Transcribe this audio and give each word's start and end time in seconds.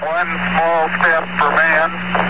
One 0.00 0.32
small 0.48 0.88
step 1.02 1.24
for 1.38 1.50
man. 1.52 2.29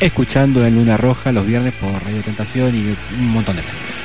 Escuchando 0.00 0.64
en 0.64 0.74
Luna 0.74 0.96
Roja 0.96 1.32
los 1.32 1.46
viernes 1.46 1.72
por 1.74 1.92
Radio 2.02 2.22
Tentación 2.22 2.74
y 2.74 2.96
un 3.18 3.28
montón 3.28 3.56
de 3.56 3.62
medios. 3.62 4.03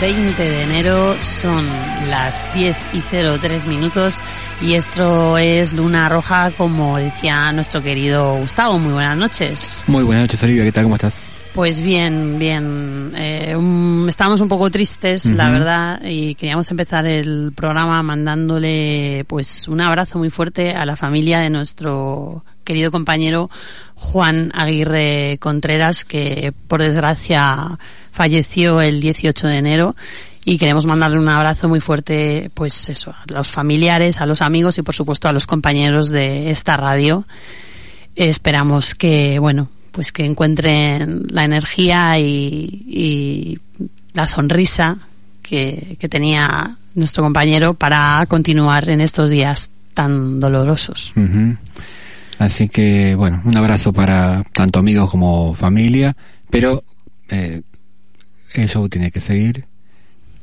20 0.00 0.42
de 0.42 0.62
enero, 0.62 1.16
son 1.20 1.66
las 2.08 2.52
10 2.54 2.76
y 2.92 3.00
03 3.00 3.66
minutos 3.66 4.16
y 4.60 4.74
esto 4.74 5.38
es 5.38 5.72
Luna 5.72 6.08
Roja, 6.08 6.50
como 6.56 6.96
decía 6.96 7.52
nuestro 7.52 7.82
querido 7.82 8.36
Gustavo. 8.36 8.78
Muy 8.78 8.92
buenas 8.92 9.16
noches. 9.16 9.84
Muy 9.86 10.02
buenas 10.04 10.24
noches, 10.24 10.42
Olivia, 10.42 10.64
¿qué 10.64 10.72
tal? 10.72 10.84
¿Cómo 10.84 10.96
estás? 10.96 11.23
Pues 11.54 11.80
bien, 11.80 12.36
bien. 12.40 13.12
Eh, 13.16 13.54
un- 13.56 14.06
estábamos 14.08 14.40
un 14.40 14.48
poco 14.48 14.70
tristes, 14.72 15.26
la 15.30 15.50
verdad, 15.50 16.00
y 16.04 16.34
queríamos 16.34 16.68
empezar 16.72 17.06
el 17.06 17.52
programa 17.54 18.02
mandándole 18.02 19.24
pues 19.28 19.68
un 19.68 19.80
abrazo 19.80 20.18
muy 20.18 20.30
fuerte 20.30 20.72
a 20.74 20.84
la 20.84 20.96
familia 20.96 21.38
de 21.38 21.50
nuestro 21.50 22.44
querido 22.64 22.90
compañero 22.90 23.50
Juan 23.94 24.50
Aguirre 24.52 25.38
Contreras, 25.38 26.04
que 26.04 26.52
por 26.66 26.82
desgracia 26.82 27.78
falleció 28.10 28.80
el 28.80 29.00
18 29.00 29.46
de 29.46 29.56
enero. 29.58 29.94
Y 30.44 30.58
queremos 30.58 30.84
mandarle 30.86 31.18
un 31.20 31.28
abrazo 31.28 31.68
muy 31.68 31.78
fuerte, 31.80 32.50
pues 32.52 32.88
eso, 32.88 33.12
a 33.12 33.24
los 33.32 33.48
familiares, 33.48 34.20
a 34.20 34.26
los 34.26 34.42
amigos 34.42 34.76
y 34.78 34.82
por 34.82 34.94
supuesto 34.94 35.28
a 35.28 35.32
los 35.32 35.46
compañeros 35.46 36.10
de 36.10 36.50
esta 36.50 36.76
radio. 36.76 37.24
Esperamos 38.16 38.94
que, 38.94 39.38
bueno, 39.38 39.68
pues 39.94 40.10
que 40.10 40.24
encuentren 40.24 41.22
la 41.30 41.44
energía 41.44 42.18
y, 42.18 42.84
y 42.88 43.58
la 44.12 44.26
sonrisa 44.26 44.98
que, 45.40 45.96
que 46.00 46.08
tenía 46.08 46.76
nuestro 46.96 47.22
compañero 47.22 47.74
para 47.74 48.24
continuar 48.28 48.90
en 48.90 49.00
estos 49.00 49.30
días 49.30 49.70
tan 49.94 50.40
dolorosos. 50.40 51.14
Así 52.40 52.68
que, 52.68 53.14
bueno, 53.14 53.40
un 53.44 53.56
abrazo 53.56 53.92
para 53.92 54.42
tanto 54.52 54.80
amigos 54.80 55.08
como 55.08 55.54
familia, 55.54 56.16
pero 56.50 56.82
eh, 57.28 57.62
el 58.54 58.68
show 58.68 58.88
tiene 58.88 59.12
que 59.12 59.20
seguir. 59.20 59.64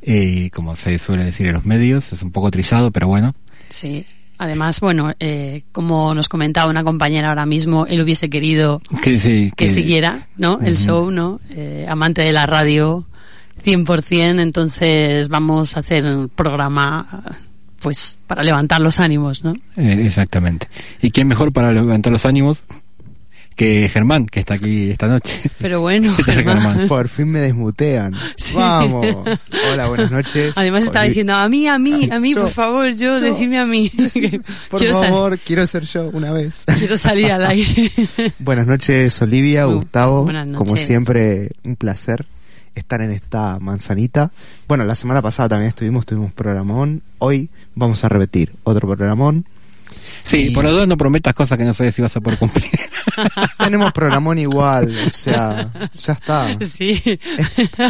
Y 0.00 0.48
como 0.48 0.74
se 0.76 0.98
suele 0.98 1.24
decir 1.24 1.46
en 1.46 1.52
los 1.52 1.66
medios, 1.66 2.10
es 2.10 2.22
un 2.22 2.32
poco 2.32 2.50
trillado, 2.50 2.90
pero 2.90 3.06
bueno. 3.06 3.34
Sí. 3.68 4.06
Además, 4.38 4.80
bueno, 4.80 5.12
eh, 5.20 5.62
como 5.72 6.14
nos 6.14 6.28
comentaba 6.28 6.70
una 6.70 6.82
compañera 6.82 7.28
ahora 7.28 7.46
mismo, 7.46 7.86
él 7.86 8.00
hubiese 8.00 8.28
querido 8.28 8.80
Que, 9.02 9.18
sí, 9.18 9.52
que 9.56 9.68
siguiera, 9.68 10.28
¿no? 10.36 10.58
El 10.62 10.78
show, 10.78 11.10
¿no? 11.10 11.40
Eh, 11.50 11.86
amante 11.88 12.22
de 12.22 12.32
la 12.32 12.46
radio 12.46 13.06
100%, 13.64 14.40
entonces 14.40 15.28
vamos 15.28 15.76
a 15.76 15.80
hacer 15.80 16.04
un 16.04 16.28
programa 16.28 17.38
pues 17.80 18.16
para 18.26 18.44
levantar 18.44 18.80
los 18.80 19.00
ánimos, 19.00 19.44
¿no? 19.44 19.52
Eh, 19.76 20.02
exactamente. 20.06 20.68
¿Y 21.00 21.10
quién 21.10 21.26
mejor 21.26 21.52
para 21.52 21.72
levantar 21.72 22.12
los 22.12 22.24
ánimos 22.24 22.62
que 23.56 23.88
Germán, 23.88 24.26
que 24.26 24.40
está 24.40 24.54
aquí 24.54 24.90
esta 24.90 25.08
noche? 25.08 25.50
Pero 25.58 25.80
bueno. 25.80 26.14
Por 26.88 27.08
fin 27.08 27.28
me 27.28 27.40
desmutean. 27.40 28.14
Sí. 28.36 28.54
Vamos. 28.54 29.50
Hola, 29.72 29.88
buenas 29.88 30.10
noches. 30.10 30.52
Además 30.56 30.84
estaba 30.84 31.04
diciendo, 31.04 31.34
a 31.34 31.48
mí, 31.48 31.66
a 31.66 31.78
mí, 31.78 32.08
a 32.10 32.18
mí, 32.18 32.34
Yo, 32.34 32.42
por 32.42 32.50
favor, 32.50 32.88
yo, 32.90 33.18
yo, 33.18 33.20
decidme 33.20 33.58
a 33.58 33.66
mí. 33.66 33.90
Por 34.70 34.80
quiero, 34.80 35.00
favor, 35.00 35.38
quiero 35.38 35.66
ser 35.66 35.84
yo 35.84 36.10
una 36.12 36.32
vez. 36.32 36.64
quiero 36.78 36.96
salir 36.96 37.30
al 37.32 37.44
aire. 37.46 37.90
Buenas 38.38 38.66
noches, 38.66 39.20
Olivia, 39.22 39.66
Muy 39.66 39.76
Gustavo. 39.76 40.24
buenas 40.24 40.46
Como 40.56 40.72
noches. 40.72 40.86
siempre, 40.86 41.50
un 41.64 41.76
placer 41.76 42.26
estar 42.74 43.00
en 43.02 43.10
esta 43.10 43.58
manzanita. 43.60 44.30
Bueno, 44.66 44.84
la 44.84 44.94
semana 44.94 45.20
pasada 45.20 45.50
también 45.50 45.68
estuvimos, 45.68 46.06
tuvimos 46.06 46.32
programón. 46.32 47.02
Hoy 47.18 47.50
vamos 47.74 48.04
a 48.04 48.08
repetir 48.08 48.52
otro 48.64 48.88
programón. 48.88 49.44
Sí, 50.24 50.48
Y 50.48 50.50
por 50.50 50.64
lo 50.64 50.72
dos 50.72 50.86
no 50.88 50.96
prometas 50.96 51.34
cosas 51.34 51.58
que 51.58 51.64
no 51.64 51.74
sabes 51.74 51.94
si 51.94 52.02
vas 52.02 52.16
a 52.16 52.20
poder 52.20 52.38
cumplir. 52.38 52.70
tenemos 53.58 53.92
programón 53.92 54.38
igual, 54.38 54.94
o 55.06 55.10
sea, 55.10 55.70
ya 55.98 56.12
está. 56.12 56.58
Sí, 56.60 57.02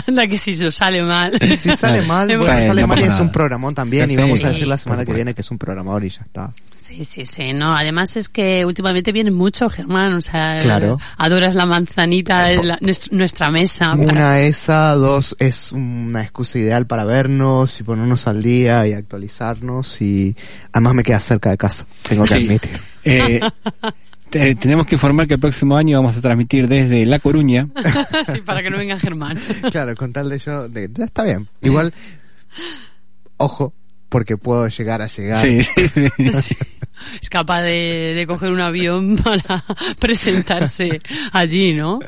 anda 0.07 0.27
que 0.27 0.39
si 0.39 0.55
sale 0.55 1.03
mal. 1.03 1.39
Si 1.57 1.71
sale 1.77 2.03
mal, 2.03 2.27
bueno, 2.27 2.45
sale 2.45 2.83
no 2.83 2.89
mal 2.89 3.01
y 3.01 3.05
es 3.05 3.21
un 3.21 3.31
programón 3.31 3.75
también 3.75 4.11
y 4.11 4.17
vamos 4.17 4.43
a 4.45 4.49
decir 4.49 4.67
la 4.67 4.79
semana 4.79 5.05
que 5.05 5.13
viene 5.13 5.35
que 5.35 5.43
es 5.43 5.51
un 5.51 5.59
programador 5.59 6.05
y 6.05 6.11
ya 6.11 6.23
está. 6.23 6.53
Sí, 6.95 7.05
sí, 7.05 7.25
sí, 7.25 7.53
no, 7.55 7.75
además 7.75 8.17
es 8.17 8.29
que 8.29 8.67
últimamente 8.67 9.13
viene 9.13 9.31
mucho, 9.31 9.71
Germán, 9.71 10.13
o 10.13 10.21
sea, 10.21 10.59
Claro. 10.61 10.99
adoras 11.17 11.55
la 11.55 11.65
manzanita, 11.65 12.49
de 12.49 12.63
la- 12.63 12.79
nuestra, 12.83 13.17
nuestra 13.17 13.51
mesa. 13.51 13.97
para- 13.97 14.13
Una 14.13 14.41
esa, 14.41 14.93
dos 14.95 15.35
es 15.39 15.73
una 15.73 16.21
excusa 16.23 16.59
ideal 16.59 16.87
para 16.87 17.05
vernos 17.05 17.81
y 17.81 17.83
ponernos 17.83 18.27
al 18.27 18.43
día 18.43 18.87
y 18.87 18.93
actualizarnos 18.93 20.03
y 20.03 20.37
además 20.71 20.95
me 20.95 21.03
queda 21.03 21.19
cerca 21.21 21.49
de 21.51 21.57
casa, 21.57 21.87
tengo 22.07 22.25
que 22.25 22.37
Sí. 22.37 22.45
admitir. 22.47 22.81
Eh, 23.05 23.41
te- 24.29 24.55
tenemos 24.57 24.85
que 24.87 24.97
informar 24.97 25.27
que 25.27 25.35
el 25.35 25.41
próximo 25.41 25.77
año 25.79 25.99
vamos 26.03 26.17
a 26.19 26.21
transmitir 26.21 26.69
desde 26.69 27.07
La 27.07 27.21
Coruña. 27.21 27.69
sí, 28.35 28.43
para 28.43 28.63
que 28.63 28.69
no 28.69 28.77
venga 28.77 28.99
Germán. 28.99 29.39
Claro, 29.71 29.95
con 29.97 30.13
tal 30.13 30.29
de 30.29 30.39
yo, 30.39 30.69
de- 30.69 30.91
ya 30.93 31.05
está 31.07 31.25
bien. 31.25 31.49
Igual, 31.63 31.93
ojo, 33.39 33.73
porque 34.09 34.37
puedo 34.37 34.69
llegar 34.69 35.01
a 35.01 35.07
llegar. 35.07 35.41
Sí, 35.43 35.63
sí, 35.95 36.33
sí. 36.43 36.57
Es 37.21 37.29
capaz 37.31 37.63
de, 37.63 38.13
de 38.17 38.27
coger 38.27 38.51
un 38.51 38.61
avión 38.61 39.17
para 39.25 39.65
presentarse 39.99 41.01
allí, 41.33 41.75
¿no? 41.75 42.01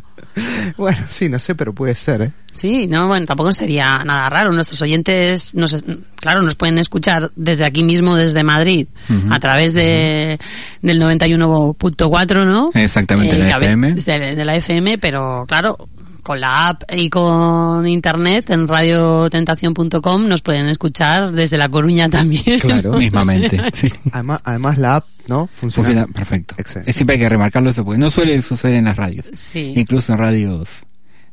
Bueno, 0.77 0.99
sí, 1.09 1.29
no 1.29 1.39
sé, 1.39 1.55
pero 1.55 1.73
puede 1.73 1.95
ser, 1.95 2.23
¿eh? 2.23 2.33
Sí, 2.55 2.87
no, 2.87 3.09
bueno, 3.09 3.27
tampoco 3.27 3.53
sería 3.53 4.05
nada 4.05 4.29
raro. 4.31 4.53
Nuestros 4.53 4.81
oyentes, 4.83 5.55
nos, 5.55 5.85
claro, 6.17 6.41
nos 6.43 6.55
pueden 6.55 6.79
escuchar 6.79 7.31
desde 7.35 7.65
aquí 7.65 7.83
mismo, 7.83 8.15
desde 8.17 8.45
Madrid, 8.45 8.87
a 9.31 9.39
través 9.41 9.75
de, 9.75 10.39
del 10.83 11.01
91.4, 11.01 12.47
¿no? 12.47 12.71
Exactamente, 12.75 13.39
la 13.39 13.47
que 13.47 13.53
a 13.53 13.59
veces- 13.59 13.73
FM. 13.73 13.95
De, 13.95 14.37
de 14.37 14.45
la 14.45 14.55
FM, 14.57 14.99
pero 14.99 15.45
claro, 15.49 15.89
con 16.25 16.41
la 16.41 16.69
app 16.69 16.83
y 16.93 17.09
con 17.09 17.87
internet 17.87 18.51
en 18.51 18.67
radiotentación.com 18.67 20.27
nos 20.29 20.43
pueden 20.43 20.69
escuchar 20.69 21.31
desde 21.33 21.57
La 21.59 21.69
Coruña 21.69 22.09
también. 22.09 22.59
Claro. 22.61 22.93
¿no? 22.93 22.99
Mismamente. 23.05 23.57
O 23.57 23.61
sea, 23.61 23.71
sí. 23.73 23.93
Además, 24.13 24.41
además 24.45 24.79
la 24.79 24.97
app, 24.97 25.07
¿no? 25.29 25.47
Funciona. 25.55 25.87
Funciona 25.89 26.07
perfecto. 26.13 26.55
Excelente. 26.59 26.93
Siempre 26.93 27.15
hay 27.15 27.21
que 27.23 27.29
remarcarlo 27.29 27.71
eso 27.71 27.85
porque 27.85 27.99
no 28.01 28.11
suele 28.11 28.41
suceder 28.43 28.77
en 28.77 28.85
las 28.87 28.97
radios. 28.97 29.27
Sí, 29.35 29.73
Incluso 29.77 30.13
en 30.13 30.19
radios 30.19 30.69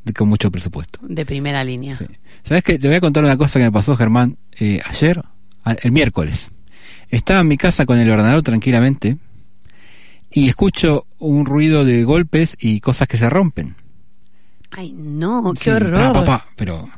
de- 0.04 0.14
con 0.14 0.30
mucho 0.30 0.52
presupuesto. 0.52 1.00
de 1.02 1.26
primera 1.26 1.64
línea. 1.64 1.98
Sí. 1.98 2.06
¿Sabes 2.44 2.64
qué? 2.64 2.78
Te 2.78 2.88
voy 2.88 2.98
a 2.98 3.02
contar 3.02 3.24
una 3.24 3.38
cosa 3.38 3.60
que 3.60 3.66
me 3.66 3.72
pasó, 3.72 3.96
Germán, 3.98 4.38
eh, 4.60 4.80
ayer, 4.86 5.22
a- 5.64 5.74
el 5.74 5.92
miércoles. 5.92 6.52
Estaba 7.10 7.40
en 7.42 7.48
mi 7.48 7.58
casa 7.58 7.86
con 7.86 7.98
el 8.00 8.10
ordenador 8.10 8.42
tranquilamente 8.44 9.18
y 10.32 10.48
escucho 10.48 11.06
un 11.20 11.46
ruido 11.46 11.84
de 11.84 12.04
golpes 12.04 12.56
y 12.60 12.80
cosas 12.80 13.08
que 13.08 13.18
se 13.18 13.30
rompen. 13.30 13.76
Ay, 14.71 14.94
no, 14.94 15.53
qué 15.53 15.63
Sí, 15.65 15.69
horror. 15.71 16.13
pa, 16.13 16.13
pa, 16.13 16.25
pa, 16.25 16.45
pero 16.56 16.89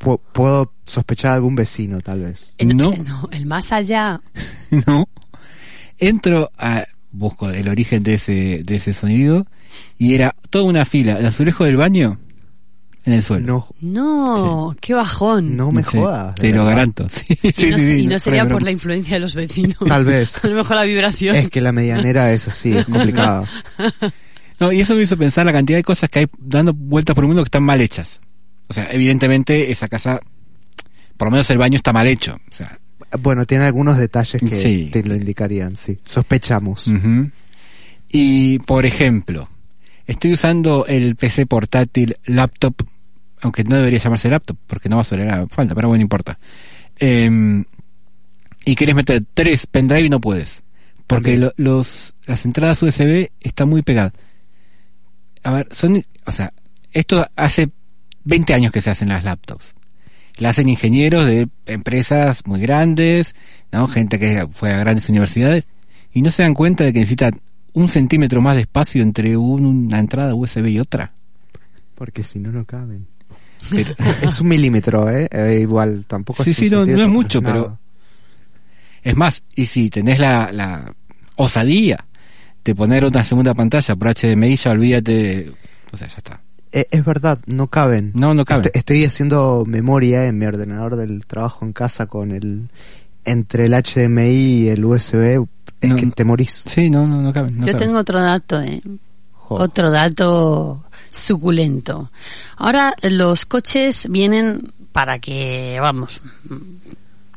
Pu- 0.00 0.20
puedo 0.32 0.72
sospechar 0.84 1.32
algún 1.32 1.54
vecino, 1.54 2.00
tal 2.00 2.20
vez. 2.20 2.52
Eh, 2.58 2.66
no. 2.66 2.90
no, 2.92 3.28
el 3.32 3.46
más 3.46 3.72
allá. 3.72 4.20
no. 4.86 5.08
Entro 5.98 6.50
a 6.58 6.84
busco 7.12 7.48
el 7.50 7.68
origen 7.68 8.02
de 8.02 8.14
ese 8.14 8.62
de 8.64 8.76
ese 8.76 8.92
sonido 8.92 9.46
y 9.96 10.14
era 10.14 10.34
toda 10.50 10.64
una 10.64 10.84
fila 10.84 11.14
de 11.14 11.26
azulejo 11.28 11.64
del 11.64 11.76
baño 11.76 12.18
en 13.04 13.12
el 13.12 13.22
suelo. 13.22 13.68
No, 13.80 14.34
No, 14.68 14.74
qué 14.80 14.94
bajón. 14.94 15.56
no 15.56 15.70
me 15.70 15.84
Sí, 15.84 15.96
jodas. 15.98 16.34
Te 16.34 16.50
lo 16.50 16.64
verdad. 16.64 16.70
garanto. 16.70 17.06
Sí, 17.10 17.24
y 17.42 17.52
sí, 17.52 17.70
no, 17.70 17.78
y 17.92 18.06
no 18.08 18.18
sería 18.18 18.48
por 18.48 18.62
la 18.62 18.72
influencia 18.72 19.14
de 19.14 19.20
los 19.20 19.34
vecinos. 19.36 19.76
Tal 19.86 20.04
vez. 20.04 20.44
A 20.44 20.48
lo 20.48 20.56
mejor 20.56 20.76
la 20.76 20.82
vibración. 20.82 21.36
Es 21.36 21.48
que 21.50 21.60
la 21.60 21.70
medianera 21.72 22.32
es 22.32 22.48
así, 22.48 22.76
es 22.76 22.84
complicado. 22.86 23.44
No, 24.60 24.72
y 24.72 24.80
eso 24.80 24.94
me 24.94 25.02
hizo 25.02 25.16
pensar 25.16 25.44
la 25.46 25.52
cantidad 25.52 25.78
de 25.78 25.84
cosas 25.84 26.08
que 26.10 26.20
hay 26.20 26.26
dando 26.38 26.72
vueltas 26.72 27.14
por 27.14 27.24
el 27.24 27.28
mundo 27.28 27.42
que 27.42 27.48
están 27.48 27.62
mal 27.64 27.80
hechas. 27.80 28.20
O 28.68 28.72
sea, 28.74 28.88
evidentemente 28.92 29.70
esa 29.70 29.88
casa, 29.88 30.20
por 31.16 31.26
lo 31.28 31.32
menos 31.32 31.50
el 31.50 31.58
baño 31.58 31.76
está 31.76 31.92
mal 31.92 32.06
hecho. 32.06 32.38
O 32.50 32.54
sea, 32.54 32.78
Bueno, 33.20 33.44
tiene 33.44 33.64
algunos 33.64 33.96
detalles 33.98 34.40
que 34.42 34.60
Sí. 34.60 34.88
te 34.92 35.04
lo 35.04 35.14
indicarían, 35.14 35.76
sí. 35.76 35.98
Sospechamos. 36.04 36.90
Y, 38.10 38.58
por 38.60 38.86
ejemplo, 38.86 39.48
estoy 40.06 40.32
usando 40.32 40.86
el 40.86 41.16
PC 41.16 41.46
portátil 41.46 42.16
laptop, 42.26 42.74
aunque 43.40 43.64
no 43.64 43.76
debería 43.76 43.98
llamarse 43.98 44.28
laptop, 44.30 44.56
porque 44.66 44.88
no 44.88 44.96
va 44.96 45.02
a 45.02 45.04
sonar 45.04 45.28
a 45.30 45.46
falta, 45.48 45.74
pero 45.74 45.88
bueno, 45.88 45.98
no 45.98 46.02
importa. 46.02 46.38
Em, 46.98 47.64
y 48.64 48.74
quieres 48.74 48.94
meter 48.96 49.22
tres 49.34 49.66
pendrive 49.66 50.06
y 50.06 50.10
no 50.10 50.20
puedes. 50.20 50.62
Porque 51.06 51.36
lo- 51.36 51.52
los, 51.56 52.14
las 52.26 52.44
entradas 52.46 52.80
USB 52.82 53.30
están 53.40 53.68
muy 53.68 53.82
pegadas. 53.82 54.12
A 55.44 55.52
ver, 55.52 55.68
son, 55.70 56.04
o 56.26 56.32
sea, 56.32 56.52
esto 56.92 57.26
hace 57.36 57.70
20 58.24 58.52
años 58.54 58.72
que 58.72 58.80
se 58.80 58.90
hacen 58.90 59.08
las 59.10 59.22
laptops. 59.24 59.74
La 60.38 60.48
hacen 60.50 60.68
ingenieros 60.68 61.26
de 61.26 61.48
empresas 61.66 62.44
muy 62.46 62.60
grandes, 62.60 63.34
¿no? 63.70 63.86
Gente 63.86 64.18
que 64.18 64.46
fue 64.50 64.72
a 64.72 64.78
grandes 64.78 65.08
universidades 65.08 65.64
y 66.12 66.22
no 66.22 66.30
se 66.30 66.42
dan 66.42 66.54
cuenta 66.54 66.82
de 66.84 66.92
que 66.92 66.98
necesitan 67.00 67.40
un 67.72 67.88
centímetro 67.88 68.40
más 68.40 68.56
de 68.56 68.62
espacio 68.62 69.02
entre 69.02 69.36
un- 69.36 69.64
una 69.66 69.98
entrada 70.00 70.34
USB 70.34 70.66
y 70.70 70.80
otra. 70.80 71.12
Porque 71.94 72.22
si 72.24 72.40
no, 72.40 72.50
no 72.50 72.64
caben. 72.64 73.06
Pero- 73.70 73.94
Es 74.22 74.40
un 74.40 74.48
milímetro, 74.48 75.08
¿eh? 75.10 75.28
Eh, 75.30 75.58
igual, 75.62 76.04
tampoco 76.06 76.42
Sí, 76.42 76.50
es 76.50 76.58
un 76.58 76.64
sí, 76.64 76.70
no- 76.70 76.84
no 76.86 77.02
es 77.04 77.08
mucho, 77.08 77.40
nada. 77.40 77.54
pero- 77.54 77.78
es 79.02 79.16
más, 79.16 79.42
y 79.54 79.66
si 79.66 79.90
tenés 79.90 80.18
la, 80.18 80.50
la 80.50 80.94
osadía 81.36 82.04
de 82.64 82.74
poner 82.74 83.04
una 83.04 83.22
segunda 83.24 83.54
pantalla 83.54 83.94
por 83.96 84.08
HDMI, 84.14 84.56
ya 84.56 84.70
olvídate, 84.70 85.52
o 85.92 85.96
sea, 85.96 86.08
ya 86.08 86.16
está. 86.16 86.40
Eh, 86.72 86.86
es 86.90 87.04
verdad, 87.04 87.38
no 87.46 87.68
caben. 87.68 88.10
No, 88.14 88.34
no 88.34 88.44
caben. 88.44 88.64
Est- 88.66 88.76
Estoy 88.76 89.04
haciendo 89.04 89.64
memoria 89.66 90.24
en 90.26 90.38
mi 90.38 90.46
ordenador 90.46 90.96
del 90.96 91.24
trabajo 91.26 91.64
en 91.64 91.72
casa 91.72 92.06
con 92.06 92.30
el... 92.32 92.68
Entre 93.26 93.66
el 93.66 93.72
HDMI 93.72 94.22
y 94.64 94.68
el 94.68 94.84
USB, 94.84 95.46
es 95.80 95.88
No, 95.90 95.96
que 95.96 96.06
te 96.08 96.24
morís. 96.24 96.64
Sí, 96.68 96.90
no, 96.90 97.06
no, 97.06 97.22
no 97.22 97.32
caben. 97.32 97.54
no 97.58 97.60
Yo 97.66 97.72
caben. 97.72 97.86
tengo 97.86 97.98
otro 98.00 98.20
dato, 98.20 98.60
¿eh? 98.60 98.82
Jo. 99.32 99.54
Otro 99.54 99.90
dato 99.90 100.84
suculento. 101.10 102.10
Ahora 102.56 102.94
los 103.02 103.46
coches 103.46 104.08
vienen 104.10 104.60
para 104.92 105.20
que, 105.20 105.78
vamos, 105.80 106.20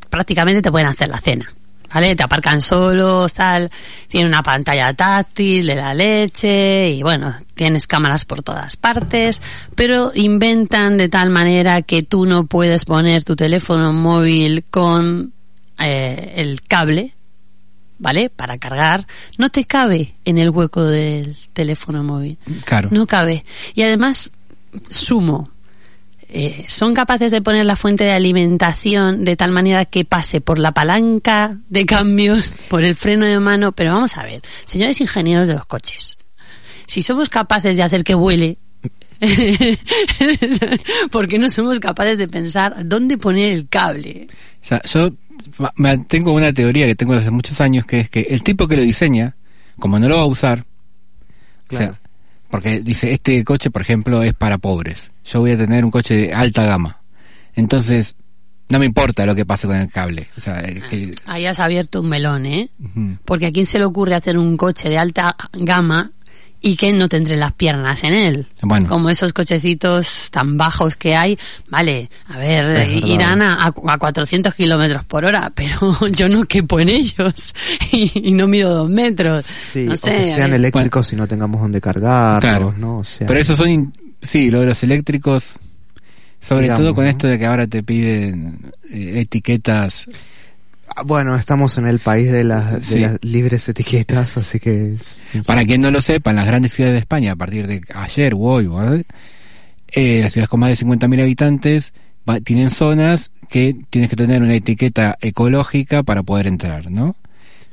prácticamente 0.09 0.61
te 0.61 0.71
pueden 0.71 0.87
hacer 0.87 1.09
la 1.09 1.19
cena. 1.19 1.45
¿Vale? 1.93 2.15
Te 2.15 2.23
aparcan 2.23 2.59
solos, 2.59 3.33
tal, 3.33 3.71
tiene 4.07 4.27
una 4.27 4.43
pantalla 4.43 4.93
táctil 4.93 5.67
de 5.67 5.75
la 5.75 5.93
leche 5.93 6.89
y 6.89 7.01
bueno, 7.01 7.35
tienes 7.55 7.87
cámaras 7.87 8.25
por 8.25 8.43
todas 8.43 8.75
partes, 8.75 9.41
pero 9.75 10.11
inventan 10.13 10.97
de 10.97 11.07
tal 11.07 11.29
manera 11.29 11.81
que 11.81 12.03
tú 12.03 12.25
no 12.25 12.45
puedes 12.45 12.83
poner 12.85 13.23
tu 13.23 13.35
teléfono 13.35 13.93
móvil 13.93 14.65
con 14.69 15.33
eh, 15.79 16.33
el 16.35 16.61
cable, 16.61 17.13
¿vale? 17.99 18.29
Para 18.29 18.57
cargar, 18.57 19.07
no 19.37 19.49
te 19.49 19.65
cabe 19.65 20.15
en 20.25 20.37
el 20.37 20.49
hueco 20.49 20.83
del 20.83 21.35
teléfono 21.53 22.03
móvil. 22.03 22.37
Claro. 22.65 22.89
No 22.91 23.07
cabe. 23.07 23.45
Y 23.75 23.83
además, 23.83 24.31
sumo, 24.89 25.49
eh, 26.29 26.65
son 26.67 26.93
capaces 26.93 27.31
de 27.31 27.41
poner 27.41 27.65
la 27.65 27.77
fuente 27.77 28.03
de 28.03 28.11
alimentación 28.11 29.23
de 29.23 29.37
tal 29.37 29.51
manera 29.51 29.85
que 29.85 30.03
pase 30.03 30.41
por 30.41 30.59
la 30.59 30.73
palanca 30.73 31.57
de 31.69 31.85
cambios, 31.85 32.51
por 32.69 32.83
el 32.83 32.95
freno 32.95 33.25
de 33.25 33.39
mano. 33.39 33.71
Pero 33.71 33.93
vamos 33.93 34.17
a 34.17 34.23
ver, 34.23 34.41
señores 34.65 34.99
ingenieros 34.99 35.47
de 35.47 35.53
los 35.53 35.65
coches, 35.65 36.17
si 36.85 37.01
somos 37.01 37.29
capaces 37.29 37.77
de 37.77 37.83
hacer 37.83 38.03
que 38.03 38.13
vuele, 38.13 38.57
¿por 41.11 41.27
qué 41.27 41.39
no 41.39 41.49
somos 41.49 41.79
capaces 41.79 42.17
de 42.17 42.27
pensar 42.27 42.85
dónde 42.85 43.17
poner 43.17 43.53
el 43.53 43.67
cable? 43.67 44.27
O 44.61 44.65
sea, 44.65 44.81
yo 44.83 45.11
tengo 46.07 46.33
una 46.33 46.51
teoría 46.53 46.85
que 46.87 46.95
tengo 46.95 47.15
desde 47.15 47.31
muchos 47.31 47.61
años, 47.61 47.85
que 47.85 48.01
es 48.01 48.09
que 48.09 48.21
el 48.29 48.43
tipo 48.43 48.67
que 48.67 48.75
lo 48.75 48.81
diseña, 48.81 49.35
como 49.79 49.97
no 49.97 50.09
lo 50.09 50.17
va 50.17 50.23
a 50.23 50.27
usar, 50.27 50.65
o 51.69 51.75
sea, 51.75 51.99
porque 52.49 52.81
dice, 52.81 53.11
este 53.11 53.43
coche, 53.43 53.71
por 53.71 53.81
ejemplo, 53.81 54.23
es 54.23 54.33
para 54.33 54.57
pobres. 54.57 55.11
Yo 55.31 55.39
voy 55.41 55.51
a 55.51 55.57
tener 55.57 55.83
un 55.85 55.91
coche 55.91 56.15
de 56.15 56.33
alta 56.33 56.65
gama. 56.65 57.01
Entonces, 57.55 58.15
no 58.69 58.79
me 58.79 58.85
importa 58.85 59.25
lo 59.25 59.35
que 59.35 59.45
pase 59.45 59.67
con 59.67 59.77
el 59.77 59.89
cable. 59.89 60.27
O 60.37 60.41
sea, 60.41 60.59
eh, 60.61 60.81
que- 60.89 61.13
Ahí 61.25 61.45
has 61.45 61.59
abierto 61.59 62.01
un 62.01 62.09
melón, 62.09 62.45
¿eh? 62.45 62.69
Porque 63.25 63.47
a 63.47 63.51
quién 63.51 63.65
se 63.65 63.77
le 63.79 63.85
ocurre 63.85 64.15
hacer 64.15 64.37
un 64.37 64.57
coche 64.57 64.89
de 64.89 64.97
alta 64.97 65.35
gama 65.53 66.11
y 66.59 66.75
que 66.75 66.91
no 66.91 67.07
tendré 67.07 67.37
las 67.37 67.53
piernas 67.53 68.03
en 68.03 68.13
él. 68.13 68.47
Bueno. 68.63 68.87
Como 68.87 69.09
esos 69.09 69.31
cochecitos 69.31 70.29
tan 70.31 70.57
bajos 70.57 70.95
que 70.95 71.15
hay. 71.15 71.37
Vale, 71.69 72.09
a 72.27 72.37
ver, 72.37 72.89
irán 72.89 73.41
a, 73.43 73.65
a 73.67 73.97
400 73.97 74.55
kilómetros 74.55 75.05
por 75.05 75.23
hora, 75.25 75.51
pero 75.55 75.95
yo 76.09 76.27
no 76.29 76.45
quepo 76.45 76.79
en 76.79 76.89
ellos 76.89 77.53
y, 77.91 78.29
y 78.29 78.31
no 78.31 78.47
mido 78.47 78.73
dos 78.73 78.89
metros. 78.89 79.45
Sí, 79.45 79.85
no 79.85 79.93
o 79.93 79.97
sé. 79.97 80.17
que 80.17 80.23
sean 80.25 80.53
eléctricos 80.53 81.13
y 81.13 81.15
no 81.15 81.27
tengamos 81.27 81.61
donde 81.61 81.79
cargarlos, 81.79 82.41
Claro. 82.41 82.73
¿no? 82.77 82.97
O 82.99 83.03
sea, 83.03 83.27
Pero 83.27 83.39
esos 83.39 83.55
son, 83.57 83.93
sí, 84.21 84.49
lo 84.51 84.61
de 84.61 84.67
los 84.67 84.83
eléctricos, 84.83 85.55
sobre 86.39 86.63
Digamos, 86.63 86.81
todo 86.81 86.95
con 86.95 87.03
¿no? 87.05 87.09
esto 87.09 87.27
de 87.27 87.37
que 87.39 87.45
ahora 87.45 87.67
te 87.67 87.83
piden 87.83 88.71
eh, 88.91 89.13
etiquetas. 89.21 90.05
Ah, 90.95 91.03
Bueno, 91.03 91.35
estamos 91.35 91.77
en 91.77 91.87
el 91.87 91.99
país 91.99 92.31
de, 92.31 92.43
las 92.43 92.71
de 92.71 92.81
Sí. 92.81 92.99
las 92.99 93.17
libres 93.23 93.67
etiquetas, 93.67 94.37
así 94.37 94.59
que... 94.59 94.93
es- 94.93 95.19
Para 95.45 95.65
quien 95.65 95.81
no 95.81 95.91
lo 95.91 96.01
sepa, 96.01 96.29
en 96.31 96.37
las 96.37 96.45
grandes 96.47 96.73
ciudades 96.73 96.95
de 96.95 96.99
España, 96.99 97.33
a 97.33 97.35
partir 97.35 97.67
de 97.67 97.81
ayer 97.93 98.33
o 98.33 98.39
hoy. 98.39 98.67
Eh, 99.91 100.21
las 100.21 100.33
ciudades 100.33 100.49
con 100.49 100.59
más 100.59 100.69
de 100.69 100.75
50.000 100.85 101.21
habitantes 101.21 101.93
va- 102.29 102.39
tienen 102.41 102.69
zonas 102.69 103.31
que 103.49 103.75
tienes 103.89 104.09
que 104.09 104.15
tener 104.15 104.41
una 104.41 104.55
etiqueta 104.55 105.17
ecológica 105.21 106.03
para 106.03 106.23
poder 106.23 106.47
entrar, 106.47 106.91
¿no? 106.91 107.15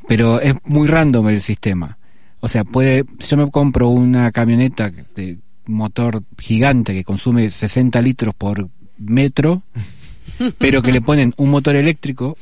Pero 0.06 0.40
es 0.40 0.54
muy 0.64 0.86
random 0.86 1.28
el 1.28 1.40
sistema. 1.40 1.98
O 2.40 2.48
sea, 2.48 2.62
puede, 2.64 3.04
si 3.20 3.28
yo 3.30 3.36
me 3.38 3.50
compro 3.50 3.88
una 3.88 4.30
camioneta 4.32 4.90
de 5.16 5.38
motor 5.66 6.22
gigante 6.38 6.92
que 6.92 7.04
consume 7.04 7.50
60 7.50 8.00
litros 8.02 8.34
por 8.34 8.68
metro, 8.98 9.62
pero 10.58 10.82
que 10.82 10.92
le 10.92 11.00
ponen 11.00 11.32
un 11.36 11.50
motor 11.50 11.76
eléctrico 11.76 12.36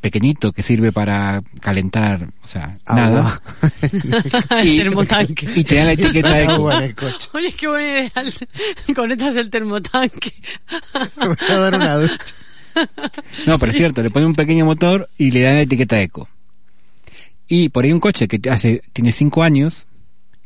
pequeñito 0.00 0.52
que 0.52 0.62
sirve 0.62 0.92
para 0.92 1.42
calentar, 1.60 2.28
o 2.44 2.46
sea, 2.46 2.78
nada. 2.86 3.40
Agua. 3.80 4.60
el 4.60 4.68
Y- 4.68 4.78
termotanque. 4.78 5.48
Y 5.56 5.64
te 5.64 5.74
dan 5.76 5.86
la 5.86 5.92
etiqueta 5.92 6.40
eco. 6.42 6.52
Agua 6.52 6.76
en 6.78 6.82
el 6.84 6.94
coche. 6.94 7.28
Oye, 7.34 7.52
qué 7.52 7.66
buena 7.66 7.88
idea. 7.88 8.12
Conectas 8.94 9.34
el 9.36 9.50
termotanque. 9.50 10.32
Me 11.18 11.26
voy 11.26 11.36
a 11.50 11.58
dar 11.58 11.74
una 11.74 11.96
ducha. 11.96 12.14
No, 13.46 13.58
pero 13.58 13.72
es 13.72 13.78
cierto, 13.78 14.02
le 14.04 14.10
ponen 14.10 14.28
un 14.28 14.34
pequeño 14.36 14.64
motor 14.64 15.08
y 15.18 15.32
le 15.32 15.40
dan 15.40 15.54
la 15.56 15.62
etiqueta 15.62 16.00
eco. 16.00 16.28
Y 17.48 17.70
por 17.70 17.84
ahí 17.84 17.92
un 17.92 17.98
coche 17.98 18.28
que 18.28 18.38
te 18.38 18.50
hace, 18.50 18.82
tiene 18.92 19.10
5 19.10 19.42
años, 19.42 19.86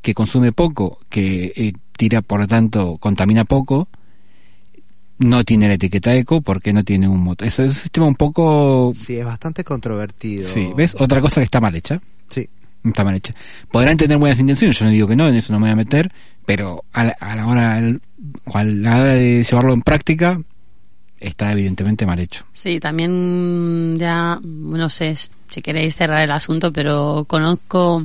que 0.02 0.14
consume 0.14 0.52
poco, 0.52 0.98
que 1.08 1.52
eh, 1.56 1.72
tira, 1.96 2.22
por 2.22 2.40
lo 2.40 2.48
tanto, 2.48 2.98
contamina 2.98 3.44
poco, 3.44 3.88
no 5.18 5.44
tiene 5.44 5.68
la 5.68 5.74
etiqueta 5.74 6.14
eco 6.14 6.42
porque 6.42 6.72
no 6.72 6.84
tiene 6.84 7.08
un 7.08 7.20
motor. 7.20 7.46
Eso 7.46 7.62
es 7.62 7.68
un 7.68 7.74
sistema 7.74 8.06
un 8.06 8.16
poco... 8.16 8.90
Sí, 8.94 9.16
es 9.16 9.24
bastante 9.24 9.64
controvertido. 9.64 10.48
Sí, 10.48 10.70
¿ves? 10.76 10.96
Otra 10.98 11.20
cosa 11.20 11.40
que 11.40 11.44
está 11.44 11.60
mal 11.60 11.74
hecha. 11.76 12.00
Sí. 12.28 12.48
Está 12.84 13.04
mal 13.04 13.14
hecha. 13.14 13.34
Podrán 13.70 13.96
tener 13.96 14.18
buenas 14.18 14.40
intenciones, 14.40 14.78
yo 14.78 14.84
no 14.84 14.90
digo 14.90 15.06
que 15.06 15.16
no, 15.16 15.28
en 15.28 15.36
eso 15.36 15.52
no 15.52 15.60
me 15.60 15.66
voy 15.66 15.72
a 15.72 15.76
meter, 15.76 16.12
pero 16.44 16.84
a 16.92 17.04
la, 17.04 17.16
a 17.20 17.36
la 17.36 17.46
hora, 17.46 17.76
a 17.76 17.80
la 18.64 18.96
hora 18.96 19.14
de 19.14 19.44
llevarlo 19.44 19.72
en 19.72 19.82
práctica, 19.82 20.40
está 21.20 21.52
evidentemente 21.52 22.04
mal 22.04 22.18
hecho. 22.18 22.44
Sí, 22.52 22.80
también 22.80 23.96
ya, 23.96 24.40
no 24.42 24.88
sé 24.88 25.16
si 25.48 25.62
queréis 25.62 25.94
cerrar 25.94 26.24
el 26.24 26.32
asunto, 26.32 26.72
pero 26.72 27.24
conozco, 27.28 28.04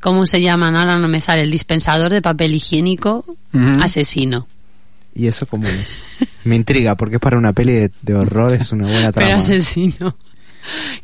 ¿cómo 0.00 0.26
se 0.26 0.40
llaman? 0.40 0.76
Ahora 0.76 0.98
no 0.98 1.08
me 1.08 1.20
sale, 1.20 1.42
el 1.42 1.50
dispensador 1.50 2.10
de 2.12 2.22
papel 2.22 2.54
higiénico 2.54 3.24
asesino. 3.80 4.46
¿Y 5.14 5.26
eso 5.26 5.46
cómo 5.46 5.66
es? 5.66 6.02
Me 6.44 6.56
intriga, 6.56 6.94
porque 6.94 7.16
es 7.16 7.20
para 7.20 7.36
una 7.36 7.52
peli 7.52 7.72
de, 7.74 7.90
de 8.02 8.14
horror, 8.14 8.52
es 8.52 8.72
una 8.72 8.86
buena 8.86 9.12
Pero 9.12 9.26
trama. 9.28 9.42
asesino. 9.42 10.16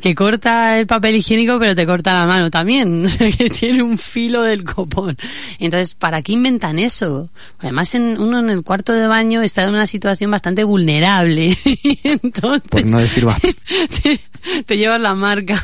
Que 0.01 0.15
corta 0.15 0.79
el 0.79 0.87
papel 0.87 1.17
higiénico, 1.17 1.59
pero 1.59 1.75
te 1.75 1.87
corta 1.87 2.13
la 2.15 2.27
mano 2.27 2.51
también. 2.51 3.07
Que 3.37 3.51
tiene 3.51 3.83
un 3.83 3.99
filo 3.99 4.43
del 4.43 4.65
copón. 4.65 5.17
Entonces, 5.59 5.95
¿para 5.95 6.23
qué 6.23 6.33
inventan 6.33 6.79
eso? 6.79 7.29
Además, 7.59 7.95
en, 7.95 8.21
uno 8.21 8.39
en 8.39 8.51
el 8.51 8.63
cuarto 8.63 8.93
de 8.93 9.07
baño 9.07 9.43
está 9.43 9.65
en 9.65 9.71
una 9.71 9.87
situación 9.87 10.31
bastante 10.31 10.65
vulnerable. 10.65 11.57
Entonces, 12.05 12.69
Por 12.71 12.87
no 12.87 12.99
decir 12.99 13.27
te, 14.03 14.21
te 14.65 14.77
llevas 14.79 15.01
la 15.01 15.15
marca, 15.15 15.63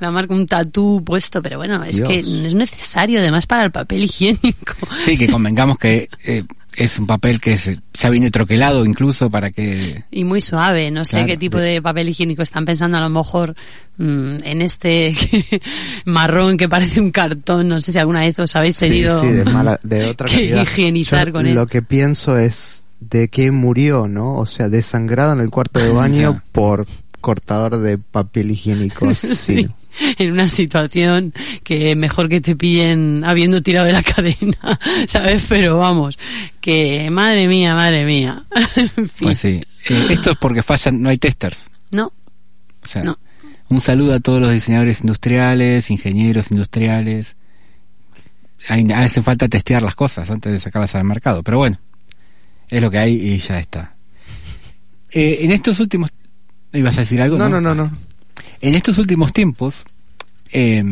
la 0.00 0.10
marca, 0.10 0.34
un 0.34 0.46
tatú 0.46 1.02
puesto, 1.04 1.42
pero 1.42 1.58
bueno, 1.58 1.82
es 1.84 1.96
Dios. 1.96 2.08
que 2.08 2.18
es 2.18 2.54
necesario 2.54 3.20
además 3.20 3.46
para 3.46 3.64
el 3.64 3.70
papel 3.70 4.04
higiénico. 4.04 4.74
Sí, 5.04 5.16
que 5.16 5.28
convengamos 5.28 5.78
que 5.78 6.08
eh, 6.24 6.44
es 6.84 6.98
un 6.98 7.06
papel 7.06 7.40
que 7.40 7.56
se, 7.56 7.78
ya 7.94 8.10
viene 8.10 8.30
troquelado 8.30 8.84
incluso 8.84 9.30
para 9.30 9.50
que... 9.50 10.04
Y 10.10 10.24
muy 10.24 10.40
suave, 10.40 10.90
no 10.90 11.04
sé 11.04 11.12
Claro. 11.12 11.26
qué 11.26 11.36
tipo 11.36 11.58
de 11.58 11.80
papel 11.82 12.08
higiénico 12.08 12.42
están 12.42 12.64
pensando 12.64 12.96
a 12.96 13.00
lo 13.00 13.08
mejor 13.10 13.54
mm, 13.96 14.36
en 14.44 14.62
este 14.62 15.14
marrón 16.04 16.56
que 16.56 16.68
parece 16.68 17.00
un 17.00 17.10
cartón, 17.10 17.68
no 17.68 17.80
sé 17.80 17.92
si 17.92 17.98
alguna 17.98 18.20
vez 18.20 18.38
os 18.38 18.54
habéis 18.56 18.76
Sí, 18.76 18.86
tenido 18.86 19.20
sí, 19.20 19.26
de, 19.28 19.44
mala, 19.44 19.78
de 19.82 20.04
otra 20.10 20.28
que 20.28 20.34
calidad. 20.36 20.62
higienizar 20.62 21.26
Yo 21.28 21.32
con 21.32 21.46
él. 21.46 21.54
Lo 21.54 21.66
que 21.66 21.82
pienso 21.82 22.38
es 22.38 22.82
de 23.00 23.28
que 23.28 23.50
murió, 23.50 24.08
¿no? 24.08 24.34
O 24.36 24.46
sea, 24.46 24.68
desangrado 24.68 25.32
en 25.32 25.40
el 25.40 25.50
cuarto 25.50 25.80
de 25.80 25.90
baño 25.90 26.42
por 26.52 26.86
cortador 27.20 27.78
de 27.78 27.98
papel 27.98 28.50
higiénico 28.52 29.12
Sí. 29.14 29.68
en 30.18 30.32
una 30.32 30.48
situación 30.48 31.32
que 31.64 31.94
mejor 31.96 32.28
que 32.28 32.40
te 32.40 32.56
pillen 32.56 33.24
habiendo 33.24 33.62
tirado 33.62 33.86
de 33.86 33.92
la 33.92 34.02
cadena, 34.14 34.78
¿sabes? 35.06 35.46
Pero 35.48 35.78
vamos, 35.78 36.18
que 36.60 37.08
madre 37.10 37.48
mía, 37.48 37.74
madre 37.74 38.04
mía. 38.04 38.44
En 38.76 38.88
fin. 39.08 39.08
Pues 39.20 39.38
sí. 39.38 39.62
Eh, 39.88 40.06
esto 40.10 40.32
es 40.32 40.36
porque 40.38 40.62
fallan, 40.62 41.00
no 41.02 41.08
hay 41.08 41.18
testers. 41.18 41.68
No, 41.90 42.12
O 42.84 42.86
sea, 42.88 43.02
No. 43.02 43.18
un 43.70 43.80
saludo 43.80 44.14
a 44.14 44.20
todos 44.20 44.40
los 44.40 44.52
diseñadores 44.52 45.00
industriales, 45.00 45.90
ingenieros 45.90 46.50
industriales. 46.50 47.36
Hay, 48.68 48.84
hace 48.92 49.22
falta 49.22 49.48
testear 49.48 49.82
las 49.82 49.94
cosas 49.94 50.28
antes 50.30 50.52
de 50.52 50.60
sacarlas 50.60 50.94
al 50.94 51.04
mercado, 51.04 51.42
pero 51.42 51.58
bueno, 51.58 51.78
es 52.68 52.82
lo 52.82 52.90
que 52.90 52.98
hay 52.98 53.14
y 53.14 53.38
ya 53.38 53.58
está. 53.60 53.94
Eh, 55.10 55.38
en 55.42 55.52
estos 55.52 55.80
últimos... 55.80 56.10
¿Ibas 56.72 56.98
a 56.98 57.00
decir 57.00 57.22
algo? 57.22 57.38
No, 57.38 57.48
no, 57.48 57.60
no, 57.62 57.74
no. 57.74 57.90
En 58.60 58.74
estos 58.74 58.98
últimos 58.98 59.32
tiempos 59.32 59.84
eh, 60.52 60.82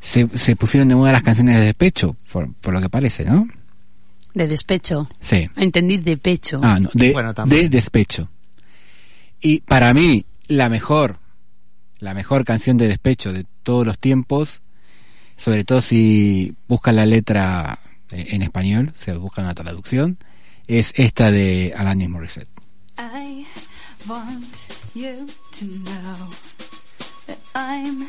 se, 0.00 0.28
se 0.38 0.56
pusieron 0.56 0.88
de 0.88 0.94
moda 0.94 1.12
las 1.12 1.22
canciones 1.22 1.56
de 1.56 1.62
despecho, 1.62 2.16
por, 2.32 2.52
por 2.54 2.72
lo 2.72 2.80
que 2.80 2.88
parece, 2.88 3.24
¿no? 3.24 3.48
de 4.34 4.46
despecho. 4.46 5.08
Sí. 5.20 5.48
Entendí 5.56 5.98
de 5.98 6.16
pecho. 6.16 6.60
Ah, 6.62 6.78
no, 6.78 6.90
de, 6.94 7.12
Bueno, 7.12 7.34
también. 7.34 7.62
de 7.62 7.68
despecho. 7.68 8.28
Y 9.40 9.60
para 9.60 9.92
mí, 9.94 10.24
la 10.48 10.68
mejor, 10.68 11.18
la 11.98 12.14
mejor 12.14 12.44
canción 12.44 12.76
de 12.76 12.88
despecho 12.88 13.32
de 13.32 13.46
todos 13.62 13.86
los 13.86 13.98
tiempos, 13.98 14.60
sobre 15.36 15.64
todo 15.64 15.82
si 15.82 16.54
buscan 16.68 16.96
la 16.96 17.06
letra 17.06 17.80
eh, 18.10 18.28
en 18.30 18.42
español, 18.42 18.92
o 18.96 19.02
sea, 19.02 19.16
buscan 19.16 19.46
una 19.46 19.54
traducción, 19.54 20.18
es 20.66 20.92
esta 20.96 21.30
de 21.30 21.74
Alanis 21.76 22.08
Morissette. 22.08 22.48
I 22.98 23.46
want 24.08 24.44
you 24.94 25.26
to 25.52 25.64
know 25.64 26.28
that 27.26 27.38
I'm 27.54 28.06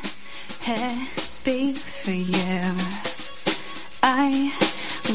happy 0.62 1.74
for 1.74 2.12
you. 2.12 2.62
I 4.03 4.51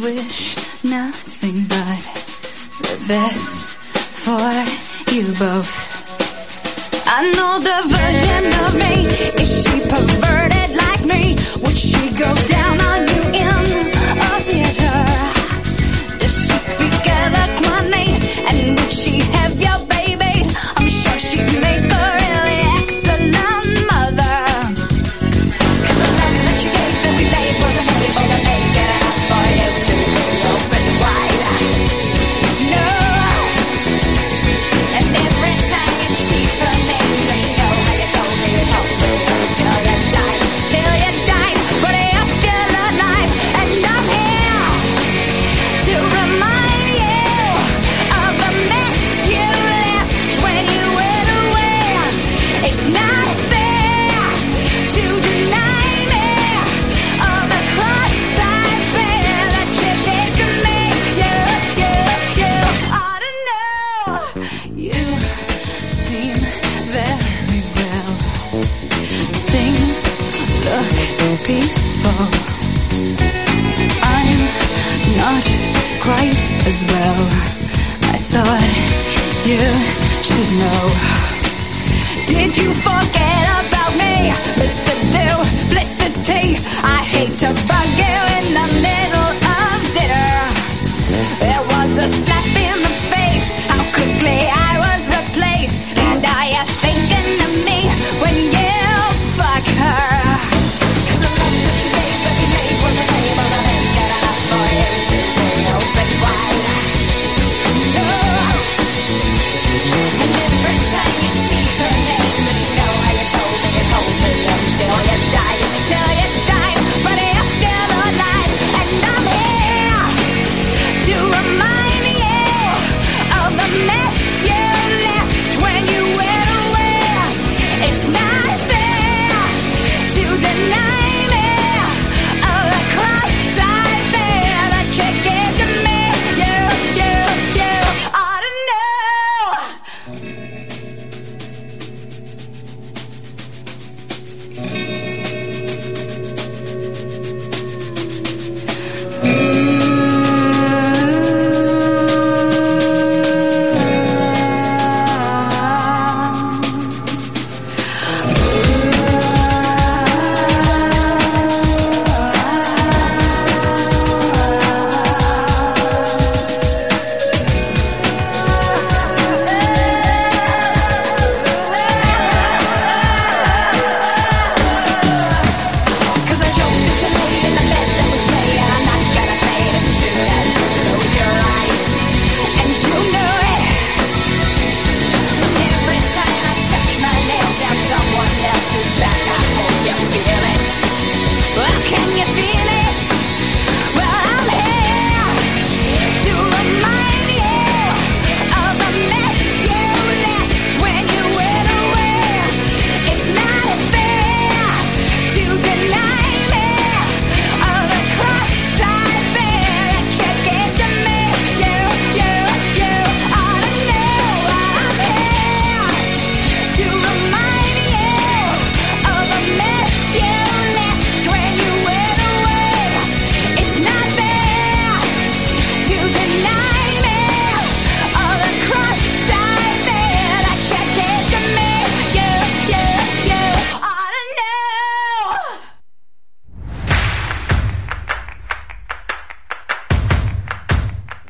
wish 0.03 0.57
nothing 0.85 1.65
but 1.69 2.03
the 2.89 3.05
best 3.09 3.57
for 4.25 5.15
you 5.15 5.25
both. 5.39 5.73
I 7.09 7.31
know 7.37 7.59
the 7.59 7.81
version 7.89 8.47
of 8.65 8.75
me. 8.75 9.07
Is 9.41 9.65
she 9.65 9.81
perverted 9.89 10.77
like 10.77 11.05
me? 11.05 11.37
Would 11.63 11.79
she 11.79 12.11
go 12.11 12.35
down 12.47 12.81
on 12.81 13.09
you 13.09 13.41
in 13.41 13.96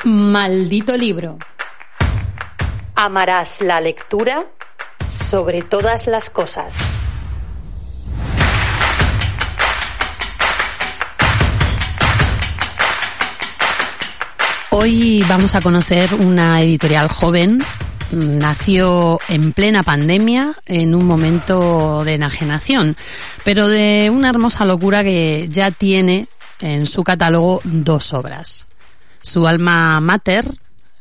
Maldito 0.06 0.96
libro. 0.96 1.36
Amarás 2.94 3.60
la 3.60 3.80
lectura 3.80 4.46
sobre 5.10 5.62
todas 5.62 6.06
las 6.06 6.30
cosas. 6.30 6.76
Hoy 14.70 15.24
vamos 15.28 15.56
a 15.56 15.60
conocer 15.60 16.14
una 16.14 16.60
editorial 16.60 17.08
joven. 17.08 17.60
Nació 18.12 19.18
en 19.26 19.52
plena 19.52 19.82
pandemia, 19.82 20.52
en 20.66 20.94
un 20.94 21.04
momento 21.04 22.04
de 22.04 22.14
enajenación, 22.14 22.96
pero 23.44 23.66
de 23.66 24.12
una 24.14 24.28
hermosa 24.28 24.64
locura 24.64 25.02
que 25.02 25.48
ya 25.50 25.72
tiene 25.72 26.28
en 26.60 26.86
su 26.86 27.02
catálogo 27.02 27.60
dos 27.64 28.14
obras. 28.14 28.65
Su 29.26 29.48
alma 29.48 30.00
mater, 30.00 30.46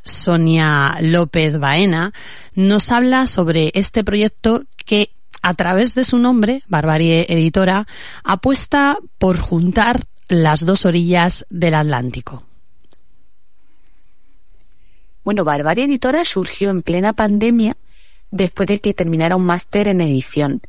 Sonia 0.04 0.98
López 1.00 1.60
Baena, 1.60 2.12
nos 2.56 2.92
habla 2.92 3.28
sobre 3.28 3.70
este 3.76 4.04
proyecto 4.04 4.64
que 4.84 5.12
a 5.44 5.54
través 5.54 5.94
de 5.94 6.04
su 6.04 6.18
nombre, 6.18 6.64
Barbarie 6.68 7.28
Editora, 7.30 7.86
apuesta 8.24 8.98
por 9.20 9.38
juntar 9.38 10.08
las 10.28 10.66
dos 10.66 10.88
orillas 10.88 11.46
del 11.52 11.76
Atlántico. 11.76 12.42
Bueno, 15.24 15.44
Barbarie 15.44 15.86
Editora 15.86 16.26
surgió 16.26 16.72
en 16.72 16.82
plena 16.82 17.14
pandemia 17.14 17.78
después 18.32 18.68
de 18.68 18.80
que 18.80 18.96
terminara 18.96 19.36
un 19.36 19.46
máster 19.46 19.88
en 19.88 20.02
edición. 20.02 20.64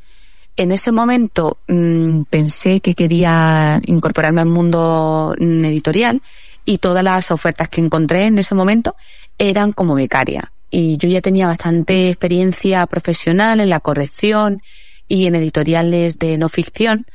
En 0.57 0.73
ese 0.73 0.93
momento 0.93 1.57
mmm, 1.69 2.25
pensé 2.29 2.81
que 2.81 2.95
quería 2.95 3.81
incorporarme 3.87 4.43
al 4.43 4.49
mundo 4.49 5.35
mm, 5.39 5.65
editorial 5.65 6.21
y 6.67 6.79
todas 6.79 7.03
las 7.03 7.31
ofertas 7.31 7.71
que 7.71 7.81
encontré 7.81 8.27
en 8.27 8.39
ese 8.39 8.55
momento 8.55 8.95
eran 9.39 9.73
como 9.73 9.95
becaria. 9.95 10.53
Y 10.71 10.99
yo 10.99 11.09
ya 11.09 11.23
tenía 11.23 11.47
bastante 11.47 12.11
experiencia 12.11 12.87
profesional 12.87 13.61
en 13.61 13.71
la 13.71 13.81
corrección 13.81 14.61
y 15.09 15.27
en 15.27 15.37
editoriales 15.37 16.19
de 16.19 16.37
no 16.37 16.51
ficción 16.51 17.07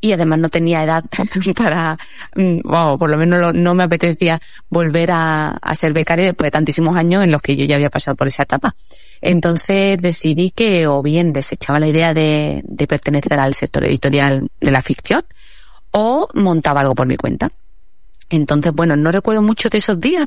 y 0.00 0.12
además 0.12 0.40
no 0.40 0.48
tenía 0.48 0.82
edad 0.82 1.04
para, 1.56 1.96
bueno, 2.34 2.94
mm, 2.94 2.98
por 2.98 3.08
lo 3.08 3.16
menos 3.16 3.54
no 3.54 3.74
me 3.74 3.84
apetecía 3.84 4.40
volver 4.68 5.12
a, 5.12 5.50
a, 5.50 5.74
ser 5.74 5.92
becaria 5.92 6.26
después 6.26 6.48
de 6.48 6.50
tantísimos 6.50 6.96
años 6.96 7.24
en 7.24 7.30
los 7.30 7.40
que 7.40 7.56
yo 7.56 7.64
ya 7.64 7.76
había 7.76 7.88
pasado 7.88 8.16
por 8.16 8.26
esa 8.26 8.42
etapa. 8.42 8.74
Entonces 9.20 9.98
decidí 10.02 10.50
que 10.50 10.88
o 10.88 11.02
bien 11.02 11.32
desechaba 11.32 11.78
la 11.78 11.86
idea 11.86 12.12
de, 12.12 12.62
de 12.64 12.86
pertenecer 12.88 13.38
al 13.38 13.54
sector 13.54 13.84
editorial 13.84 14.48
de 14.60 14.70
la 14.72 14.82
ficción 14.82 15.22
o 15.92 16.28
montaba 16.34 16.80
algo 16.80 16.96
por 16.96 17.06
mi 17.06 17.16
cuenta. 17.16 17.50
Entonces, 18.32 18.72
bueno, 18.72 18.96
no 18.96 19.10
recuerdo 19.10 19.42
mucho 19.42 19.68
de 19.68 19.78
esos 19.78 20.00
días. 20.00 20.26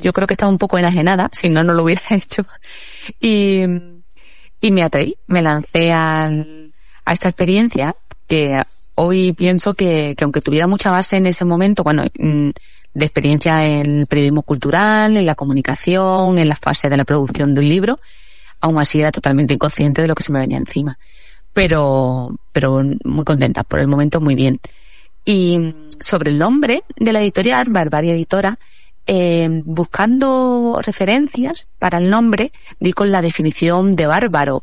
Yo 0.00 0.12
creo 0.12 0.26
que 0.26 0.34
estaba 0.34 0.50
un 0.50 0.58
poco 0.58 0.76
enajenada, 0.76 1.28
si 1.32 1.48
no, 1.48 1.62
no 1.62 1.72
lo 1.72 1.84
hubiera 1.84 2.02
hecho. 2.10 2.44
Y, 3.20 3.62
y 4.60 4.70
me 4.70 4.82
atreví, 4.82 5.16
me 5.28 5.40
lancé 5.40 5.92
al, 5.92 6.72
a 7.04 7.12
esta 7.12 7.28
experiencia 7.28 7.94
que 8.26 8.60
hoy 8.96 9.32
pienso 9.34 9.74
que, 9.74 10.14
que 10.16 10.24
aunque 10.24 10.40
tuviera 10.40 10.66
mucha 10.66 10.90
base 10.90 11.16
en 11.16 11.26
ese 11.26 11.44
momento, 11.44 11.84
bueno, 11.84 12.04
mm, 12.18 12.50
de 12.94 13.04
experiencia 13.04 13.64
en 13.64 14.00
el 14.00 14.06
periodismo 14.06 14.42
cultural, 14.42 15.16
en 15.16 15.26
la 15.26 15.34
comunicación, 15.36 16.38
en 16.38 16.48
la 16.48 16.56
fase 16.56 16.88
de 16.88 16.96
la 16.96 17.04
producción 17.04 17.54
de 17.54 17.60
un 17.60 17.68
libro, 17.68 17.98
aún 18.60 18.78
así 18.80 18.98
era 18.98 19.12
totalmente 19.12 19.54
inconsciente 19.54 20.02
de 20.02 20.08
lo 20.08 20.14
que 20.16 20.24
se 20.24 20.32
me 20.32 20.40
venía 20.40 20.58
encima. 20.58 20.98
Pero, 21.52 22.36
pero 22.52 22.82
muy 23.04 23.24
contenta, 23.24 23.62
por 23.62 23.78
el 23.78 23.86
momento 23.86 24.20
muy 24.20 24.34
bien. 24.34 24.60
Y 25.24 25.74
sobre 26.00 26.30
el 26.30 26.38
nombre 26.38 26.84
de 26.96 27.12
la 27.12 27.20
editorial, 27.20 27.66
Barbaria 27.70 28.14
Editora, 28.14 28.58
eh, 29.06 29.62
buscando 29.64 30.80
referencias 30.84 31.68
para 31.78 31.98
el 31.98 32.08
nombre, 32.08 32.52
di 32.80 32.92
con 32.92 33.12
la 33.12 33.20
definición 33.20 33.92
de 33.92 34.06
bárbaro. 34.06 34.62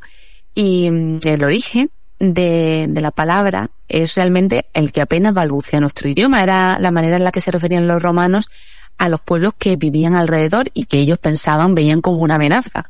Y 0.56 0.90
mm, 0.90 1.20
el 1.24 1.44
origen 1.44 1.92
de, 2.20 2.88
de, 2.90 3.02
la 3.02 3.12
palabra 3.12 3.70
es 3.88 4.16
realmente 4.16 4.66
el 4.74 4.92
que 4.92 5.02
apenas 5.02 5.34
balbucea 5.34 5.80
nuestro 5.80 6.10
idioma. 6.10 6.44
Era 6.44 6.80
la 6.80 6.92
manera 6.92 7.18
en 7.18 7.24
la 7.24 7.32
que 7.32 7.42
se 7.42 7.52
referían 7.52 7.88
los 7.88 8.02
romanos 8.02 8.50
a 8.98 9.10
los 9.10 9.22
pueblos 9.22 9.54
que 9.58 9.76
vivían 9.76 10.16
alrededor 10.16 10.70
y 10.74 10.86
que 10.86 11.00
ellos 11.00 11.18
pensaban, 11.20 11.76
veían 11.76 12.02
como 12.02 12.18
una 12.20 12.36
amenaza. 12.36 12.90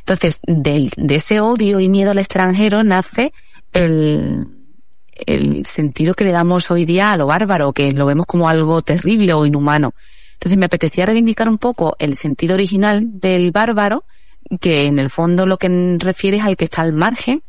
Entonces, 0.00 0.40
de, 0.46 0.90
de 0.96 1.14
ese 1.14 1.40
odio 1.40 1.80
y 1.80 1.88
miedo 1.88 2.10
al 2.10 2.18
extranjero 2.18 2.82
nace 2.82 3.32
el, 3.72 4.46
el 5.26 5.64
sentido 5.66 6.14
que 6.14 6.24
le 6.24 6.32
damos 6.32 6.70
hoy 6.70 6.84
día 6.84 7.12
a 7.12 7.16
lo 7.16 7.26
bárbaro, 7.26 7.72
que 7.72 7.92
lo 7.92 8.06
vemos 8.06 8.26
como 8.26 8.48
algo 8.48 8.82
terrible 8.82 9.32
o 9.32 9.46
inhumano. 9.46 9.94
Entonces 10.34 10.58
me 10.58 10.66
apetecía 10.66 11.06
reivindicar 11.06 11.48
un 11.48 11.58
poco 11.58 11.96
el 11.98 12.16
sentido 12.16 12.54
original 12.54 13.20
del 13.20 13.50
bárbaro, 13.50 14.04
que 14.60 14.86
en 14.86 14.98
el 14.98 15.10
fondo 15.10 15.46
lo 15.46 15.58
que 15.58 15.96
refiere 15.98 16.38
es 16.38 16.44
al 16.44 16.56
que 16.56 16.64
está 16.64 16.82
al 16.82 16.92
margen, 16.92 17.42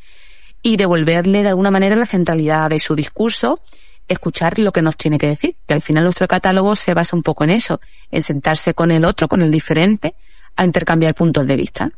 y 0.61 0.75
devolverle 0.75 1.43
de 1.43 1.49
alguna 1.49 1.71
manera 1.71 1.95
la 1.95 2.05
centralidad 2.05 2.69
de 2.69 2.79
su 2.79 2.95
discurso, 2.95 3.59
escuchar 4.07 4.59
lo 4.59 4.71
que 4.71 4.81
nos 4.81 4.97
tiene 4.97 5.17
que 5.17 5.27
decir, 5.27 5.55
que 5.67 5.73
al 5.73 5.81
final 5.81 6.03
nuestro 6.03 6.27
catálogo 6.27 6.75
se 6.75 6.93
basa 6.93 7.15
un 7.15 7.23
poco 7.23 7.43
en 7.43 7.51
eso, 7.51 7.79
en 8.11 8.23
sentarse 8.23 8.73
con 8.73 8.91
el 8.91 9.05
otro, 9.05 9.27
con 9.27 9.41
el 9.41 9.51
diferente, 9.51 10.15
a 10.55 10.65
intercambiar 10.65 11.13
puntos 11.13 11.47
de 11.47 11.55
vista. 11.55 11.91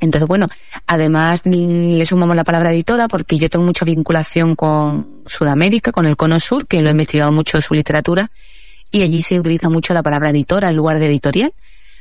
Entonces, 0.00 0.28
bueno, 0.28 0.46
además 0.86 1.44
le 1.44 2.04
sumamos 2.04 2.36
la 2.36 2.44
palabra 2.44 2.70
editora 2.70 3.08
porque 3.08 3.36
yo 3.36 3.50
tengo 3.50 3.64
mucha 3.64 3.84
vinculación 3.84 4.54
con 4.54 5.22
Sudamérica, 5.26 5.90
con 5.92 6.06
el 6.06 6.16
Cono 6.16 6.38
Sur, 6.38 6.66
que 6.66 6.80
lo 6.82 6.88
he 6.88 6.92
investigado 6.92 7.32
mucho 7.32 7.60
su 7.60 7.74
literatura, 7.74 8.30
y 8.90 9.02
allí 9.02 9.22
se 9.22 9.38
utiliza 9.38 9.68
mucho 9.68 9.94
la 9.94 10.02
palabra 10.02 10.30
editora 10.30 10.68
en 10.68 10.76
lugar 10.76 10.98
de 10.98 11.06
editorial 11.06 11.52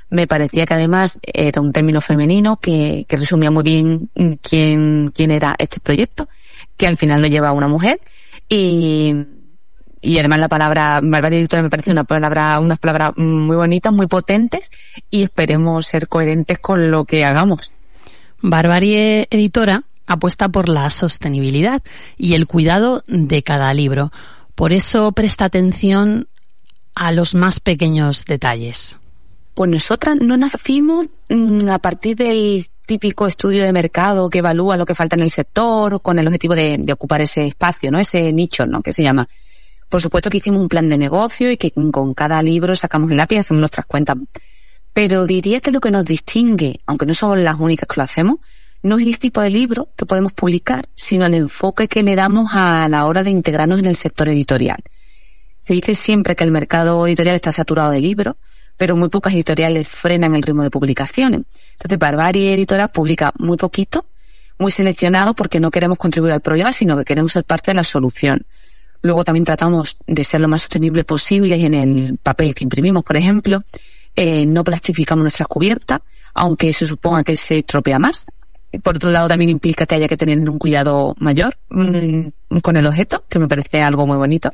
me 0.09 0.27
parecía 0.27 0.65
que 0.65 0.73
además 0.73 1.19
era 1.21 1.61
un 1.61 1.73
término 1.73 2.01
femenino 2.01 2.57
que, 2.57 3.05
que 3.07 3.17
resumía 3.17 3.51
muy 3.51 3.63
bien 3.63 4.09
quién, 4.41 5.11
quién 5.13 5.31
era 5.31 5.55
este 5.57 5.79
proyecto, 5.79 6.29
que 6.77 6.87
al 6.87 6.97
final 6.97 7.21
lo 7.21 7.27
lleva 7.27 7.51
una 7.51 7.67
mujer 7.67 7.99
y, 8.47 9.13
y 10.01 10.19
además 10.19 10.39
la 10.39 10.47
palabra 10.47 11.01
barbarie 11.03 11.39
editora 11.39 11.61
me 11.61 11.69
parece 11.69 11.91
una 11.91 12.05
palabra, 12.05 12.59
unas 12.59 12.79
palabras 12.79 13.11
muy 13.17 13.55
bonitas, 13.55 13.91
muy 13.91 14.07
potentes 14.07 14.71
y 15.09 15.23
esperemos 15.23 15.87
ser 15.87 16.07
coherentes 16.07 16.59
con 16.59 16.89
lo 16.89 17.03
que 17.05 17.25
hagamos. 17.25 17.73
Barbarie 18.41 19.27
Editora 19.29 19.83
apuesta 20.05 20.49
por 20.49 20.69
la 20.69 20.89
sostenibilidad 20.89 21.81
y 22.17 22.33
el 22.33 22.47
cuidado 22.47 23.03
de 23.07 23.43
cada 23.43 23.73
libro. 23.73 24.11
Por 24.55 24.73
eso 24.73 25.11
presta 25.11 25.45
atención 25.45 26.27
a 26.95 27.11
los 27.11 27.35
más 27.35 27.59
pequeños 27.59 28.25
detalles. 28.25 28.97
Pues 29.53 29.69
nosotras 29.69 30.17
no 30.19 30.37
nacimos 30.37 31.07
mm, 31.29 31.69
a 31.69 31.79
partir 31.79 32.15
del 32.15 32.67
típico 32.85 33.27
estudio 33.27 33.63
de 33.63 33.73
mercado 33.73 34.29
que 34.29 34.39
evalúa 34.39 34.77
lo 34.77 34.85
que 34.85 34.95
falta 34.95 35.15
en 35.15 35.23
el 35.23 35.29
sector 35.29 36.01
con 36.01 36.17
el 36.17 36.27
objetivo 36.27 36.55
de, 36.55 36.77
de, 36.79 36.93
ocupar 36.93 37.21
ese 37.21 37.45
espacio, 37.45 37.91
¿no? 37.91 37.99
Ese 37.99 38.31
nicho, 38.31 38.65
¿no? 38.65 38.81
Que 38.81 38.93
se 38.93 39.03
llama. 39.03 39.27
Por 39.89 40.01
supuesto 40.01 40.29
que 40.29 40.37
hicimos 40.37 40.61
un 40.61 40.69
plan 40.69 40.89
de 40.89 40.97
negocio 40.97 41.51
y 41.51 41.57
que 41.57 41.71
con 41.71 42.13
cada 42.13 42.41
libro 42.41 42.75
sacamos 42.75 43.11
el 43.11 43.17
lápiz 43.17 43.35
y 43.35 43.39
hacemos 43.39 43.59
nuestras 43.59 43.85
cuentas. 43.85 44.17
Pero 44.97 45.27
diría 45.27 45.59
que 45.59 45.69
lo 45.69 45.79
que 45.79 45.91
nos 45.91 46.05
distingue, 46.05 46.79
aunque 46.87 47.05
no 47.05 47.13
somos 47.13 47.37
las 47.37 47.59
únicas 47.59 47.87
que 47.87 47.97
lo 47.97 48.03
hacemos, 48.03 48.39
no 48.81 48.97
es 48.97 49.05
el 49.05 49.19
tipo 49.19 49.41
de 49.41 49.51
libro 49.51 49.89
que 49.95 50.07
podemos 50.07 50.33
publicar, 50.33 50.89
sino 50.95 51.27
el 51.27 51.35
enfoque 51.35 51.87
que 51.87 52.01
le 52.01 52.15
damos 52.15 52.49
a 52.51 52.89
la 52.89 53.05
hora 53.05 53.21
de 53.21 53.29
integrarnos 53.29 53.77
en 53.77 53.85
el 53.85 53.95
sector 53.95 54.27
editorial. 54.27 54.79
Se 55.59 55.73
dice 55.73 55.93
siempre 55.93 56.35
que 56.35 56.43
el 56.43 56.49
mercado 56.49 57.05
editorial 57.05 57.35
está 57.35 57.51
saturado 57.51 57.91
de 57.91 57.99
libros, 58.01 58.37
pero 58.75 58.95
muy 58.95 59.09
pocas 59.09 59.35
editoriales 59.35 59.87
frenan 59.87 60.33
el 60.33 60.41
ritmo 60.41 60.63
de 60.63 60.71
publicaciones. 60.71 61.41
Entonces, 61.73 61.99
Barbarie 61.99 62.55
Editora 62.55 62.87
publica 62.87 63.31
muy 63.37 63.57
poquito, 63.57 64.07
muy 64.57 64.71
seleccionado, 64.71 65.35
porque 65.35 65.59
no 65.59 65.69
queremos 65.69 65.99
contribuir 65.99 66.33
al 66.33 66.41
problema, 66.41 66.71
sino 66.71 66.97
que 66.97 67.05
queremos 67.05 67.33
ser 67.33 67.43
parte 67.43 67.69
de 67.69 67.75
la 67.75 67.83
solución. 67.83 68.47
Luego 69.03 69.23
también 69.23 69.45
tratamos 69.45 69.97
de 70.07 70.23
ser 70.23 70.41
lo 70.41 70.47
más 70.47 70.63
sostenible 70.63 71.03
posible 71.03 71.63
en 71.63 71.75
el 71.75 72.17
papel 72.17 72.55
que 72.55 72.63
imprimimos, 72.63 73.03
por 73.03 73.15
ejemplo, 73.15 73.63
eh, 74.19 74.47
no 74.47 74.63
plastificamos 74.63 75.21
nuestras 75.21 75.47
cubiertas, 75.47 76.01
aunque 76.33 76.73
se 76.73 76.87
suponga 76.87 77.23
que 77.23 77.37
se 77.37 77.59
estropea 77.59 77.99
más. 77.99 78.25
Por 78.81 78.95
otro 78.95 79.11
lado, 79.11 79.27
también 79.27 79.51
implica 79.51 79.85
que 79.85 79.93
haya 79.93 80.07
que 80.07 80.17
tener 80.17 80.39
un 80.49 80.57
cuidado 80.57 81.13
mayor 81.19 81.55
mmm, 81.69 82.29
con 82.63 82.77
el 82.77 82.87
objeto, 82.87 83.23
que 83.29 83.37
me 83.37 83.47
parece 83.47 83.83
algo 83.83 84.07
muy 84.07 84.17
bonito. 84.17 84.49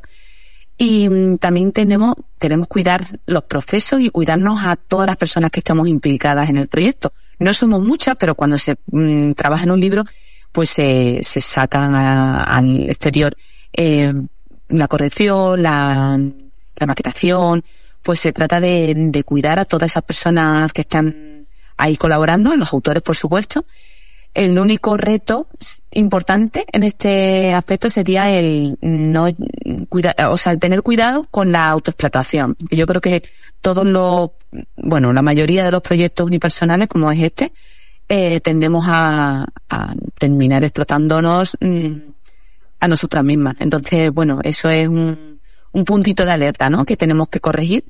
Y 0.78 1.08
mm, 1.08 1.38
también 1.38 1.72
tenemos, 1.72 2.16
queremos 2.38 2.68
cuidar 2.68 3.22
los 3.26 3.44
procesos 3.44 4.02
y 4.02 4.10
cuidarnos 4.10 4.60
a 4.66 4.76
todas 4.76 5.08
las 5.08 5.16
personas 5.16 5.50
que 5.50 5.62
estamos 5.62 5.88
implicadas 5.88 6.50
en 6.50 6.58
el 6.58 6.68
proyecto. 6.68 7.14
No 7.40 7.54
somos 7.54 7.82
muchas, 7.82 8.18
pero 8.20 8.36
cuando 8.36 8.58
se 8.58 8.76
mmm, 8.88 9.32
trabaja 9.32 9.64
en 9.64 9.72
un 9.72 9.80
libro, 9.80 10.04
pues 10.52 10.72
se, 10.72 11.22
sacan 11.24 11.96
a, 11.96 12.44
al 12.44 12.90
exterior 12.90 13.34
eh, 13.72 14.14
la 14.68 14.90
corrección, 14.90 15.64
la 15.64 16.20
maquetación, 16.86 17.64
pues 18.04 18.20
se 18.20 18.34
trata 18.34 18.60
de, 18.60 18.94
de 18.96 19.24
cuidar 19.24 19.60
a 19.60 19.66
todas 19.66 19.92
esas 19.92 20.04
personas 20.04 20.72
que 20.74 20.82
están 20.82 21.48
ahí 21.78 21.98
colaborando, 21.98 22.56
los 22.56 22.72
autores 22.74 23.02
por 23.02 23.16
supuesto, 23.16 23.66
el 24.34 24.58
único 24.58 24.98
reto 24.98 25.48
importante 25.92 26.66
en 26.72 26.84
este 26.84 27.54
aspecto 27.54 27.90
sería 27.90 28.32
el 28.32 28.78
no 28.82 29.28
cuida, 29.90 30.16
o 30.30 30.38
sea, 30.38 30.54
el 30.54 30.60
tener 30.60 30.82
cuidado 30.82 31.28
con 31.30 31.52
la 31.52 31.70
autoexplotación. 31.70 32.56
Yo 32.72 32.88
creo 32.88 33.00
que 33.00 33.24
todos 33.62 33.86
los, 33.86 34.32
bueno, 34.76 35.14
la 35.14 35.22
mayoría 35.22 35.64
de 35.64 35.72
los 35.72 35.82
proyectos 35.82 36.26
unipersonales 36.26 36.88
como 36.88 37.12
es 37.12 37.22
este, 37.22 37.54
eh, 38.10 38.40
tendemos 38.42 38.86
a, 38.88 39.46
a 39.70 39.94
terminar 40.18 40.64
explotándonos 40.64 41.56
mm, 41.62 41.94
a 42.80 42.88
nosotras 42.88 43.24
mismas. 43.24 43.56
Entonces, 43.60 44.12
bueno, 44.12 44.40
eso 44.44 44.70
es 44.70 44.88
un, 44.88 45.33
un 45.74 45.84
puntito 45.84 46.26
de 46.26 46.32
alerta, 46.32 46.70
¿no? 46.70 46.86
Que 46.86 46.96
tenemos 46.96 47.28
que 47.28 47.40
corregir 47.40 47.84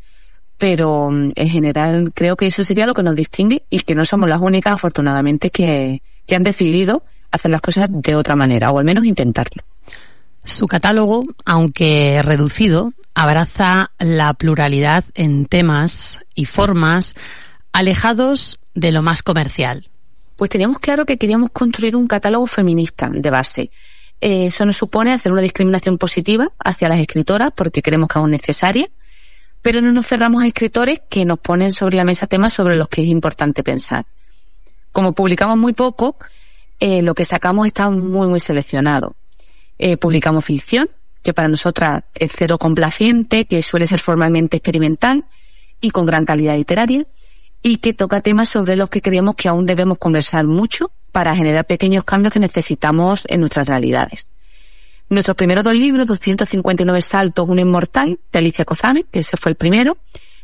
pero 0.58 1.10
mm, 1.12 1.30
en 1.36 1.50
general 1.50 2.12
creo 2.14 2.36
que 2.36 2.48
eso 2.48 2.64
sería 2.64 2.86
lo 2.86 2.94
que 2.94 3.04
nos 3.04 3.16
distingue 3.16 3.64
y 3.70 3.80
que 3.80 3.96
no 3.96 4.06
somos 4.06 4.30
las 4.30 4.40
únicas, 4.40 4.74
afortunadamente, 4.74 5.50
que, 5.50 6.02
que 6.26 6.36
han 6.36 6.44
decidido 6.44 7.04
hacer 7.32 7.52
las 7.52 7.62
cosas 7.62 7.90
de 7.90 8.16
otra 8.16 8.36
manera, 8.36 8.72
o 8.72 8.80
al 8.80 8.86
menos 8.86 9.06
intentarlo. 9.06 9.64
Su 10.46 10.66
catálogo, 10.66 11.26
aunque 11.46 12.22
reducido, 12.24 12.94
abraza 13.14 13.92
la 14.00 14.34
pluralidad 14.34 15.04
en 15.16 15.46
temas 15.46 16.20
y 16.36 16.46
formas 16.46 17.16
alejados 17.72 18.60
de 18.74 18.92
lo 18.92 19.02
más 19.02 19.24
comercial. 19.24 19.90
Pues 20.36 20.50
teníamos 20.50 20.80
claro 20.80 21.06
que 21.06 21.18
queríamos 21.18 21.50
construir 21.52 21.96
un 21.96 22.08
catálogo 22.08 22.46
feminista 22.48 23.10
de 23.12 23.30
base. 23.30 23.72
Eh, 24.26 24.46
eso 24.46 24.66
nos 24.66 24.78
supone 24.78 25.12
hacer 25.12 25.34
una 25.34 25.42
discriminación 25.42 25.98
positiva 25.98 26.50
hacia 26.58 26.88
las 26.88 26.98
escritoras 27.00 27.52
porque 27.54 27.82
creemos 27.82 28.08
que 28.08 28.20
aún 28.20 28.32
necesaria, 28.32 28.90
pero 29.62 29.82
no 29.82 29.92
nos 29.92 30.08
cerramos 30.08 30.42
a 30.42 30.48
escritores 30.48 31.02
que 31.10 31.26
nos 31.26 31.40
ponen 31.40 31.74
sobre 31.74 31.98
la 31.98 32.06
mesa 32.06 32.26
temas 32.26 32.54
sobre 32.54 32.78
los 32.78 32.88
que 32.88 33.02
es 33.02 33.10
importante 33.10 33.64
pensar. 33.64 34.06
Como 34.94 35.12
publicamos 35.12 35.58
muy 35.58 35.74
poco, 35.74 36.16
eh, 36.80 37.02
lo 37.02 37.16
que 37.16 37.26
sacamos 37.26 37.68
está 37.68 37.90
muy, 37.90 38.30
muy 38.30 38.40
seleccionado. 38.40 39.18
Eh, 39.78 39.98
publicamos 39.98 40.46
ficción, 40.46 40.90
que 41.22 41.34
para 41.34 41.50
nosotras 41.50 42.04
es 42.16 42.32
cero 42.34 42.58
complaciente, 42.58 43.44
que 43.44 43.62
suele 43.62 43.88
ser 43.88 44.00
formalmente 44.00 44.56
experimental 44.56 45.26
y 45.82 45.92
con 45.92 46.06
gran 46.06 46.24
calidad 46.24 46.56
literaria, 46.56 47.06
y 47.64 47.78
que 47.78 47.94
toca 47.94 48.20
temas 48.20 48.50
sobre 48.50 48.76
los 48.76 48.90
que 48.90 49.02
creemos 49.02 49.36
que 49.36 49.48
aún 49.48 49.66
debemos 49.66 49.98
conversar 49.98 50.46
mucho 50.46 50.92
para 51.14 51.36
generar 51.36 51.66
pequeños 51.66 52.04
cambios 52.04 52.34
que 52.34 52.40
necesitamos 52.40 53.26
en 53.30 53.40
nuestras 53.40 53.68
realidades. 53.68 54.30
Nuestros 55.10 55.38
primeros 55.38 55.64
dos 55.64 55.74
libros, 55.74 56.06
259 56.08 57.02
saltos, 57.02 57.48
un 57.48 57.60
inmortal, 57.60 58.20
de 58.32 58.40
Alicia 58.40 58.66
Cozame, 58.66 59.06
que 59.10 59.20
ese 59.20 59.38
fue 59.38 59.52
el 59.52 59.56
primero, 59.56 59.98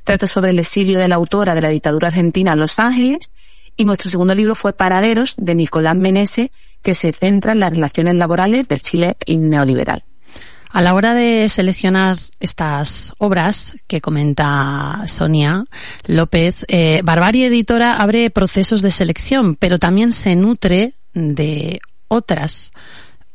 trata 0.05 0.27
sobre 0.27 0.51
el 0.51 0.59
exilio 0.59 0.97
de 0.97 1.07
la 1.07 1.15
autora 1.15 1.55
de 1.55 1.61
la 1.61 1.69
dictadura 1.69 2.07
argentina 2.07 2.53
en 2.53 2.59
Los 2.59 2.79
Ángeles, 2.79 3.31
y 3.75 3.85
nuestro 3.85 4.09
segundo 4.09 4.33
libro 4.33 4.55
fue 4.55 4.73
Paraderos, 4.73 5.35
de 5.37 5.55
Nicolás 5.55 5.95
Menese, 5.95 6.51
que 6.81 6.93
se 6.93 7.11
centra 7.11 7.51
en 7.51 7.59
las 7.59 7.73
relaciones 7.73 8.15
laborales 8.15 8.67
del 8.67 8.81
Chile 8.81 9.17
neoliberal. 9.27 10.03
A 10.71 10.83
la 10.83 10.93
hora 10.93 11.15
de 11.15 11.49
seleccionar 11.49 12.17
estas 12.39 13.13
obras 13.17 13.73
que 13.87 14.01
comenta 14.01 15.01
Sonia 15.07 15.65
López, 16.05 16.63
eh, 16.67 17.01
Barbarie 17.03 17.47
Editora 17.47 17.95
abre 17.95 18.29
procesos 18.29 18.83
de 18.83 18.91
selección, 18.91 19.55
pero 19.55 19.79
también 19.79 20.11
se 20.11 20.35
nutre 20.35 20.93
de 21.15 21.81
otras 22.07 22.71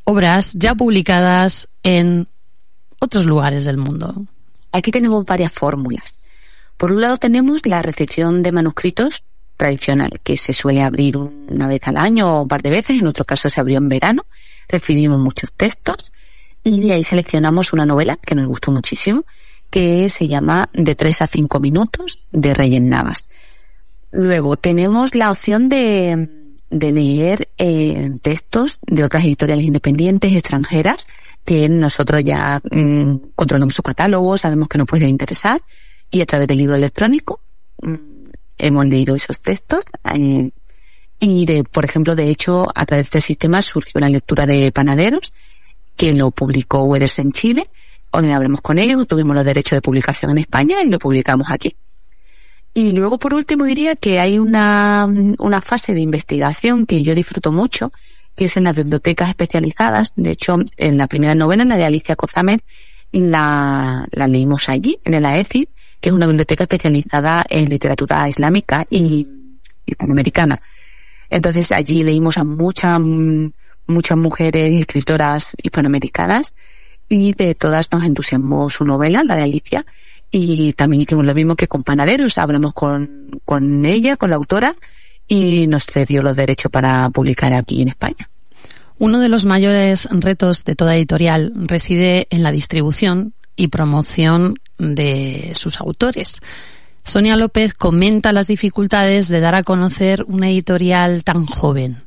obras 0.04 0.52
ya 0.54 0.76
publicadas 0.76 1.68
en 1.82 2.28
otros 3.00 3.26
lugares 3.26 3.64
del 3.64 3.78
mundo. 3.78 4.26
Aquí 4.70 4.92
tenemos 4.92 5.24
varias 5.24 5.50
fórmulas. 5.50 6.20
Por 6.76 6.92
un 6.92 7.00
lado 7.00 7.16
tenemos 7.16 7.66
la 7.66 7.82
recepción 7.82 8.44
de 8.44 8.52
manuscritos 8.52 9.24
tradicional, 9.56 10.20
que 10.22 10.36
se 10.36 10.52
suele 10.52 10.82
abrir 10.82 11.16
una 11.16 11.66
vez 11.66 11.80
al 11.84 11.96
año 11.96 12.28
o 12.28 12.42
un 12.42 12.48
par 12.48 12.62
de 12.62 12.70
veces, 12.70 12.96
en 12.96 13.02
nuestro 13.02 13.24
caso 13.24 13.48
se 13.48 13.60
abrió 13.60 13.78
en 13.78 13.88
verano, 13.88 14.24
recibimos 14.68 15.18
muchos 15.18 15.52
textos 15.52 16.12
y 16.64 16.80
de 16.80 16.94
ahí 16.94 17.04
seleccionamos 17.04 17.72
una 17.72 17.86
novela 17.86 18.16
que 18.16 18.34
nos 18.34 18.48
gustó 18.48 18.72
muchísimo, 18.72 19.24
que 19.70 20.08
se 20.08 20.26
llama 20.26 20.68
De 20.72 20.94
tres 20.94 21.22
a 21.22 21.26
cinco 21.26 21.60
minutos 21.60 22.26
de 22.32 22.54
Reyes 22.54 22.82
Navas. 22.82 23.28
Luego 24.10 24.56
tenemos 24.56 25.14
la 25.14 25.30
opción 25.30 25.68
de 25.68 26.44
de 26.74 26.90
leer 26.90 27.48
eh, 27.56 28.10
textos 28.20 28.80
de 28.84 29.04
otras 29.04 29.24
editoriales 29.24 29.64
independientes 29.64 30.32
extranjeras 30.32 31.06
que 31.44 31.68
nosotros 31.68 32.24
ya 32.24 32.60
mm, 32.68 33.16
controlamos 33.36 33.76
su 33.76 33.82
catálogo, 33.82 34.36
sabemos 34.36 34.66
que 34.66 34.78
nos 34.78 34.88
puede 34.88 35.06
interesar 35.06 35.62
y 36.10 36.20
a 36.20 36.26
través 36.26 36.48
del 36.48 36.58
libro 36.58 36.74
electrónico 36.74 37.38
mm, 37.80 37.94
hemos 38.58 38.86
leído 38.86 39.14
esos 39.14 39.40
textos 39.40 39.84
eh, 40.12 40.50
y 41.20 41.46
de, 41.46 41.62
por 41.62 41.84
ejemplo, 41.84 42.16
de 42.16 42.28
hecho, 42.28 42.66
a 42.74 42.84
través 42.86 43.04
de 43.04 43.18
este 43.18 43.20
sistema 43.20 43.62
surgió 43.62 44.00
la 44.00 44.08
lectura 44.08 44.44
de 44.44 44.72
Panaderos 44.72 45.32
que 45.96 46.12
lo 46.12 46.30
publicó 46.30 46.84
Weathers 46.84 47.18
en 47.18 47.32
Chile, 47.32 47.64
donde 48.12 48.32
hablamos 48.32 48.60
con 48.60 48.78
ellos, 48.78 49.06
tuvimos 49.06 49.34
los 49.34 49.44
derechos 49.44 49.76
de 49.76 49.82
publicación 49.82 50.30
en 50.30 50.38
España 50.38 50.82
y 50.82 50.88
lo 50.88 50.98
publicamos 50.98 51.50
aquí. 51.50 51.74
Y 52.72 52.90
luego, 52.92 53.18
por 53.18 53.34
último, 53.34 53.64
diría 53.64 53.94
que 53.94 54.18
hay 54.18 54.38
una, 54.38 55.08
una 55.38 55.60
fase 55.60 55.94
de 55.94 56.00
investigación 56.00 56.86
que 56.86 57.02
yo 57.02 57.14
disfruto 57.14 57.52
mucho, 57.52 57.92
que 58.34 58.46
es 58.46 58.56
en 58.56 58.64
las 58.64 58.76
bibliotecas 58.76 59.28
especializadas. 59.28 60.12
De 60.16 60.32
hecho, 60.32 60.56
en 60.76 60.98
la 60.98 61.06
primera 61.06 61.36
novela, 61.36 61.64
la 61.64 61.76
de 61.76 61.84
Alicia 61.84 62.16
Cozamet, 62.16 62.62
la, 63.12 64.06
la 64.10 64.26
leímos 64.26 64.68
allí, 64.68 64.98
en 65.04 65.14
el 65.14 65.24
AECI, 65.24 65.68
que 66.00 66.08
es 66.08 66.14
una 66.14 66.26
biblioteca 66.26 66.64
especializada 66.64 67.44
en 67.48 67.68
literatura 67.68 68.28
islámica 68.28 68.84
y 68.90 69.26
hispanoamericana. 69.86 70.58
Entonces, 71.30 71.70
allí 71.70 72.02
leímos 72.02 72.38
a 72.38 72.44
muchas, 72.44 73.00
muchas 73.86 74.18
mujeres 74.18 74.80
escritoras 74.80 75.56
hispanoamericanas 75.62 76.54
y 77.08 77.32
de 77.34 77.54
todas 77.54 77.90
nos 77.92 78.04
entusiasmó 78.04 78.70
su 78.70 78.84
novela, 78.84 79.22
la 79.24 79.36
de 79.36 79.42
Alicia, 79.42 79.84
y 80.30 80.72
también 80.72 81.02
hicimos 81.02 81.24
lo 81.24 81.34
mismo 81.34 81.54
que 81.54 81.68
con 81.68 81.84
Panaderos, 81.84 82.38
hablamos 82.38 82.72
con, 82.72 83.28
con 83.44 83.84
ella, 83.84 84.16
con 84.16 84.30
la 84.30 84.36
autora, 84.36 84.74
y 85.28 85.66
nos 85.66 85.86
cedió 85.86 86.22
los 86.22 86.36
derechos 86.36 86.70
para 86.70 87.08
publicar 87.10 87.52
aquí 87.52 87.82
en 87.82 87.88
España. 87.88 88.28
Uno 88.98 89.20
de 89.20 89.28
los 89.28 89.44
mayores 89.44 90.08
retos 90.10 90.64
de 90.64 90.76
toda 90.76 90.96
editorial 90.96 91.52
reside 91.54 92.26
en 92.30 92.42
la 92.42 92.52
distribución 92.52 93.34
y 93.56 93.68
promoción 93.68 94.54
de 94.78 95.52
sus 95.54 95.80
autores. 95.80 96.40
Sonia 97.04 97.36
López 97.36 97.74
comenta 97.74 98.32
las 98.32 98.46
dificultades 98.46 99.28
de 99.28 99.40
dar 99.40 99.54
a 99.54 99.62
conocer 99.62 100.24
una 100.26 100.48
editorial 100.48 101.22
tan 101.22 101.46
joven. 101.46 102.02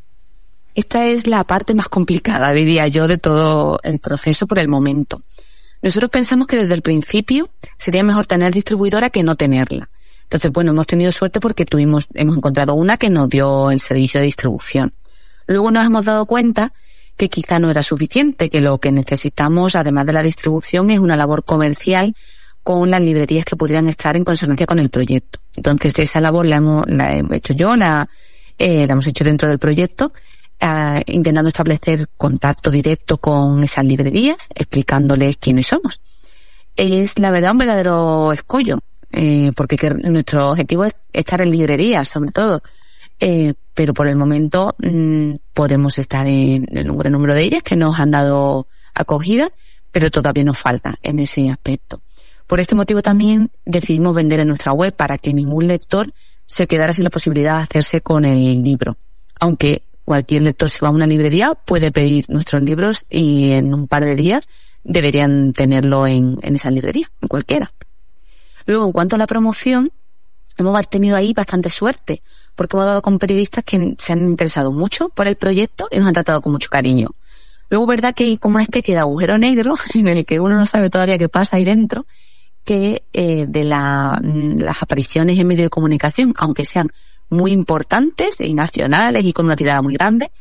Esta 0.78 1.08
es 1.08 1.26
la 1.26 1.44
parte 1.44 1.74
más 1.74 1.90
complicada, 1.90 2.54
diría 2.54 2.88
yo, 2.88 3.08
de 3.08 3.18
todo 3.18 3.80
el 3.82 3.98
proceso 3.98 4.46
por 4.46 4.60
el 4.60 4.68
momento. 4.68 5.24
Nosotros 5.82 6.12
pensamos 6.12 6.46
que 6.46 6.56
desde 6.56 6.76
el 6.76 6.84
principio 6.84 7.50
sería 7.80 8.04
mejor 8.04 8.28
tener 8.28 8.54
distribuidora 8.54 9.10
que 9.10 9.24
no 9.24 9.36
tenerla. 9.36 9.90
Entonces, 10.22 10.52
bueno, 10.52 10.74
hemos 10.74 10.86
tenido 10.86 11.12
suerte 11.12 11.40
porque 11.40 11.66
tuvimos, 11.66 12.10
hemos 12.13 12.38
encontrado 12.38 12.76
una 12.76 12.98
que 12.98 13.10
nos 13.10 13.28
dio 13.28 13.72
el 13.72 13.80
servicio 13.80 14.20
de 14.20 14.28
distribución. 14.28 14.94
Luego 15.48 15.72
nos 15.72 15.84
hemos 15.84 16.06
dado 16.06 16.28
cuenta 16.28 16.74
que 17.16 17.28
quizá 17.28 17.58
no 17.58 17.72
era 17.72 17.82
suficiente, 17.82 18.52
que 18.52 18.62
lo 18.62 18.78
que 18.78 18.92
necesitamos, 18.92 19.76
además 19.76 20.06
de 20.06 20.13
la 20.13 20.22
distribución, 20.22 20.92
es 20.92 21.00
una 21.00 21.18
labor 21.18 21.44
comercial 21.44 22.16
con 22.62 22.92
las 22.92 23.02
librerías 23.02 23.46
que 23.46 23.56
pudieran 23.56 23.88
estar 23.88 24.16
en 24.16 24.24
consonancia 24.24 24.68
con 24.68 24.78
el 24.78 24.92
proyecto. 24.92 25.40
Entonces, 25.56 25.98
esa 25.98 26.22
labor 26.22 26.46
la 26.46 26.58
hemos, 26.58 26.86
la 26.88 27.16
he 27.16 27.24
hecho 27.32 27.56
yo, 27.56 27.74
eh, 27.74 28.86
la 28.86 28.94
hemos 28.94 29.08
hecho 29.08 29.24
dentro 29.24 29.50
del 29.50 29.58
proyecto 29.58 30.13
intentando 31.06 31.50
establecer 31.50 32.08
contacto 32.17 32.72
directo 32.72 33.17
con 33.17 33.63
esas 33.63 33.86
librerías, 33.86 34.50
explicándoles 34.56 35.38
quiénes 35.38 35.67
somos. 35.67 36.02
Es 36.76 37.20
la 37.20 37.32
verdad 37.32 37.52
un 37.52 37.58
verdadero 37.60 38.32
escollo, 38.32 38.80
eh, 39.12 39.52
porque 39.56 39.78
nuestro 39.89 40.52
objetivo 40.52 40.86
es 40.86 40.96
estar 41.13 41.41
en 41.41 41.52
librerías, 41.52 42.08
sobre 42.08 42.32
todo. 42.32 42.62
Eh, 43.20 43.54
pero 43.74 43.93
por 43.93 44.08
el 44.08 44.15
momento 44.15 44.76
mm, 44.80 45.36
podemos 45.54 45.98
estar 45.98 46.28
en, 46.28 46.67
en, 46.70 46.89
un 46.89 46.98
gran 46.98 47.13
número 47.13 47.34
de 47.34 47.43
ellas 47.43 47.63
que 47.63 47.76
nos 47.76 48.00
han 48.00 48.12
dado 48.12 48.67
acogida, 48.93 49.50
pero 49.91 50.12
todavía 50.12 50.43
nos 50.43 50.58
falta 50.58 50.98
en 51.02 51.20
ese 51.20 51.50
aspecto. 51.50 52.02
Por 52.46 52.60
este 52.60 52.76
motivo 52.76 53.02
también 53.02 53.52
decidimos 53.65 54.15
vender 54.15 54.39
en 54.39 54.48
nuestra 54.48 54.72
web 54.72 54.96
para 54.96 55.17
que 55.17 55.34
ningún 55.34 55.67
lector 55.67 56.13
se 56.46 56.65
quedara 56.65 56.93
sin 56.93 57.04
la 57.04 57.10
posibilidad 57.10 57.58
de 57.58 57.63
hacerse 57.63 58.02
con 58.02 58.24
el 58.24 58.63
libro. 58.63 58.98
Aunque 59.39 59.84
Cualquier 60.08 60.43
lector 60.43 60.70
si 60.70 60.80
va 60.80 60.88
a 60.88 60.91
una 60.91 61.06
librería 61.06 61.54
puede 61.54 61.91
pedir 61.91 62.30
nuestros 62.30 62.63
libros 62.63 63.06
y 63.10 63.52
en 63.52 63.74
un 63.74 63.89
par 63.89 64.06
de 64.06 64.15
días 64.15 64.48
deberían 64.86 65.52
tenerlo 65.52 66.08
en, 66.08 66.38
en 66.43 66.56
esa 66.56 66.72
librería, 66.72 67.12
en 67.22 67.28
cualquiera. 67.28 67.74
Luego, 68.65 68.86
en 68.86 68.93
cuanto 68.93 69.17
a 69.17 69.20
la 69.20 69.28
promoción, 69.28 69.91
hemos 70.58 70.89
tenido 70.89 71.17
ahí 71.17 71.34
bastante 71.34 71.70
suerte, 71.70 72.22
porque 72.56 72.78
hemos 72.78 72.86
dado 72.86 73.02
con 73.02 73.20
periodistas 73.20 73.65
que 73.65 73.96
se 73.98 74.13
han 74.13 74.20
interesado 74.20 74.72
mucho 74.72 75.10
por 75.10 75.28
el 75.28 75.36
proyecto 75.36 75.89
y 75.91 75.98
nos 75.98 76.08
han 76.08 76.13
tratado 76.13 76.39
con 76.39 76.54
mucho 76.54 76.70
cariño. 76.70 77.10
Luego, 77.70 77.86
verdad 77.86 78.15
que 78.15 78.24
hay 78.24 78.38
como 78.38 78.56
una 78.56 78.63
especie 78.63 78.93
de 78.93 79.02
agujero 79.02 79.38
negro 79.38 79.76
en 79.93 80.08
el 80.08 80.26
que 80.26 80.39
uno 80.39 80.56
no 80.56 80.65
sabe 80.65 80.89
todavía 80.89 81.17
qué 81.17 81.28
pasa 81.28 81.58
ahí 81.58 81.65
dentro, 81.65 82.06
que 82.63 83.04
eh, 83.12 83.46
de 83.46 83.65
la, 83.65 84.22
las 84.24 84.82
apariciones 84.82 85.38
en 85.38 85.48
medio 85.48 85.65
de 85.65 85.70
comunicación, 85.70 86.34
aunque 86.38 86.63
sean 86.63 86.88
muy 87.30 87.52
importantes 87.52 88.40
y 88.40 88.54
nacionales 88.54 89.26
y 89.26 89.34
con 89.34 89.46
una 89.46 89.56
tirada 89.56 89.82
muy 89.82 89.94
grande, 89.94 90.32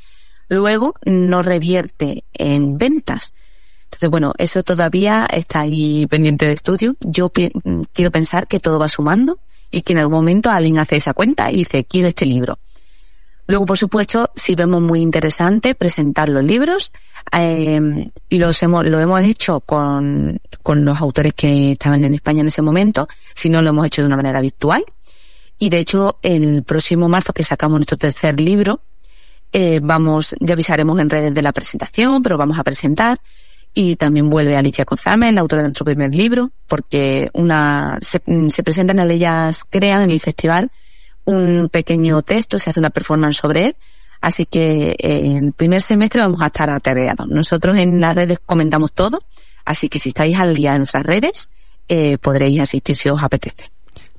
luego 0.49 0.95
no 1.05 1.43
revierte 1.43 2.25
en 2.33 2.79
ventas. 2.79 3.33
Entonces, 3.85 4.11
bueno, 4.11 4.35
eso 4.39 4.63
todavía 4.63 5.27
está 5.31 5.61
ahí 5.61 6.07
pendiente 6.07 6.47
de 6.47 6.53
estudio. 6.53 6.97
Yo 7.01 7.31
quiero 7.31 8.11
pensar 8.11 8.47
que 8.47 8.61
todo 8.61 8.79
va 8.79 8.89
sumando 8.89 9.39
y 9.71 9.83
que 9.83 9.93
en 9.93 10.01
algún 10.01 10.17
momento 10.17 10.51
alguien 10.51 10.79
hace 10.79 10.97
esa 10.97 11.15
cuenta 11.15 11.51
y 11.51 11.57
dice, 11.57 11.85
quiero 11.85 12.09
este 12.09 12.27
libro. 12.27 12.59
Luego, 13.49 13.65
por 13.65 13.79
supuesto, 13.79 14.31
si 14.35 14.57
vemos 14.57 14.83
muy 14.83 15.01
interesante 15.01 15.77
presentar 15.77 16.29
los 16.29 16.43
libros, 16.43 16.93
eh, 17.33 18.11
y 18.29 18.39
los 18.39 18.61
hemos, 18.63 18.85
lo 18.85 18.99
hemos 18.99 19.23
hecho 19.23 19.61
con, 19.61 20.41
con 20.63 20.85
los 20.85 21.01
autores 21.01 21.33
que 21.35 21.73
estaban 21.73 22.03
en 22.05 22.15
España 22.15 22.41
en 22.41 22.49
ese 22.49 22.63
momento, 22.63 23.09
si 23.35 23.49
no 23.49 23.63
lo 23.63 23.71
hemos 23.71 23.87
hecho 23.87 24.03
de 24.03 24.07
una 24.07 24.17
manera 24.17 24.41
virtual. 24.41 24.85
Y 25.59 25.71
de 25.71 25.79
hecho, 25.79 26.19
el 26.23 26.63
próximo 26.63 27.09
marzo 27.09 27.33
que 27.33 27.43
sacamos 27.43 27.79
nuestro 27.79 27.97
tercer 27.97 28.41
libro, 28.41 28.81
eh, 29.53 29.81
vamos, 29.83 30.35
ya 30.41 30.53
avisaremos 30.53 30.99
en 31.01 31.09
redes 31.09 31.33
de 31.33 31.43
la 31.43 31.53
presentación, 31.53 32.23
pero 32.23 32.37
vamos 32.37 32.59
a 32.59 32.65
presentar. 32.65 33.19
Y 33.73 33.97
también 33.97 34.31
vuelve 34.31 34.57
Alicia 34.57 34.85
Cozame, 34.85 35.33
la 35.33 35.43
autora 35.43 35.63
de 35.63 35.69
nuestro 35.69 35.85
primer 35.85 36.15
libro, 36.15 36.51
porque 36.67 37.31
una, 37.35 37.99
se, 38.01 38.23
se 38.49 38.63
presentan 38.63 38.99
ellas 39.11 39.65
crean 39.65 40.03
en 40.03 40.11
el 40.11 40.21
festival 40.21 40.71
un 41.27 41.69
pequeño 41.69 42.23
texto, 42.23 42.59
se 42.59 42.71
hace 42.71 42.81
una 42.81 42.91
performance 42.91 43.37
sobre 43.37 43.67
él. 43.67 43.77
Así 44.21 44.47
que 44.47 44.93
eh, 44.93 44.97
en 44.99 45.45
el 45.45 45.53
primer 45.53 45.83
semestre 45.83 46.23
vamos 46.23 46.41
a 46.41 46.47
estar 46.47 46.71
atareados. 46.71 47.29
Nosotros 47.29 47.77
en 47.77 48.01
las 48.01 48.17
redes 48.17 48.39
comentamos 48.45 48.93
todo, 48.93 49.21
así 49.65 49.89
que 49.89 49.99
si 49.99 50.09
estáis 50.11 50.39
al 50.39 50.55
día 50.55 50.73
en 50.73 50.79
nuestras 50.79 51.05
redes, 51.05 51.51
eh, 51.89 52.17
podréis 52.19 52.61
asistir 52.61 52.95
si 52.95 53.09
os 53.11 53.23
apetece. 53.23 53.76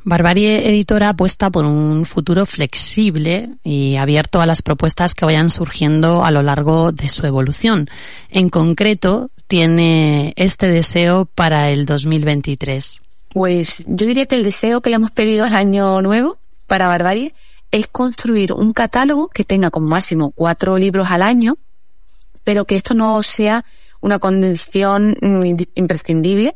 Barbarie 0.09 0.69
Editora 0.69 1.09
apuesta 1.09 1.49
por 1.49 1.65
un 1.65 2.05
futuro 2.05 2.45
flexible 2.45 3.49
y 3.61 3.97
abierto 3.97 4.39
a 4.39 4.45
las 4.45 4.61
propuestas 4.61 5.13
que 5.13 5.25
vayan 5.25 5.49
surgiendo 5.49 6.23
a 6.23 6.31
lo 6.31 6.41
largo 6.43 6.93
de 6.93 7.09
su 7.09 7.25
evolución. 7.25 7.89
En 8.29 8.47
concreto, 8.47 9.31
tiene 9.47 10.31
este 10.37 10.67
deseo 10.67 11.25
para 11.25 11.71
el 11.71 11.85
2023. 11.85 13.01
Pues 13.33 13.83
yo 13.85 14.07
diría 14.07 14.25
que 14.27 14.35
el 14.35 14.45
deseo 14.45 14.79
que 14.79 14.91
le 14.91 14.95
hemos 14.95 15.11
pedido 15.11 15.43
al 15.43 15.53
año 15.53 16.01
nuevo 16.01 16.37
para 16.67 16.87
Barbarie 16.87 17.33
es 17.71 17.87
construir 17.87 18.53
un 18.53 18.71
catálogo 18.71 19.27
que 19.27 19.43
tenga 19.43 19.71
como 19.71 19.87
máximo 19.87 20.31
cuatro 20.31 20.77
libros 20.77 21.11
al 21.11 21.21
año, 21.21 21.57
pero 22.45 22.63
que 22.63 22.77
esto 22.77 22.93
no 22.93 23.21
sea 23.23 23.65
una 23.99 24.19
condición 24.19 25.17
imprescindible 25.75 26.55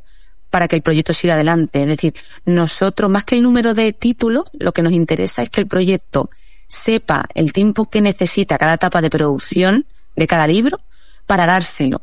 para 0.52 0.68
que 0.68 0.76
el 0.76 0.84
proyecto 0.84 1.14
siga 1.14 1.34
adelante. 1.34 1.82
Es 1.82 1.88
decir, 1.88 2.14
nosotros, 2.46 3.10
más 3.10 3.26
que 3.26 3.36
el 3.36 3.42
número 3.42 3.74
de 3.74 3.94
títulos, 3.94 4.44
lo 4.54 4.74
que 4.74 4.84
nos 4.84 4.94
interesa 4.94 5.42
es 5.42 5.50
que 5.50 5.62
el 5.62 5.68
proyecto 5.68 6.30
sepa 6.68 7.26
el 7.34 7.54
tiempo 7.54 7.90
que 7.90 8.02
necesita 8.02 8.60
cada 8.60 8.76
etapa 8.76 9.02
de 9.02 9.10
producción 9.10 9.86
de 10.16 10.28
cada 10.28 10.46
libro 10.46 10.80
para 11.26 11.48
dárselo. 11.48 12.02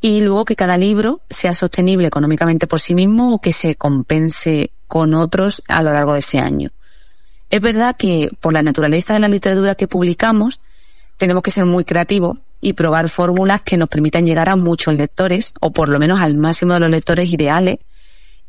Y 0.00 0.20
luego 0.20 0.44
que 0.44 0.56
cada 0.56 0.76
libro 0.76 1.20
sea 1.30 1.54
sostenible 1.54 2.08
económicamente 2.08 2.66
por 2.66 2.80
sí 2.80 2.94
mismo 2.94 3.34
o 3.34 3.40
que 3.40 3.52
se 3.52 3.76
compense 3.76 4.70
con 4.86 5.14
otros 5.14 5.62
a 5.68 5.82
lo 5.82 5.92
largo 5.92 6.14
de 6.14 6.18
ese 6.18 6.38
año. 6.38 6.70
Es 7.50 7.60
verdad 7.60 7.96
que 7.96 8.30
por 8.40 8.52
la 8.52 8.62
naturaleza 8.62 9.14
de 9.14 9.20
la 9.20 9.28
literatura 9.28 9.74
que 9.74 9.88
publicamos, 9.88 10.60
tenemos 11.16 11.42
que 11.42 11.50
ser 11.50 11.64
muy 11.64 11.84
creativos 11.84 12.40
y 12.64 12.72
probar 12.72 13.10
fórmulas 13.10 13.60
que 13.60 13.76
nos 13.76 13.90
permitan 13.90 14.24
llegar 14.24 14.48
a 14.48 14.56
muchos 14.56 14.94
lectores, 14.94 15.52
o 15.60 15.70
por 15.70 15.90
lo 15.90 15.98
menos 15.98 16.22
al 16.22 16.34
máximo 16.38 16.72
de 16.72 16.80
los 16.80 16.88
lectores 16.88 17.30
ideales, 17.30 17.76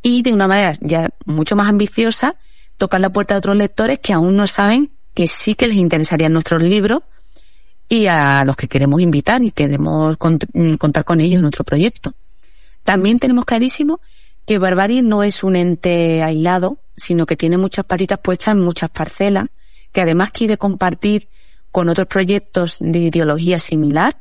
y 0.02 0.22
de 0.22 0.32
una 0.32 0.48
manera 0.48 0.72
ya 0.80 1.10
mucho 1.26 1.58
más 1.58 1.68
ambiciosa, 1.68 2.38
tocar 2.78 3.02
la 3.02 3.10
puerta 3.10 3.34
de 3.34 3.40
otros 3.40 3.58
lectores 3.58 4.00
que 4.00 4.14
aún 4.14 4.38
no 4.38 4.48
saben 4.48 4.90
que 5.14 5.28
sí 5.28 5.54
que 5.54 5.68
les 5.68 5.76
interesarían 5.76 6.32
nuestros 6.32 6.64
libros 6.64 7.02
y 7.90 8.06
a 8.06 8.46
los 8.46 8.56
que 8.56 8.70
queremos 8.70 9.02
invitar 9.02 9.44
y 9.44 9.52
queremos 9.52 10.16
contar 10.16 11.04
con 11.04 11.20
ellos 11.20 11.36
en 11.36 11.42
nuestro 11.42 11.66
proyecto. 11.66 12.14
También 12.86 13.20
tenemos 13.20 13.44
clarísimo 13.44 14.00
que 14.48 14.60
Barbarie 14.60 15.02
no 15.02 15.24
es 15.24 15.44
un 15.44 15.58
ente 15.58 16.24
aislado, 16.24 16.78
sino 16.96 17.26
que 17.26 17.36
tiene 17.36 17.58
muchas 17.58 17.84
patitas 17.84 18.20
puestas 18.20 18.54
en 18.54 18.62
muchas 18.62 18.90
parcelas, 18.92 19.48
que 19.92 20.00
además 20.00 20.32
quiere 20.32 20.58
compartir 20.58 21.28
con 21.76 21.90
otros 21.90 22.08
proyectos 22.08 22.78
de 22.80 23.00
ideología 23.00 23.60
similar 23.60 24.16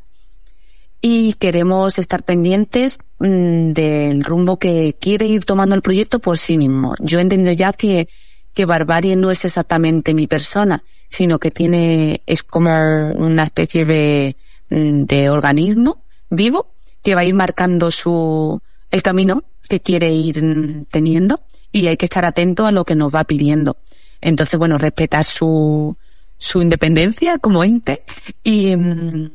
y 1.00 1.34
queremos 1.34 2.00
estar 2.00 2.24
pendientes 2.24 2.98
mm, 3.20 3.70
del 3.70 4.24
rumbo 4.24 4.58
que 4.58 4.96
quiere 5.00 5.26
ir 5.26 5.44
tomando 5.44 5.76
el 5.76 5.80
proyecto 5.80 6.18
por 6.18 6.36
sí 6.36 6.58
mismo. 6.58 6.96
Yo 6.98 7.20
he 7.20 7.22
entendido 7.22 7.52
ya 7.52 7.72
que, 7.72 8.08
que 8.54 8.64
Barbarie 8.64 9.14
no 9.14 9.30
es 9.30 9.44
exactamente 9.44 10.14
mi 10.14 10.26
persona, 10.26 10.82
sino 11.08 11.38
que 11.38 11.52
tiene, 11.52 12.22
es 12.26 12.42
como 12.42 12.72
una 13.14 13.44
especie 13.44 13.84
de, 13.84 14.36
mm, 14.70 15.04
de 15.04 15.30
organismo 15.30 16.02
vivo 16.30 16.72
que 17.04 17.14
va 17.14 17.20
a 17.20 17.24
ir 17.24 17.34
marcando 17.34 17.92
su, 17.92 18.60
el 18.90 19.00
camino 19.04 19.44
que 19.68 19.78
quiere 19.78 20.12
ir 20.12 20.86
teniendo 20.90 21.40
y 21.70 21.86
hay 21.86 21.96
que 21.96 22.06
estar 22.06 22.24
atento 22.24 22.66
a 22.66 22.72
lo 22.72 22.84
que 22.84 22.96
nos 22.96 23.14
va 23.14 23.22
pidiendo. 23.22 23.76
Entonces, 24.20 24.58
bueno, 24.58 24.76
respetar 24.76 25.22
su, 25.22 25.96
su 26.44 26.60
independencia 26.60 27.38
como 27.38 27.64
ente 27.64 28.02
y, 28.42 28.76
mm, 28.76 29.30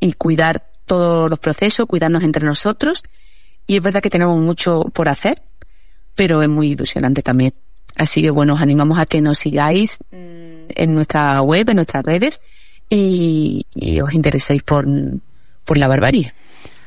y 0.00 0.12
cuidar 0.14 0.64
todos 0.86 1.28
los 1.28 1.38
procesos, 1.38 1.84
cuidarnos 1.84 2.22
entre 2.22 2.46
nosotros. 2.46 3.02
Y 3.66 3.76
es 3.76 3.82
verdad 3.82 4.00
que 4.00 4.08
tenemos 4.08 4.40
mucho 4.40 4.84
por 4.94 5.10
hacer, 5.10 5.42
pero 6.14 6.42
es 6.42 6.48
muy 6.48 6.70
ilusionante 6.70 7.20
también. 7.20 7.52
Así 7.96 8.22
que 8.22 8.30
bueno, 8.30 8.54
os 8.54 8.62
animamos 8.62 8.98
a 8.98 9.04
que 9.04 9.20
nos 9.20 9.38
sigáis 9.38 9.98
mm, 10.10 10.72
en 10.74 10.94
nuestra 10.94 11.42
web, 11.42 11.68
en 11.68 11.76
nuestras 11.76 12.02
redes 12.02 12.40
y, 12.88 13.66
os 14.02 14.14
intereséis 14.14 14.62
por, 14.62 14.86
por 15.66 15.76
la 15.76 15.86
barbarie. 15.86 16.32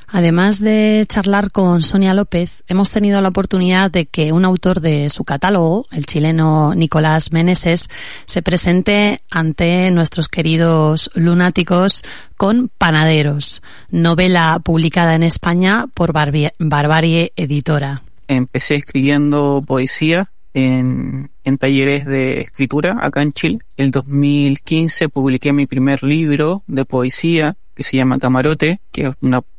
Además 0.10 0.60
de 0.60 1.06
charlar 1.08 1.52
con 1.52 1.84
Sonia 1.84 2.14
López, 2.14 2.64
hemos 2.68 2.92
tenido 2.92 3.20
la 3.22 3.28
oportunidad 3.28 3.92
de 3.92 4.06
que 4.06 4.32
un 4.32 4.46
autor 4.46 4.80
de 4.80 5.10
su 5.10 5.26
catálogo, 5.26 5.86
el 5.92 6.06
chileno 6.06 6.74
Nicolás 6.76 7.34
Meneses, 7.34 7.90
se 8.26 8.42
presente 8.42 9.22
ante 9.30 9.92
nuestros 9.92 10.30
queridos 10.30 11.10
lunáticos 11.14 12.04
con 12.38 12.70
Panaderos, 12.78 13.62
novela 13.90 14.62
publicada 14.64 15.14
en 15.14 15.24
España 15.24 15.88
por 15.94 16.14
Barbarie 16.14 17.34
Editora. 17.36 18.02
Empecé 18.30 18.76
escribiendo 18.76 19.62
poesía 19.68 20.32
en, 20.54 21.32
en, 21.44 21.58
talleres 21.58 22.06
de 22.06 22.42
escritura 22.42 22.98
acá 23.02 23.22
en 23.22 23.34
Chile. 23.34 23.60
El 23.76 23.92
2015 23.92 25.10
publiqué 25.10 25.52
mi 25.52 25.66
primer 25.66 26.02
libro 26.04 26.64
de 26.66 26.86
poesía 26.86 27.58
que 27.76 27.84
se 27.84 27.98
llama 27.98 28.20
Camarote, 28.20 28.80
que 28.92 29.08
es 29.08 29.16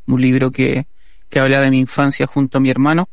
un 0.09 0.21
libro 0.21 0.51
que, 0.51 0.87
que 1.29 1.39
habla 1.39 1.61
de 1.61 1.71
mi 1.71 1.81
infancia 1.81 2.27
junto 2.27 2.59
a 2.59 2.61
mi 2.61 2.71
hermano. 2.71 3.09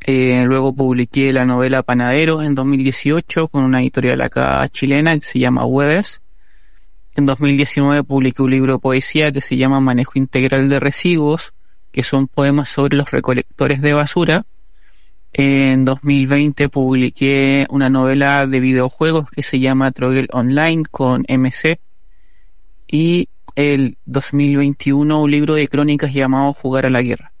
Eh, 0.00 0.44
luego 0.46 0.74
publiqué 0.74 1.32
la 1.32 1.44
novela 1.44 1.82
Panadero 1.82 2.42
en 2.42 2.54
2018 2.54 3.48
con 3.48 3.64
una 3.64 3.80
editorial 3.80 4.20
acá 4.20 4.68
chilena 4.68 5.14
que 5.18 5.26
se 5.26 5.38
llama 5.38 5.64
Webes. 5.64 6.20
En 7.16 7.26
2019 7.26 8.04
publiqué 8.04 8.42
un 8.42 8.50
libro 8.50 8.74
de 8.74 8.78
poesía 8.78 9.32
que 9.32 9.40
se 9.40 9.56
llama 9.56 9.80
Manejo 9.80 10.12
Integral 10.16 10.68
de 10.68 10.78
Residuos, 10.78 11.54
que 11.90 12.02
son 12.02 12.28
poemas 12.28 12.68
sobre 12.68 12.96
los 12.96 13.10
recolectores 13.10 13.80
de 13.80 13.94
basura. 13.94 14.46
En 15.32 15.84
2020 15.84 16.68
publiqué 16.68 17.66
una 17.70 17.88
novela 17.88 18.46
de 18.46 18.60
videojuegos 18.60 19.30
que 19.30 19.42
se 19.42 19.60
llama 19.60 19.92
Trogel 19.92 20.28
Online 20.32 20.84
con 20.90 21.24
MC. 21.28 21.80
Y 22.86 23.28
el 23.56 23.96
2021 24.04 25.18
un 25.20 25.30
libro 25.30 25.54
de 25.54 25.66
crónicas 25.66 26.12
llamado 26.12 26.52
Jugar 26.52 26.86
a 26.86 26.90
la 26.90 27.02
Guerra. 27.02 27.32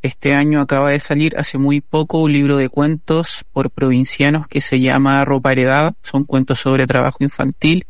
Este 0.00 0.32
año 0.32 0.60
acaba 0.60 0.90
de 0.90 1.00
salir 1.00 1.36
hace 1.36 1.58
muy 1.58 1.82
poco 1.82 2.18
un 2.18 2.32
libro 2.32 2.56
de 2.56 2.70
cuentos 2.70 3.44
por 3.52 3.70
provincianos 3.70 4.46
que 4.48 4.62
se 4.62 4.80
llama 4.80 5.22
Ropa 5.26 5.52
Heredada. 5.52 5.94
Son 6.02 6.24
cuentos 6.24 6.60
sobre 6.60 6.86
trabajo 6.86 7.18
infantil. 7.20 7.84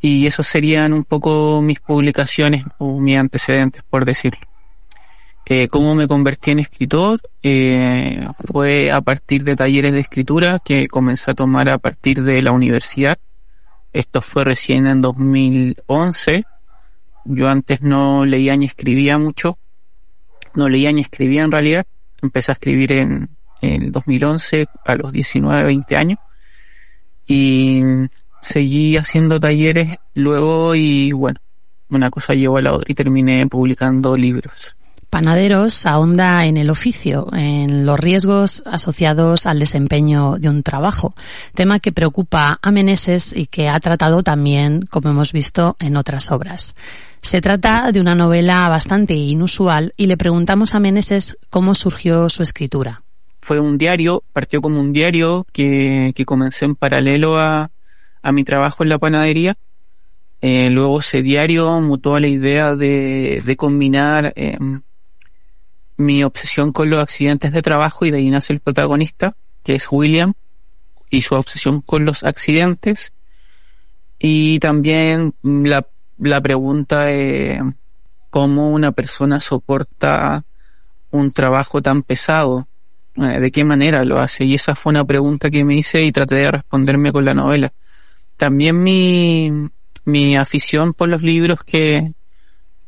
Y 0.00 0.26
esos 0.26 0.46
serían 0.46 0.92
un 0.92 1.02
poco 1.02 1.60
mis 1.60 1.80
publicaciones 1.80 2.64
o 2.78 3.00
mis 3.00 3.16
antecedentes, 3.16 3.82
por 3.82 4.04
decirlo. 4.04 4.46
Eh, 5.46 5.66
¿Cómo 5.66 5.96
me 5.96 6.06
convertí 6.06 6.52
en 6.52 6.60
escritor? 6.60 7.18
Eh, 7.42 8.24
fue 8.46 8.92
a 8.92 9.00
partir 9.00 9.42
de 9.42 9.56
talleres 9.56 9.92
de 9.92 10.00
escritura 10.00 10.60
que 10.64 10.86
comencé 10.86 11.32
a 11.32 11.34
tomar 11.34 11.68
a 11.68 11.78
partir 11.78 12.22
de 12.22 12.42
la 12.42 12.52
universidad. 12.52 13.18
Esto 13.92 14.20
fue 14.20 14.44
recién 14.44 14.86
en 14.86 15.00
2011 15.00 16.44
yo 17.28 17.48
antes 17.48 17.82
no 17.82 18.24
leía 18.24 18.56
ni 18.56 18.64
escribía 18.64 19.18
mucho, 19.18 19.58
no 20.54 20.68
leía 20.68 20.92
ni 20.92 21.02
escribía 21.02 21.44
en 21.44 21.52
realidad. 21.52 21.86
Empecé 22.22 22.52
a 22.52 22.54
escribir 22.54 22.92
en, 22.92 23.28
el 23.60 23.92
2011 23.92 24.66
a 24.84 24.96
los 24.96 25.12
19, 25.12 25.64
20 25.64 25.96
años 25.96 26.18
y 27.26 27.82
seguí 28.40 28.96
haciendo 28.96 29.38
talleres 29.38 29.96
luego 30.14 30.74
y 30.74 31.12
bueno, 31.12 31.40
una 31.90 32.10
cosa 32.10 32.34
llevó 32.34 32.56
a 32.58 32.62
la 32.62 32.72
otra 32.72 32.86
y 32.88 32.94
terminé 32.94 33.46
publicando 33.46 34.16
libros. 34.16 34.76
Panaderos 35.10 35.86
ahonda 35.86 36.44
en 36.44 36.58
el 36.58 36.68
oficio, 36.68 37.28
en 37.32 37.86
los 37.86 37.98
riesgos 37.98 38.62
asociados 38.66 39.46
al 39.46 39.58
desempeño 39.58 40.36
de 40.38 40.50
un 40.50 40.62
trabajo, 40.62 41.14
tema 41.54 41.80
que 41.80 41.92
preocupa 41.92 42.58
a 42.60 42.70
Meneses 42.70 43.32
y 43.34 43.46
que 43.46 43.68
ha 43.68 43.80
tratado 43.80 44.22
también, 44.22 44.82
como 44.82 45.08
hemos 45.08 45.32
visto, 45.32 45.76
en 45.80 45.96
otras 45.96 46.30
obras. 46.30 46.74
Se 47.22 47.40
trata 47.40 47.92
de 47.92 48.00
una 48.00 48.14
novela 48.14 48.68
bastante 48.68 49.14
inusual 49.14 49.92
y 49.96 50.06
le 50.06 50.16
preguntamos 50.16 50.74
a 50.74 50.80
Meneses 50.80 51.36
cómo 51.50 51.74
surgió 51.74 52.28
su 52.28 52.42
escritura. 52.42 53.02
Fue 53.40 53.60
un 53.60 53.78
diario, 53.78 54.22
partió 54.32 54.60
como 54.60 54.80
un 54.80 54.92
diario 54.92 55.46
que, 55.52 56.12
que 56.14 56.24
comencé 56.24 56.64
en 56.64 56.74
paralelo 56.74 57.38
a, 57.38 57.70
a 58.22 58.32
mi 58.32 58.44
trabajo 58.44 58.82
en 58.82 58.88
la 58.88 58.98
panadería. 58.98 59.56
Eh, 60.40 60.70
luego 60.70 61.00
ese 61.00 61.22
diario 61.22 61.80
mutó 61.80 62.14
a 62.14 62.20
la 62.20 62.28
idea 62.28 62.74
de, 62.76 63.42
de 63.44 63.56
combinar 63.56 64.32
eh, 64.36 64.56
mi 65.96 66.22
obsesión 66.22 66.72
con 66.72 66.90
los 66.90 67.00
accidentes 67.00 67.52
de 67.52 67.62
trabajo 67.62 68.06
y 68.06 68.10
de 68.10 68.18
ahí 68.18 68.28
nace 68.30 68.52
el 68.52 68.60
protagonista, 68.60 69.34
que 69.64 69.74
es 69.74 69.88
William, 69.90 70.34
y 71.10 71.22
su 71.22 71.34
obsesión 71.34 71.80
con 71.80 72.04
los 72.04 72.22
accidentes. 72.22 73.12
Y 74.18 74.58
también 74.60 75.34
la, 75.42 75.86
la 76.18 76.40
pregunta 76.40 77.10
es 77.10 77.60
cómo 78.30 78.70
una 78.70 78.92
persona 78.92 79.40
soporta 79.40 80.44
un 81.10 81.32
trabajo 81.32 81.80
tan 81.80 82.02
pesado, 82.02 82.68
eh, 83.16 83.40
de 83.40 83.50
qué 83.50 83.64
manera 83.64 84.04
lo 84.04 84.20
hace. 84.20 84.44
Y 84.44 84.54
esa 84.54 84.74
fue 84.74 84.90
una 84.90 85.04
pregunta 85.04 85.50
que 85.50 85.64
me 85.64 85.76
hice 85.76 86.02
y 86.02 86.12
traté 86.12 86.36
de 86.36 86.50
responderme 86.50 87.12
con 87.12 87.24
la 87.24 87.34
novela. 87.34 87.72
También 88.36 88.82
mi, 88.82 89.70
mi 90.04 90.36
afición 90.36 90.92
por 90.94 91.08
los 91.08 91.22
libros 91.22 91.64
que, 91.64 92.12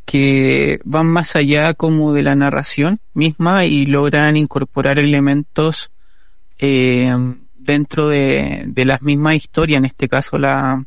que 0.04 0.80
van 0.84 1.06
más 1.06 1.36
allá 1.36 1.74
como 1.74 2.12
de 2.12 2.22
la 2.22 2.34
narración 2.34 3.00
misma 3.14 3.64
y 3.64 3.86
logran 3.86 4.36
incorporar 4.36 4.98
elementos 4.98 5.90
eh, 6.58 7.10
dentro 7.56 8.08
de, 8.08 8.64
de 8.66 8.84
las 8.84 9.02
mismas 9.02 9.36
historias, 9.36 9.78
en 9.78 9.86
este 9.86 10.08
caso 10.08 10.38
la, 10.38 10.84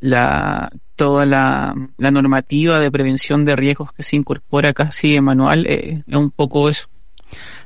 la 0.00 0.70
toda 0.96 1.24
la, 1.24 1.74
la 1.96 2.10
normativa 2.10 2.78
de 2.78 2.90
prevención 2.90 3.44
de 3.44 3.56
riesgos 3.56 3.92
que 3.92 4.02
se 4.02 4.16
incorpora 4.16 4.74
casi 4.74 5.12
de 5.14 5.20
manual, 5.22 5.66
eh, 5.66 6.02
es 6.06 6.14
un 6.14 6.30
poco 6.30 6.68
eso. 6.68 6.88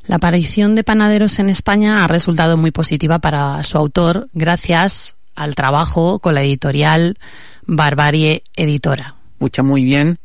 La 0.06 0.16
aparición 0.16 0.74
de 0.74 0.84
panaderos 0.84 1.38
en 1.38 1.48
España 1.48 2.04
ha 2.04 2.08
resultado 2.08 2.56
muy 2.56 2.70
positiva 2.70 3.18
para 3.18 3.62
su 3.62 3.78
autor 3.78 4.28
gracias 4.34 5.16
al 5.34 5.54
trabajo 5.54 6.20
con 6.20 6.34
la 6.34 6.42
editorial 6.42 7.16
Barbarie 7.66 8.44
Editora. 8.56 9.16
Mucha 9.40 9.62
muy 9.62 9.82
bien 9.82 10.18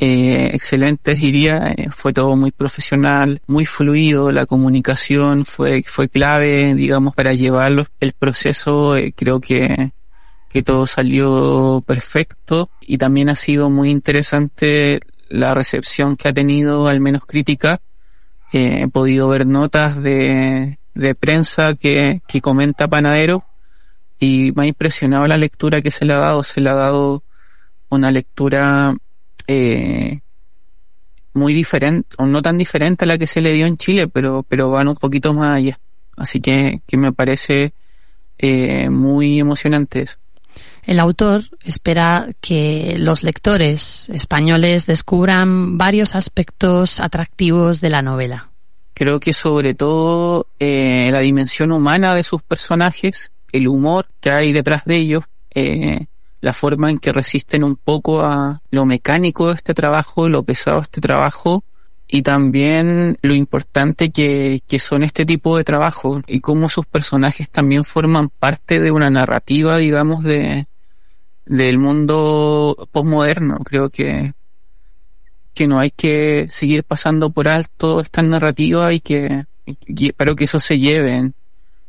eh, 0.00 0.50
excelente, 0.52 1.16
diría. 1.16 1.72
Eh, 1.76 1.88
fue 1.90 2.12
todo 2.12 2.36
muy 2.36 2.52
profesional, 2.52 3.42
muy 3.48 3.66
fluido. 3.66 4.30
La 4.30 4.46
comunicación 4.46 5.44
fue, 5.44 5.82
fue 5.82 6.08
clave, 6.08 6.74
digamos, 6.74 7.14
para 7.16 7.34
llevarlo. 7.34 7.84
El 7.98 8.12
proceso, 8.12 8.96
eh, 8.96 9.12
creo 9.14 9.40
que, 9.40 9.90
que 10.48 10.62
todo 10.62 10.86
salió 10.86 11.82
perfecto 11.86 12.70
y 12.80 12.98
también 12.98 13.28
ha 13.28 13.36
sido 13.36 13.70
muy 13.70 13.90
interesante 13.90 15.00
la 15.28 15.54
recepción 15.54 16.16
que 16.16 16.28
ha 16.28 16.32
tenido, 16.32 16.88
al 16.88 17.00
menos 17.00 17.26
crítica. 17.26 17.80
Eh, 18.52 18.82
he 18.82 18.88
podido 18.88 19.28
ver 19.28 19.46
notas 19.46 20.02
de, 20.02 20.78
de 20.94 21.14
prensa 21.14 21.74
que, 21.74 22.22
que 22.26 22.40
comenta 22.40 22.88
Panadero 22.88 23.44
y 24.18 24.52
me 24.56 24.64
ha 24.64 24.66
impresionado 24.66 25.26
la 25.26 25.36
lectura 25.36 25.80
que 25.82 25.90
se 25.90 26.04
le 26.04 26.14
ha 26.14 26.18
dado. 26.18 26.42
Se 26.42 26.60
le 26.60 26.70
ha 26.70 26.74
dado 26.74 27.22
una 27.90 28.10
lectura 28.10 28.94
eh, 29.46 30.20
muy 31.34 31.54
diferente, 31.54 32.08
o 32.18 32.26
no 32.26 32.42
tan 32.42 32.58
diferente 32.58 33.04
a 33.04 33.08
la 33.08 33.18
que 33.18 33.26
se 33.26 33.40
le 33.40 33.52
dio 33.52 33.66
en 33.66 33.76
Chile, 33.76 34.08
pero, 34.08 34.44
pero 34.48 34.70
van 34.70 34.88
un 34.88 34.96
poquito 34.96 35.34
más 35.34 35.56
allá. 35.56 35.78
Así 36.16 36.40
que, 36.40 36.82
que 36.86 36.96
me 36.96 37.12
parece 37.12 37.72
eh, 38.38 38.90
muy 38.90 39.38
emocionante 39.38 40.02
eso. 40.02 40.18
El 40.88 41.00
autor 41.00 41.42
espera 41.66 42.28
que 42.40 42.96
los 42.98 43.22
lectores 43.22 44.08
españoles 44.08 44.86
descubran 44.86 45.76
varios 45.76 46.14
aspectos 46.14 46.98
atractivos 46.98 47.82
de 47.82 47.90
la 47.90 48.00
novela. 48.00 48.48
Creo 48.94 49.20
que 49.20 49.34
sobre 49.34 49.74
todo 49.74 50.46
eh, 50.58 51.10
la 51.12 51.18
dimensión 51.18 51.72
humana 51.72 52.14
de 52.14 52.24
sus 52.24 52.42
personajes, 52.42 53.32
el 53.52 53.68
humor 53.68 54.06
que 54.18 54.30
hay 54.30 54.54
detrás 54.54 54.86
de 54.86 54.96
ellos, 54.96 55.24
eh, 55.54 56.06
la 56.40 56.54
forma 56.54 56.88
en 56.88 56.98
que 56.98 57.12
resisten 57.12 57.64
un 57.64 57.76
poco 57.76 58.22
a 58.22 58.62
lo 58.70 58.86
mecánico 58.86 59.48
de 59.48 59.56
este 59.56 59.74
trabajo, 59.74 60.30
lo 60.30 60.42
pesado 60.42 60.78
de 60.78 60.84
este 60.84 61.02
trabajo 61.02 61.64
y 62.08 62.22
también 62.22 63.18
lo 63.20 63.34
importante 63.34 64.08
que, 64.08 64.62
que 64.66 64.80
son 64.80 65.02
este 65.02 65.26
tipo 65.26 65.58
de 65.58 65.64
trabajo 65.64 66.22
y 66.26 66.40
cómo 66.40 66.70
sus 66.70 66.86
personajes 66.86 67.50
también 67.50 67.84
forman 67.84 68.30
parte 68.30 68.80
de 68.80 68.90
una 68.90 69.10
narrativa, 69.10 69.76
digamos, 69.76 70.24
de 70.24 70.66
del 71.48 71.78
mundo 71.78 72.88
postmoderno. 72.92 73.58
Creo 73.64 73.90
que 73.90 74.32
que 75.58 75.66
no 75.66 75.80
hay 75.80 75.90
que 75.90 76.46
seguir 76.48 76.84
pasando 76.84 77.30
por 77.30 77.48
alto 77.48 78.00
esta 78.00 78.22
narrativa 78.22 78.92
y 78.92 79.00
que 79.00 79.44
espero 79.88 80.36
que 80.36 80.44
eso 80.44 80.60
se 80.60 80.78
lleven 80.78 81.34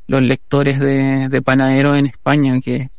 los 0.07 0.23
lectores 0.23 0.79
de, 0.79 1.29
de 1.29 1.41
Panadero 1.43 1.95
en 1.95 2.07
España, 2.07 2.59
que, 2.61 2.89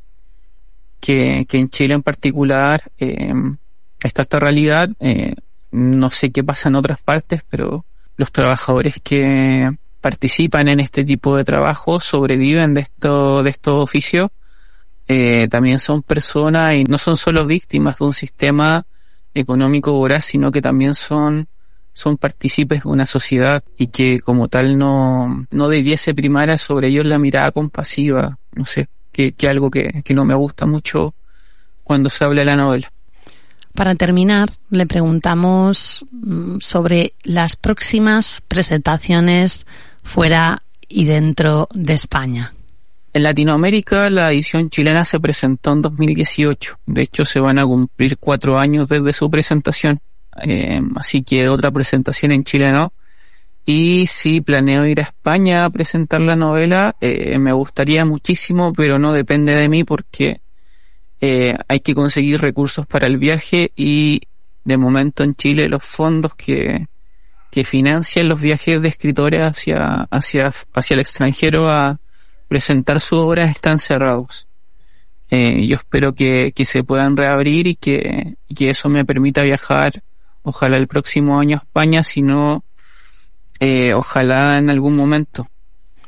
que, 1.00 1.44
en 1.50 1.70
Chile 1.70 1.94
en 1.94 2.04
particular 2.04 2.82
eh, 2.98 3.34
está 4.00 4.22
esta 4.22 4.38
realidad. 4.38 4.90
Eh, 5.00 5.34
no 5.72 6.12
sé 6.12 6.30
qué 6.30 6.44
pasa 6.44 6.68
en 6.68 6.76
otras 6.76 7.00
partes, 7.00 7.42
pero 7.50 7.84
los 8.16 8.30
trabajadores 8.30 9.00
que 9.02 9.68
participan 10.00 10.68
en 10.68 10.78
este 10.78 11.02
tipo 11.02 11.36
de 11.36 11.42
trabajo 11.42 11.98
sobreviven 11.98 12.74
de 12.74 12.82
esto, 12.82 13.42
de 13.42 13.50
estos 13.50 13.82
oficios. 13.82 14.30
Eh, 15.12 15.48
también 15.48 15.80
son 15.80 16.02
personas 16.02 16.74
y 16.74 16.84
no 16.84 16.96
son 16.96 17.16
solo 17.16 17.44
víctimas 17.44 17.98
de 17.98 18.04
un 18.04 18.12
sistema 18.12 18.86
económico 19.34 19.92
voraz, 19.92 20.26
sino 20.26 20.52
que 20.52 20.62
también 20.62 20.94
son 20.94 21.48
son 21.92 22.16
partícipes 22.16 22.84
de 22.84 22.90
una 22.90 23.06
sociedad 23.06 23.64
y 23.76 23.88
que 23.88 24.20
como 24.20 24.46
tal 24.46 24.78
no, 24.78 25.48
no 25.50 25.68
debiese 25.68 26.14
primar 26.14 26.56
sobre 26.61 26.86
ellos 26.86 27.06
la 27.06 27.18
mirada 27.18 27.50
compasiva. 27.50 28.38
No 28.54 28.64
sé, 28.64 28.88
que, 29.11 29.32
que 29.32 29.48
algo 29.48 29.68
que, 29.68 30.00
que 30.04 30.14
no 30.14 30.24
me 30.24 30.34
gusta 30.36 30.64
mucho 30.64 31.12
cuando 31.82 32.08
se 32.08 32.22
habla 32.22 32.42
de 32.42 32.46
la 32.46 32.54
novela. 32.54 32.92
Para 33.74 33.96
terminar, 33.96 34.50
le 34.70 34.86
preguntamos 34.86 36.04
mm, 36.12 36.58
sobre 36.61 37.14
las 37.24 37.56
próximas 37.56 38.44
presentaciones 38.46 39.66
fuera 40.04 40.62
y 40.88 41.06
dentro 41.06 41.68
de 41.74 41.94
España. 41.94 42.52
En 43.12 43.24
Latinoamérica 43.24 44.08
la 44.08 44.30
edición 44.30 44.70
chilena 44.70 45.04
se 45.04 45.18
presentó 45.18 45.72
en 45.72 45.82
2018. 45.82 46.78
De 46.86 47.02
hecho, 47.02 47.24
se 47.24 47.40
van 47.40 47.58
a 47.58 47.66
cumplir 47.66 48.18
cuatro 48.18 48.58
años 48.58 48.86
desde 48.88 49.12
su 49.12 49.28
presentación. 49.28 50.00
Eh, 50.42 50.80
así 50.94 51.22
que 51.22 51.48
otra 51.48 51.72
presentación 51.72 52.30
en 52.30 52.44
Chile 52.44 52.70
no. 52.70 52.92
Y 53.66 54.06
si 54.06 54.40
planeo 54.40 54.86
ir 54.86 55.00
a 55.00 55.04
España 55.04 55.64
a 55.64 55.70
presentar 55.70 56.20
la 56.20 56.36
novela, 56.36 56.96
eh, 57.00 57.36
me 57.38 57.52
gustaría 57.52 58.04
muchísimo, 58.04 58.72
pero 58.72 58.98
no 58.98 59.12
depende 59.12 59.54
de 59.54 59.68
mí 59.68 59.84
porque 59.84 60.40
eh, 61.20 61.56
hay 61.68 61.80
que 61.80 61.94
conseguir 61.94 62.40
recursos 62.40 62.86
para 62.86 63.08
el 63.08 63.18
viaje 63.18 63.72
y 63.76 64.22
de 64.64 64.76
momento 64.76 65.24
en 65.24 65.34
Chile 65.34 65.68
los 65.68 65.82
fondos 65.84 66.34
que, 66.34 66.86
que 67.50 67.64
financian 67.64 68.28
los 68.28 68.40
viajes 68.40 68.80
de 68.80 68.88
escritores 68.88 69.42
hacia, 69.42 70.08
hacia, 70.11 70.50
hacia 70.72 70.94
el 70.94 71.00
extranjero 71.00 71.68
a 71.68 71.98
presentar 72.51 72.98
su 72.98 73.16
obra 73.16 73.44
están 73.44 73.78
cerrados. 73.78 74.48
Eh, 75.30 75.68
yo 75.68 75.76
espero 75.76 76.16
que, 76.16 76.51
que 76.53 76.64
se 76.64 76.82
puedan 76.82 77.16
reabrir 77.16 77.68
y 77.68 77.76
que, 77.76 78.34
que 78.55 78.70
eso 78.70 78.88
me 78.88 79.05
permita 79.05 79.42
viajar, 79.42 80.03
ojalá 80.42 80.76
el 80.76 80.88
próximo 80.88 81.38
año 81.38 81.59
a 81.59 81.61
España, 81.61 82.03
si 82.03 82.22
no, 82.22 82.64
eh, 83.61 83.94
ojalá 83.94 84.59
en 84.59 84.68
algún 84.68 84.96
momento, 84.96 85.46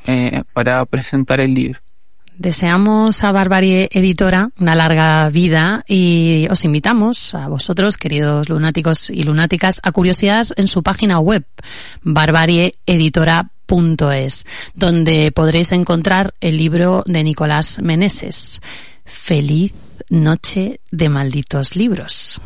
eh, 0.08 0.42
para 0.52 0.84
presentar 0.84 1.40
el 1.40 1.54
libro. 1.54 1.78
Deseamos 2.36 3.22
a 3.22 3.30
Barbarie 3.30 3.88
Editora 3.92 4.48
una 4.58 4.74
larga 4.74 5.28
vida 5.30 5.84
y 5.86 6.48
os 6.50 6.64
invitamos 6.64 7.36
a 7.36 7.46
vosotros, 7.46 7.96
queridos 7.96 8.48
lunáticos 8.48 9.10
y 9.10 9.22
lunáticas, 9.22 9.80
a 9.84 9.92
curiosidad 9.92 10.48
en 10.56 10.66
su 10.66 10.82
página 10.82 11.20
web, 11.20 11.44
barbarieeditora.es, 13.66 14.46
donde 14.74 15.32
podréis 15.32 15.72
encontrar 15.72 16.34
el 16.40 16.56
libro 16.56 17.02
de 17.06 17.22
Nicolás 17.22 17.80
Meneses, 17.82 18.60
Feliz 19.04 19.74
Noche 20.10 20.80
de 20.90 21.08
Malditos 21.08 21.76
Libros. 21.76 22.40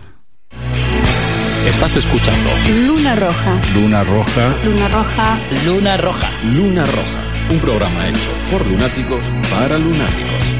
Estás 1.67 1.97
escuchando 1.97 2.51
Luna 2.87 3.17
Roja. 3.17 3.61
Luna 3.75 4.05
Roja. 4.05 4.57
Luna 4.65 4.89
Roja. 4.89 5.41
Luna 5.65 5.97
Roja. 5.97 6.31
Luna 6.45 6.85
Roja. 6.85 7.23
Un 7.51 7.59
programa 7.61 8.09
hecho 8.09 8.31
por 8.51 8.67
lunáticos 8.67 9.21
para 9.51 9.79
lunáticos. 9.79 10.55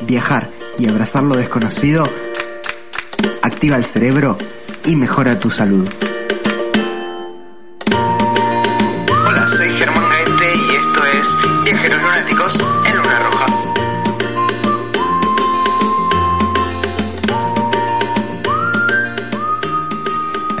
Viajar 0.00 0.48
y 0.78 0.88
abrazar 0.88 1.22
lo 1.24 1.36
desconocido 1.36 2.08
activa 3.42 3.76
el 3.76 3.84
cerebro 3.84 4.38
y 4.84 4.96
mejora 4.96 5.38
tu 5.38 5.50
salud. 5.50 5.88
Viajeros 11.72 12.02
Lunáticos 12.02 12.58
en 12.86 12.96
Luna 12.98 13.18
Roja. 13.18 13.46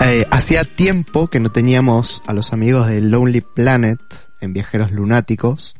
Eh, 0.00 0.26
hacía 0.30 0.64
tiempo 0.64 1.26
que 1.26 1.38
no 1.38 1.52
teníamos 1.52 2.22
a 2.26 2.32
los 2.32 2.54
amigos 2.54 2.88
de 2.88 3.02
Lonely 3.02 3.42
Planet 3.42 4.00
en 4.40 4.54
Viajeros 4.54 4.90
Lunáticos, 4.90 5.74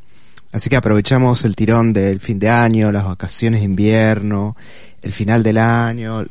así 0.51 0.69
que 0.69 0.75
aprovechamos 0.75 1.45
el 1.45 1.55
tirón 1.55 1.93
del 1.93 2.19
fin 2.19 2.37
de 2.37 2.51
año, 2.51 2.91
las 2.91 3.03
vacaciones 3.03 3.61
de 3.61 3.65
invierno, 3.65 4.55
el 5.01 5.13
final 5.13 5.41
del 5.41 5.57
año, 5.57 6.25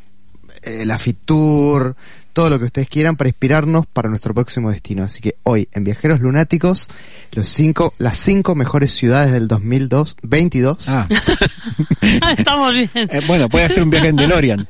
eh, 0.61 0.85
la 0.85 0.97
Fitur, 0.97 1.97
todo 2.33 2.49
lo 2.49 2.59
que 2.59 2.65
ustedes 2.65 2.89
quieran 2.89 3.15
para 3.15 3.29
inspirarnos 3.29 3.85
para 3.85 4.09
nuestro 4.09 4.33
próximo 4.33 4.71
destino. 4.71 5.03
Así 5.03 5.21
que 5.21 5.35
hoy 5.43 5.69
en 5.71 5.83
Viajeros 5.83 6.19
Lunáticos, 6.19 6.89
los 7.31 7.47
cinco, 7.47 7.93
las 7.97 8.17
cinco 8.17 8.55
mejores 8.55 8.91
ciudades 8.91 9.31
del 9.31 9.47
2002, 9.47 10.17
22. 10.23 10.77
Ah, 10.89 11.07
Estamos 12.37 12.73
bien. 12.73 12.89
eh, 12.95 13.21
bueno, 13.27 13.47
puede 13.49 13.69
ser 13.69 13.83
un 13.83 13.89
viaje 13.89 14.07
en 14.09 14.15
DeLorean. 14.15 14.67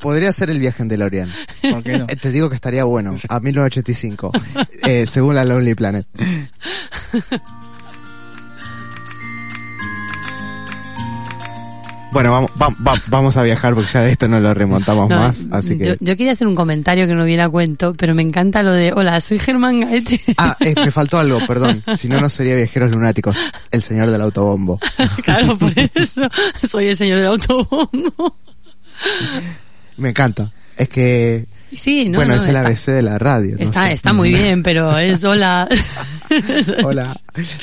Podría 0.00 0.32
ser 0.32 0.50
el 0.50 0.58
viaje 0.58 0.82
en 0.82 0.88
DeLorean. 0.88 1.30
¿Por 1.70 1.82
qué 1.82 1.98
no? 1.98 2.06
Eh, 2.08 2.16
Te 2.16 2.30
digo 2.30 2.48
que 2.50 2.54
estaría 2.56 2.84
bueno, 2.84 3.16
a 3.28 3.40
1985, 3.40 4.32
eh, 4.86 5.06
según 5.06 5.34
la 5.36 5.44
Lonely 5.44 5.74
Planet. 5.74 6.06
Bueno, 12.16 12.30
vamos, 12.32 12.50
va- 12.52 12.74
va- 12.82 13.02
vamos 13.08 13.36
a 13.36 13.42
viajar 13.42 13.74
porque 13.74 13.90
ya 13.92 14.00
de 14.00 14.12
esto 14.12 14.26
no 14.26 14.40
lo 14.40 14.54
remontamos 14.54 15.10
No, 15.10 15.18
más, 15.18 15.48
así 15.52 15.76
que... 15.76 15.98
yo 16.00 16.16
quería 16.16 16.32
hacer 16.32 16.46
un 16.46 16.54
comentario 16.54 17.06
que 17.06 17.14
no 17.14 17.26
viene 17.26 17.42
a 17.42 17.48
cuento, 17.50 17.92
pero 17.94 18.14
me 18.14 18.22
encanta 18.22 18.62
lo 18.62 18.72
de, 18.72 18.90
hola, 18.94 19.20
soy 19.20 19.38
Germán 19.38 19.80
Gaete. 19.80 20.18
Ah, 20.38 20.56
eh, 20.60 20.74
me 20.82 20.90
faltó 20.90 21.18
algo, 21.18 21.38
perdón. 21.46 21.84
Si 21.98 22.08
no, 22.08 22.18
no 22.18 22.30
sería 22.30 22.54
Viajeros 22.54 22.90
Lunáticos. 22.90 23.36
El 23.70 23.82
señor 23.82 24.10
del 24.10 24.22
autobombo. 24.22 24.80
claro, 25.24 25.58
por 25.58 25.74
eso 25.76 26.22
soy 26.66 26.86
el 26.86 26.96
señor 26.96 27.18
del 27.18 27.26
autobombo. 27.26 28.38
Me 29.98 30.08
encanta. 30.08 30.50
Es 30.74 30.88
que... 30.88 31.44
Sí, 31.76 32.08
no, 32.08 32.18
bueno, 32.18 32.34
no, 32.34 32.40
es 32.40 32.48
el 32.48 32.56
está, 32.56 32.68
ABC 32.68 32.86
de 32.86 33.02
la 33.02 33.18
radio. 33.18 33.56
no 33.58 33.64
está, 33.64 33.88
sé. 33.88 33.92
está 33.92 34.12
muy 34.12 34.30
bien, 34.34 34.62
pero 34.62 34.96
es 34.98 35.22
hola. 35.24 35.68
Hola. 36.84 37.20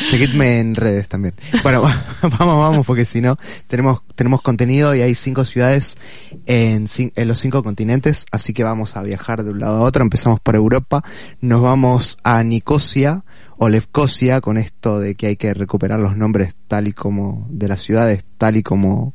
Seguidme 0.10 0.60
en 0.60 0.76
redes 0.76 1.10
también. 1.10 1.34
Bueno, 1.64 1.82
vamos, 2.22 2.40
vamos, 2.40 2.86
porque 2.86 3.04
si 3.04 3.20
no, 3.20 3.38
tenemos, 3.68 4.02
tenemos 4.16 4.42
contenido 4.42 4.96
y 4.96 5.02
hay 5.02 5.16
cinco 5.16 5.44
ciudades 5.44 5.98
en, 6.46 6.86
en 6.98 7.28
los 7.28 7.40
cinco 7.40 7.62
continentes, 7.62 8.26
así 8.32 8.54
que 8.54 8.64
vamos 8.64 8.96
a 8.96 9.04
viajar 9.04 9.44
de 9.44 9.52
un 9.52 9.60
lado 9.60 9.78
a 9.78 9.82
otro. 9.82 10.04
Empezamos 10.04 10.40
por 10.40 10.56
Europa, 10.56 11.04
nos 11.42 11.62
vamos 11.62 12.18
a 12.24 12.42
Nicosia 12.44 13.24
o 13.58 13.70
Lefkosia 13.70 14.42
con 14.42 14.58
esto 14.58 15.00
de 15.00 15.16
que 15.16 15.28
hay 15.28 15.36
que 15.36 15.54
recuperar 15.54 16.00
los 16.00 16.16
nombres 16.16 16.56
tal 16.68 16.88
y 16.88 16.94
como, 16.94 17.46
de 17.50 17.68
las 17.68 17.82
ciudades 17.82 18.26
tal 18.38 18.56
y 18.56 18.64
como, 18.64 19.14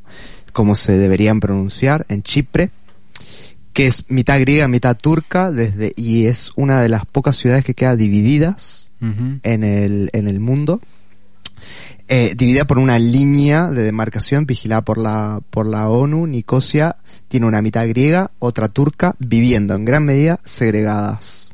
como 0.53 0.75
se 0.75 0.97
deberían 0.97 1.39
pronunciar 1.39 2.05
en 2.09 2.23
Chipre 2.23 2.71
que 3.79 3.87
es 3.87 4.03
mitad 4.09 4.41
griega, 4.41 4.67
mitad 4.67 4.97
turca, 4.97 5.53
desde, 5.53 5.93
y 5.95 6.25
es 6.25 6.51
una 6.57 6.81
de 6.81 6.89
las 6.89 7.05
pocas 7.05 7.37
ciudades 7.37 7.63
que 7.63 7.75
queda 7.75 7.95
divididas 7.95 8.91
en 8.99 9.63
el, 9.63 10.09
en 10.11 10.27
el 10.27 10.41
mundo, 10.41 10.81
eh, 12.09 12.33
dividida 12.35 12.67
por 12.67 12.77
una 12.77 12.99
línea 12.99 13.69
de 13.69 13.83
demarcación 13.83 14.45
vigilada 14.45 14.81
por 14.81 14.97
la, 14.97 15.39
por 15.49 15.65
la 15.65 15.87
ONU. 15.87 16.27
Nicosia 16.27 16.97
tiene 17.29 17.45
una 17.45 17.61
mitad 17.61 17.87
griega, 17.87 18.31
otra 18.39 18.67
turca, 18.67 19.15
viviendo 19.17 19.75
en 19.75 19.85
gran 19.85 20.03
medida 20.03 20.41
segregadas. 20.43 21.49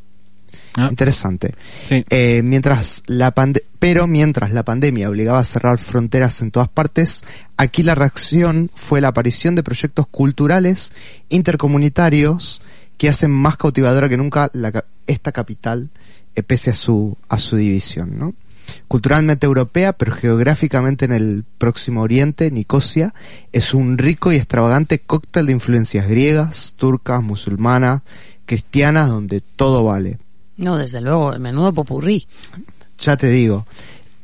Ah, 0.78 0.88
Interesante. 0.90 1.54
sí. 1.82 2.04
Eh, 2.10 2.42
mientras 2.44 3.02
la 3.08 3.34
pande- 3.34 3.64
pero 3.80 4.08
mientras 4.08 4.52
la 4.52 4.64
pandemia 4.64 5.10
obligaba 5.10 5.40
a 5.40 5.44
cerrar 5.46 5.80
fronteras 5.80 6.42
en 6.42 6.52
todas 6.52 6.68
partes, 6.68 7.24
aquí 7.56 7.82
la 7.84 7.96
reacción 7.96 8.70
fue 8.76 9.00
la 9.00 9.08
aparición 9.10 9.56
de 9.56 9.64
proyectos 9.64 10.08
culturales 10.08 10.92
intercomunitarios 11.30 12.62
que 12.98 13.10
hacen 13.10 13.32
más 13.32 13.58
cautivadora 13.58 14.10
que 14.10 14.18
nunca 14.18 14.50
la 14.54 14.84
esta 15.08 15.32
capital 15.32 15.90
eh, 16.36 16.44
pese 16.44 16.72
a 16.72 16.74
su 16.74 17.18
a 17.30 17.38
su 17.38 17.56
división, 17.56 18.18
¿no? 18.20 18.34
Culturalmente 18.88 19.46
europea, 19.46 19.94
pero 19.94 20.12
geográficamente 20.14 21.06
en 21.06 21.12
el 21.12 21.46
próximo 21.58 22.02
oriente, 22.02 22.50
Nicosia 22.52 23.14
es 23.52 23.74
un 23.76 23.98
rico 23.98 24.32
y 24.32 24.38
extravagante 24.38 25.00
cóctel 25.00 25.46
de 25.46 25.52
influencias 25.52 26.08
griegas, 26.08 26.74
turcas, 26.76 27.22
musulmanas, 27.22 28.02
cristianas, 28.46 29.08
donde 29.10 29.42
todo 29.42 29.84
vale. 29.84 30.18
No, 30.58 30.78
desde 30.78 31.02
luego, 31.02 31.34
el 31.34 31.40
menudo 31.40 31.74
popurrí. 31.74 32.28
Ya 33.00 33.18
te 33.18 33.28
digo. 33.30 33.66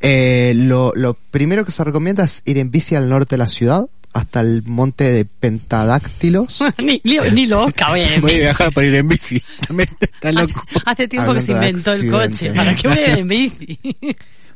Eh, 0.00 0.52
lo, 0.56 0.92
lo 0.96 1.14
primero 1.14 1.64
que 1.64 1.72
se 1.72 1.84
recomienda 1.84 2.24
es 2.24 2.42
ir 2.44 2.58
en 2.58 2.70
bici 2.70 2.94
al 2.94 3.08
norte 3.08 3.34
de 3.34 3.38
la 3.38 3.48
ciudad, 3.48 3.86
hasta 4.12 4.40
el 4.40 4.62
monte 4.64 5.04
de 5.12 5.24
Pentadáctilos. 5.24 6.62
ni, 6.78 7.00
ni, 7.04 7.18
ni 7.32 7.46
loca. 7.46 7.90
Voy 7.90 8.02
a 8.02 8.18
viajar 8.20 8.72
para 8.72 8.86
ir 8.86 8.94
en 8.96 9.08
bici. 9.08 9.42
También 9.68 9.88
está 10.00 10.32
loco. 10.32 10.62
Hace 10.84 11.08
tiempo 11.08 11.34
que 11.34 11.40
se 11.40 11.52
inventó 11.52 11.92
el 11.92 12.10
coche. 12.10 12.50
¿Para 12.52 12.74
qué 12.74 12.88
voy 12.88 12.98
a 12.98 13.12
ir 13.12 13.18
en 13.20 13.28
bici? 13.28 13.78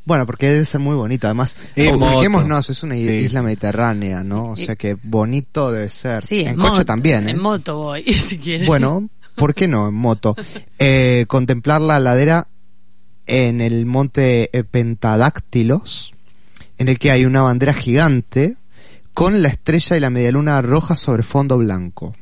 Bueno, 0.04 0.24
porque 0.26 0.46
debe 0.50 0.64
ser 0.64 0.80
muy 0.80 0.94
bonito. 0.94 1.26
Además, 1.26 1.56
Es 1.74 1.92
ubiquémonos, 1.92 2.70
es 2.70 2.82
una 2.84 2.94
Sí. 2.94 3.02
isla 3.10 3.42
mediterránea, 3.42 4.22
¿no? 4.22 4.50
O 4.50 4.56
sea 4.56 4.76
que 4.76 4.96
bonito 5.02 5.72
debe 5.72 5.88
ser. 5.90 6.22
Sí, 6.22 6.40
en 6.40 6.56
moto, 6.56 6.70
coche 6.70 6.84
también, 6.84 7.28
¿eh? 7.28 7.32
En 7.32 7.40
moto 7.40 7.76
voy, 7.78 8.02
si 8.04 8.38
quieres. 8.38 8.68
Bueno, 8.68 9.08
¿por 9.36 9.54
qué 9.54 9.68
no? 9.68 9.88
En 9.88 9.94
moto. 9.94 10.34
Eh, 10.78 11.24
contemplar 11.28 11.80
la 11.80 12.00
ladera 12.00 12.48
en 13.26 13.60
el 13.60 13.86
monte 13.86 14.50
eh, 14.56 14.64
Pentadáctilos, 14.64 16.14
en 16.78 16.88
el 16.88 16.98
que 16.98 17.10
hay 17.10 17.24
una 17.24 17.42
bandera 17.42 17.72
gigante 17.74 18.56
con 19.14 19.42
la 19.42 19.48
estrella 19.48 19.96
y 19.96 20.00
la 20.00 20.10
medialuna 20.10 20.60
roja 20.62 20.96
sobre 20.96 21.22
fondo 21.22 21.58
blanco. 21.58 22.14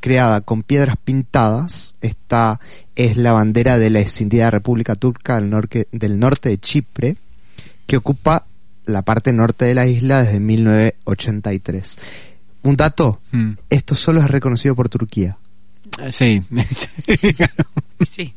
Creada 0.00 0.40
con 0.42 0.62
piedras 0.62 0.96
pintadas, 1.02 1.96
esta 2.00 2.60
es 2.94 3.16
la 3.16 3.32
bandera 3.32 3.78
de 3.78 3.90
la 3.90 3.98
escindida 3.98 4.50
República 4.50 4.94
Turca 4.94 5.40
del 5.40 5.50
norte, 5.50 5.88
del 5.90 6.18
norte 6.20 6.50
de 6.50 6.58
Chipre, 6.58 7.16
que 7.86 7.96
ocupa 7.96 8.46
la 8.84 9.02
parte 9.02 9.32
norte 9.32 9.64
de 9.64 9.74
la 9.74 9.86
isla 9.86 10.22
desde 10.22 10.38
1983. 10.40 11.98
Un 12.62 12.76
dato, 12.76 13.20
Mm. 13.32 13.52
esto 13.70 13.94
solo 13.94 14.20
es 14.20 14.30
reconocido 14.30 14.74
por 14.76 14.88
Turquía. 14.88 15.36
Sí. 16.10 16.42
Sí. 18.08 18.32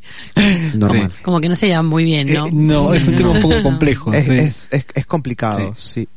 Normal. 0.74 1.12
Como 1.22 1.40
que 1.40 1.48
no 1.48 1.54
se 1.54 1.68
llevan 1.68 1.86
muy 1.86 2.02
bien, 2.02 2.32
¿no? 2.32 2.46
Eh, 2.48 2.50
no, 2.52 2.92
es 2.94 3.06
un 3.06 3.14
tema 3.14 3.30
un 3.30 3.40
poco 3.42 3.62
complejo. 3.62 4.12
Es, 4.12 4.26
sí. 4.26 4.32
es, 4.32 4.68
es, 4.72 4.86
es 4.92 5.06
complicado, 5.06 5.74
sí. 5.76 6.08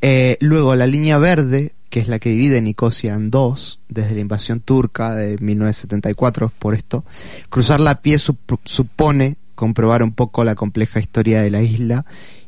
Eh, 0.00 0.36
luego, 0.40 0.74
la 0.74 0.86
línea 0.88 1.16
verde, 1.18 1.74
que 1.90 2.00
es 2.00 2.08
la 2.08 2.18
que 2.18 2.30
divide 2.30 2.60
Nicosia 2.60 3.14
en 3.14 3.30
dos, 3.30 3.78
desde 3.88 4.14
la 4.14 4.20
invasión 4.20 4.58
turca 4.60 5.14
de 5.14 5.38
1974, 5.38 6.52
por 6.58 6.74
esto, 6.74 7.04
cruzar 7.50 7.80
la 7.80 8.02
pie 8.02 8.16
sup- 8.16 8.58
supone 8.64 9.36
comprobar 9.54 10.02
un 10.02 10.12
poco 10.12 10.42
la 10.42 10.56
compleja 10.56 10.98
historia 10.98 11.40
de 11.42 11.50
la 11.50 11.62
isla 11.62 12.04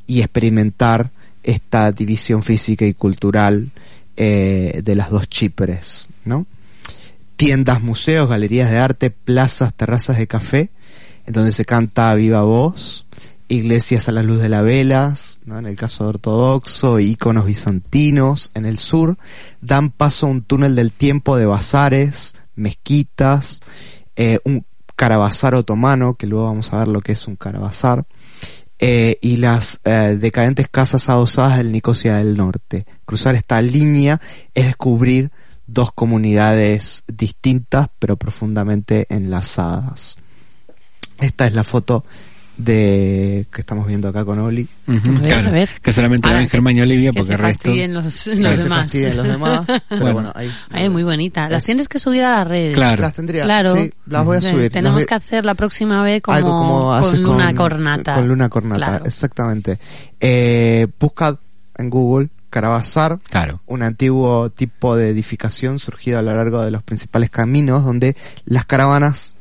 y 0.09 0.19
experimentar 0.21 1.13
esta 1.45 1.93
división 1.93 2.43
física 2.43 2.85
y 2.87 2.95
cultural 2.95 3.71
eh, 4.17 4.81
de 4.83 4.95
las 4.97 5.11
dos 5.11 5.29
Chipres, 5.29 6.09
¿no? 6.25 6.45
Tiendas, 7.45 7.83
museos, 7.83 8.27
galerías 8.27 8.71
de 8.71 8.79
arte, 8.79 9.11
plazas, 9.11 9.75
terrazas 9.75 10.17
de 10.17 10.27
café, 10.27 10.71
en 11.27 11.35
donde 11.35 11.53
se 11.53 11.67
canta 11.67 12.11
a 12.11 12.15
viva 12.15 12.41
voz, 12.41 13.07
iglesias 13.49 14.09
a 14.09 14.13
la 14.13 14.23
luz 14.23 14.39
de 14.39 14.49
las 14.49 14.65
velas, 14.65 15.43
¿no? 15.45 15.59
en 15.59 15.67
el 15.67 15.77
caso 15.77 16.05
de 16.05 16.09
ortodoxo, 16.09 17.01
íconos 17.01 17.45
bizantinos 17.45 18.51
en 18.55 18.65
el 18.65 18.79
sur, 18.79 19.19
dan 19.61 19.91
paso 19.91 20.25
a 20.25 20.31
un 20.31 20.41
túnel 20.41 20.75
del 20.75 20.91
tiempo 20.91 21.37
de 21.37 21.45
bazares, 21.45 22.35
mezquitas, 22.57 23.61
eh, 24.17 24.39
un 24.47 24.65
carabazar 24.97 25.55
otomano, 25.55 26.15
que 26.15 26.27
luego 26.27 26.47
vamos 26.47 26.73
a 26.73 26.79
ver 26.79 26.89
lo 26.89 27.03
que 27.03 27.13
es 27.13 27.29
un 27.29 27.37
carabazar, 27.37 28.07
eh, 28.79 29.19
y 29.21 29.37
las 29.37 29.83
eh, 29.85 30.17
decadentes 30.19 30.69
casas 30.71 31.11
adosadas 31.11 31.59
del 31.59 31.73
Nicosia 31.73 32.17
del 32.17 32.39
Norte. 32.39 32.87
Cruzar 33.05 33.35
esta 33.35 33.61
línea 33.61 34.19
es 34.55 34.65
descubrir 34.65 35.31
dos 35.67 35.93
comunidades 35.93 37.05
distintas 37.07 37.89
pero 37.99 38.17
profundamente 38.17 39.07
enlazadas. 39.09 40.19
Esta 41.21 41.47
es 41.47 41.53
la 41.55 41.65
foto 41.65 42.05
de 42.57 43.47
que 43.53 43.61
estamos 43.63 43.87
viendo 43.89 44.07
acá 44.09 44.25
con 44.25 44.39
Oli. 44.39 44.69
A 44.87 44.93
ver, 44.93 45.23
claro. 45.23 45.49
a 45.49 45.53
ver. 45.53 45.69
Que 45.83 45.93
solamente 45.93 46.33
ven 46.33 46.49
Germán 46.49 46.77
y 46.77 46.83
Olivia 46.83 47.11
que 47.11 47.19
porque 47.19 47.27
se 47.27 47.33
el 47.33 47.39
resto. 47.41 47.63
fastidien 47.65 47.95
los, 47.95 48.05
los 48.05 48.15
Que 48.25 48.57
se 48.57 48.63
demás. 48.63 48.79
fastidien 48.83 49.17
los 49.17 49.27
demás, 49.27 49.67
pero 49.89 50.01
Bueno. 50.03 50.15
bueno, 50.15 50.33
ahí 50.35 50.51
es 50.85 50.91
muy 50.91 51.03
bonita. 51.03 51.49
Las 51.49 51.63
Es- 51.63 51.67
tienes 51.67 51.89
que 51.89 51.99
subir 51.99 52.23
a 52.23 52.39
las 52.39 52.47
redes. 52.49 52.75
Claro. 52.77 53.03
las 53.03 53.13
tendría, 53.13 53.43
Claro. 53.45 53.75
sí, 53.75 53.93
las 54.07 54.25
voy 54.25 54.37
a 54.37 54.43
subir. 54.43 54.71
Tenemos 54.71 54.99
Las 54.99 55.07
que 55.07 55.15
hacer 55.15 55.45
la 55.45 55.55
próxima 55.55 56.03
vez 56.05 56.23
como, 56.23 56.37
algo 56.37 56.49
como 56.51 57.01
con 57.01 57.23
Luna 57.23 57.55
Cornata. 57.55 58.15
Con 58.15 58.29
Luna 58.29 58.49
Cornata, 58.49 58.87
Claro. 58.87 59.05
exactamente. 59.05 59.79
Eh, 60.21 60.87
busca 61.01 61.37
en 61.77 61.91
Google 61.91 62.29
caravazar, 62.55 63.19
Claro. 63.29 63.61
un 63.67 63.83
antiguo 63.83 64.49
tipo 64.51 64.97
de 64.97 65.09
edificación 65.11 65.79
surgido 65.81 66.19
a 66.19 66.23
lo 66.23 66.35
largo 66.35 66.63
de 66.63 66.71
los 66.71 66.83
principales 66.85 67.29
caminos 67.31 67.85
donde 67.85 68.17
las 68.47 68.65
caravanas 68.65 69.35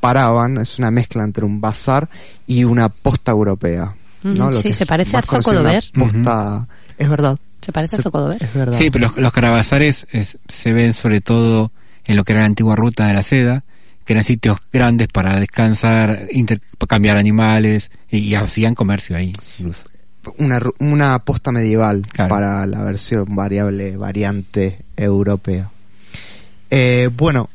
paraban, 0.00 0.58
es 0.58 0.78
una 0.78 0.90
mezcla 0.90 1.24
entre 1.24 1.44
un 1.44 1.60
bazar 1.60 2.08
y 2.46 2.64
una 2.64 2.88
posta 2.88 3.32
europea. 3.32 3.94
¿no? 4.22 4.44
Ujú, 4.46 4.52
Lo 4.54 4.62
sí, 4.62 4.72
se 4.72 4.86
parece 4.86 5.16
a 5.16 5.22
Zocodover. 5.22 5.82
Posta, 5.94 6.66
es 6.98 7.08
verdad, 7.08 7.36
¿Se 7.60 7.72
parece 7.72 7.96
Se- 7.96 8.02
a 8.02 8.04
Zocodover? 8.04 8.42
es 8.42 8.54
verdad. 8.54 8.76
Sí, 8.78 8.90
pero 8.90 9.08
los, 9.08 9.16
los 9.16 9.32
caravazares 9.32 10.06
es- 10.12 10.38
se 10.48 10.72
ven 10.72 10.94
sobre 10.94 11.20
todo 11.20 11.72
en 12.04 12.16
lo 12.16 12.24
que 12.24 12.32
era 12.32 12.40
la 12.42 12.46
antigua 12.46 12.74
ruta 12.76 13.06
de 13.06 13.14
la 13.14 13.22
seda, 13.22 13.64
que 14.04 14.12
eran 14.14 14.24
sitios 14.24 14.58
grandes 14.72 15.06
para 15.08 15.38
descansar, 15.38 16.26
intercambiar 16.32 17.16
animales 17.16 17.90
y, 18.10 18.18
y 18.18 18.34
hacían 18.34 18.74
comercio 18.74 19.16
ahí. 19.16 19.32
incluso. 19.58 19.82
Una, 20.38 20.60
una 20.78 21.18
posta 21.24 21.52
medieval 21.52 22.02
Claro. 22.12 22.28
para 22.28 22.66
la 22.66 22.82
versión 22.82 23.34
variable 23.34 23.96
variante 23.96 24.84
europea. 24.96 25.70
Eh, 26.70 27.10
bueno, 27.16 27.50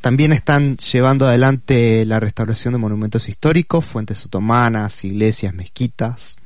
también 0.00 0.32
están 0.32 0.76
llevando 0.76 1.26
adelante 1.26 2.04
la 2.06 2.20
restauración 2.20 2.74
de 2.74 2.78
monumentos 2.78 3.28
históricos, 3.28 3.84
fuentes 3.84 4.24
otomanas, 4.26 5.04
iglesias, 5.04 5.54
mezquitas, 5.54 6.36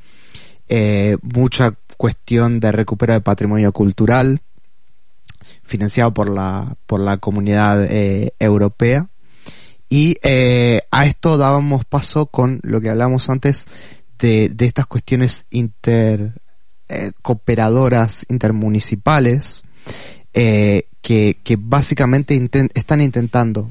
eh, 0.68 1.16
mucha 1.22 1.74
cuestión 1.96 2.60
de 2.60 2.72
recupero 2.72 3.14
de 3.14 3.20
patrimonio 3.20 3.72
cultural 3.72 4.42
financiado 5.62 6.12
por 6.12 6.28
la 6.28 6.76
por 6.86 7.00
la 7.00 7.16
comunidad 7.16 7.84
eh, 7.84 8.34
europea 8.38 9.08
y 9.88 10.16
eh, 10.22 10.82
a 10.90 11.06
esto 11.06 11.38
dábamos 11.38 11.84
paso 11.84 12.26
con 12.26 12.60
lo 12.62 12.80
que 12.80 12.90
hablamos 12.90 13.30
antes 13.30 13.66
de, 14.18 14.48
de 14.50 14.66
estas 14.66 14.86
cuestiones 14.86 15.46
inter 15.50 16.32
eh, 16.88 17.12
cooperadoras 17.22 18.24
intermunicipales 18.28 19.64
eh, 20.34 20.84
que, 21.00 21.38
que 21.42 21.56
básicamente 21.58 22.40
están 22.74 23.00
intentando 23.00 23.70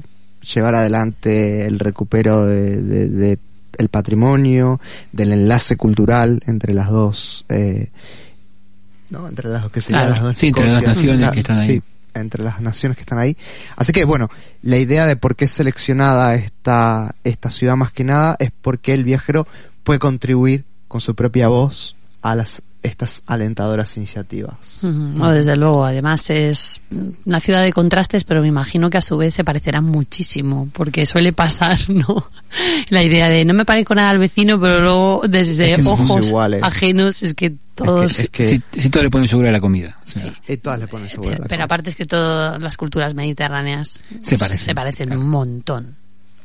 llevar 0.54 0.74
adelante 0.74 1.66
el 1.66 1.78
recupero 1.78 2.44
de, 2.46 2.80
de- 2.82 3.08
de 3.08 3.38
el 3.78 3.88
patrimonio, 3.90 4.80
del 5.12 5.32
enlace 5.32 5.76
cultural 5.76 6.40
entre 6.46 6.72
las 6.72 6.88
dos, 6.88 7.44
eh, 7.50 7.90
¿no? 9.10 9.28
entre 9.28 9.50
las 9.50 9.70
que 9.70 9.82
serían 9.82 10.04
Claro, 10.06 10.14
las 10.14 10.22
dos 10.24 10.38
sí, 10.38 10.46
entre 10.48 10.64
las 10.70 10.82
naciones 10.82 11.14
está- 11.22 11.32
que 11.32 11.40
están 11.40 11.56
ahí. 11.58 11.66
sí, 11.66 11.82
entre 12.14 12.42
las 12.42 12.60
naciones 12.62 12.96
que 12.96 13.02
están 13.02 13.18
ahí. 13.18 13.36
Así 13.76 13.92
que 13.92 14.04
bueno, 14.04 14.30
la 14.62 14.78
idea 14.78 15.06
de 15.06 15.16
por 15.16 15.36
qué 15.36 15.44
es 15.44 15.50
seleccionada 15.50 16.34
esta, 16.36 17.14
esta 17.22 17.50
ciudad 17.50 17.76
más 17.76 17.92
que 17.92 18.04
nada 18.04 18.36
es 18.38 18.50
porque 18.62 18.94
el 18.94 19.04
viajero 19.04 19.46
puede 19.86 20.00
contribuir 20.00 20.64
con 20.88 21.00
su 21.00 21.14
propia 21.14 21.46
voz 21.46 21.94
a 22.22 22.34
las 22.34 22.60
estas 22.82 23.22
alentadoras 23.26 23.96
iniciativas. 23.96 24.80
No, 24.82 25.30
desde 25.30 25.54
luego, 25.56 25.84
además 25.84 26.28
es 26.30 26.80
una 27.24 27.38
ciudad 27.40 27.62
de 27.62 27.72
contrastes, 27.72 28.24
pero 28.24 28.42
me 28.42 28.48
imagino 28.48 28.90
que 28.90 28.96
a 28.96 29.00
su 29.00 29.16
vez 29.16 29.32
se 29.34 29.44
parecerá 29.44 29.80
muchísimo, 29.80 30.68
porque 30.72 31.06
suele 31.06 31.32
pasar, 31.32 31.78
¿no? 31.88 32.28
La 32.88 33.02
idea 33.04 33.28
de 33.28 33.44
no 33.44 33.54
me 33.54 33.64
parezco 33.64 33.94
nada 33.94 34.10
al 34.10 34.18
vecino, 34.18 34.60
pero 34.60 34.80
luego 34.80 35.22
desde 35.28 35.72
Es 35.72 35.76
que 35.78 35.82
somos 35.84 36.10
ojos 36.10 36.26
iguales. 36.26 36.62
ajenos 36.64 37.22
es 37.22 37.34
que 37.34 37.54
todos... 37.76 38.18
Es 38.18 38.28
que, 38.30 38.44
Si, 38.72 38.80
si 38.80 38.90
todos 38.90 39.04
le 39.04 39.10
ponen 39.10 39.28
yogur 39.28 39.46
a 39.46 39.52
la 39.52 39.60
comida. 39.60 39.98
y 40.48 40.56
todas 40.56 40.80
le 40.80 40.88
ponen 40.88 41.08
yogur 41.08 41.34
a 41.34 41.44
pero, 41.46 41.64
aparte 41.64 41.90
es 41.90 41.96
que 41.96 42.06
todas 42.06 42.60
las 42.60 42.76
culturas 42.76 43.14
mediterráneas 43.14 44.00
Se 44.22 44.36
parecen. 44.36 44.64
se 44.66 44.74
parecen 44.74 45.16
un 45.16 45.28
montón, 45.28 45.94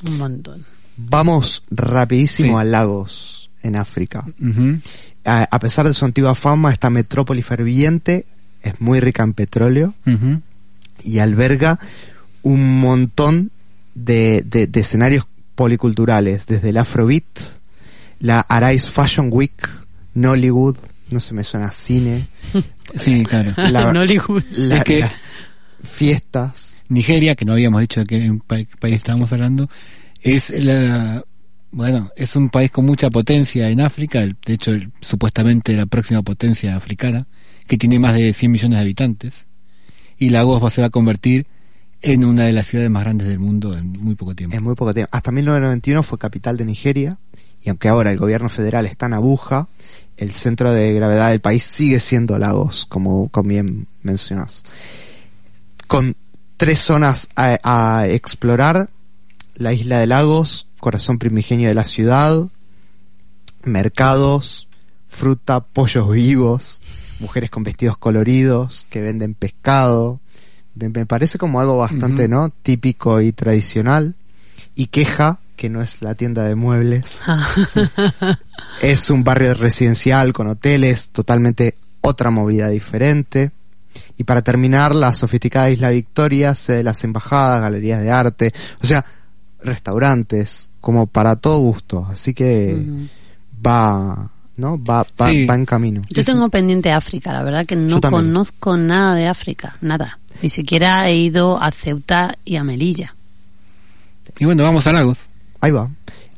un 0.06 0.18
montón. 0.18 0.64
Vamos 0.98 1.64
rapidísimo 1.72 2.60
Sí. 2.60 2.62
a 2.62 2.64
Lagos 2.64 3.52
en 3.64 3.76
África. 3.76 4.26
A, 5.26 5.44
a 5.44 5.60
pesar 5.60 5.88
de 5.88 5.94
su 5.94 6.06
antigua 6.06 6.36
fama, 6.36 6.72
esta 6.72 6.90
metrópoli 6.90 7.42
ferviente 7.42 8.26
es 8.62 8.80
muy 8.82 9.00
rica 9.00 9.24
en 9.24 9.34
petróleo 9.34 9.94
y 11.04 11.20
alberga 11.20 11.80
un 12.44 12.80
montón 12.80 13.52
de, 13.96 14.44
de- 14.46 14.68
de 14.68 14.80
escenarios 14.80 15.28
policulturales, 15.56 16.48
desde 16.48 16.70
el 16.70 16.78
Afrobeat, 16.78 17.40
la 18.20 18.40
Arise 18.42 18.90
Fashion 18.90 19.30
Week, 19.32 19.70
Nollywood, 20.14 20.78
no 21.12 21.20
se 21.20 21.34
me 21.34 21.44
suena 21.44 21.72
cine, 21.72 22.28
Sí, 22.96 23.24
claro. 23.24 23.54
La- 23.58 23.92
Nollywood. 23.94 24.44
la- 24.52 24.78
Es 24.78 24.84
que- 24.84 25.00
las 25.02 25.12
fiestas, 25.84 26.82
Nigeria, 26.90 27.36
que 27.36 27.46
no 27.46 27.54
habíamos 27.54 27.82
dicho 27.82 28.02
de 28.02 28.06
qué 28.06 28.40
pa- 28.48 28.58
país 28.80 28.96
estábamos 28.96 29.32
hablando, 29.34 29.70
es 30.22 30.50
la 30.50 31.24
bueno, 31.72 32.12
es 32.18 32.36
un 32.36 32.50
país 32.50 32.70
con 32.70 32.86
mucha 32.86 33.10
potencia 33.10 33.70
en 33.70 33.80
África, 33.80 34.20
de 34.20 34.54
hecho 34.54 34.74
supuestamente 35.00 35.76
la 35.76 35.86
próxima 35.86 36.22
potencia 36.22 36.76
africana, 36.76 37.28
que 37.66 37.78
tiene 37.78 37.98
más 37.98 38.14
de 38.14 38.34
100 38.34 38.52
millones 38.52 38.78
de 38.78 38.82
habitantes, 38.82 39.48
y 40.18 40.30
Lagos 40.30 40.62
va, 40.62 40.70
se 40.70 40.82
va 40.82 40.88
a 40.88 40.92
convertir 40.92 41.48
en 42.02 42.26
una 42.26 42.44
de 42.44 42.52
las 42.52 42.68
ciudades 42.68 42.92
más 42.92 43.04
grandes 43.04 43.28
del 43.28 43.40
mundo 43.40 43.78
en 43.78 43.92
muy 43.92 44.16
poco 44.16 44.36
tiempo. 44.36 44.56
en 44.56 44.64
muy 44.64 44.76
poco 44.76 44.94
tiempo. 44.94 45.10
Hasta 45.14 45.32
1991 45.32 46.04
fue 46.04 46.18
capital 46.18 46.58
de 46.58 46.66
Nigeria 46.66 47.18
y 47.64 47.70
aunque 47.70 47.88
ahora 47.88 48.12
el 48.12 48.18
gobierno 48.18 48.50
federal 48.50 48.86
está 48.86 49.06
en 49.06 49.14
Abuja, 49.14 49.70
el 50.18 50.32
centro 50.32 50.74
de 50.74 50.94
gravedad 50.94 51.30
del 51.30 51.42
país 51.42 51.64
sigue 51.64 52.00
siendo 52.00 52.38
Lagos, 52.38 52.86
como, 52.86 53.30
como 53.30 53.50
bien 53.50 53.88
mencionas. 54.02 54.64
Con 55.88 56.16
tres 56.58 56.80
zonas 56.80 57.30
a, 57.36 57.58
a 57.64 58.08
explorar, 58.08 58.90
la 59.62 59.74
isla 59.74 60.00
de 60.00 60.08
Lagos, 60.08 60.68
corazón 60.80 61.20
primigenio 61.20 61.70
de 61.70 61.76
la 61.76 61.84
ciudad, 61.84 62.48
mercados, 63.64 64.68
fruta, 65.08 65.60
pollos 65.62 66.10
vivos, 66.12 66.82
mujeres 67.20 67.50
con 67.50 67.64
vestidos 67.64 67.98
coloridos 67.98 68.88
que 68.90 69.02
venden 69.02 69.34
pescado. 69.34 70.20
Me, 70.76 71.06
parece 71.06 71.38
como 71.38 71.60
algo 71.60 71.78
bastante. 71.78 72.28
¿no? 72.28 72.50
Típico 72.50 73.22
y 73.22 73.32
tradicional. 73.32 74.16
Y 74.76 74.88
queja, 74.88 75.40
que 75.56 75.70
no 75.70 75.82
es 75.82 76.02
la 76.02 76.16
tienda 76.16 76.44
de 76.44 76.56
muebles, 76.56 77.22
es 78.82 79.10
un 79.10 79.24
barrio 79.24 79.54
residencial 79.54 80.34
con 80.34 80.48
hoteles, 80.48 81.10
totalmente 81.10 81.76
otra 82.02 82.32
movida 82.32 82.70
diferente. 82.70 83.52
Y 84.18 84.24
para 84.24 84.42
terminar, 84.42 84.96
la 84.96 85.14
sofisticada 85.14 85.70
Isla 85.70 85.90
Victoria, 85.90 86.56
sede 86.56 86.78
de 86.78 86.84
las 86.84 87.04
embajadas, 87.04 87.62
galerías 87.62 88.02
de 88.02 88.12
arte, 88.12 88.54
o 88.82 88.88
sea, 88.88 89.06
restaurantes, 89.64 90.70
como 90.80 91.08
para 91.08 91.36
todo 91.36 91.60
gusto. 91.60 92.06
Así 92.10 92.34
que 92.34 92.78
va, 93.66 94.30
¿no? 94.58 94.84
Va, 94.84 95.06
va, 95.20 95.30
Sí. 95.30 95.46
va 95.46 95.56
en 95.56 95.66
camino. 95.66 96.02
Yo 96.10 96.24
tengo 96.24 96.50
pendiente 96.50 96.92
África, 96.92 97.32
la 97.34 97.44
verdad 97.44 97.66
que 97.66 97.76
no 97.76 98.02
conozco 98.02 98.78
nada 98.78 99.16
de 99.16 99.28
África, 99.28 99.78
nada. 99.82 100.20
Ni 100.42 100.50
siquiera 100.50 101.08
he 101.10 101.16
ido 101.16 101.62
a 101.62 101.72
Ceuta 101.72 102.34
y 102.46 102.56
a 102.56 102.64
Melilla. 102.64 103.16
Y 104.40 104.46
bueno, 104.46 104.64
vamos 104.64 104.88
a 104.88 104.92
Lagos. 104.94 105.28
Ahí 105.60 105.72
va. 105.72 105.90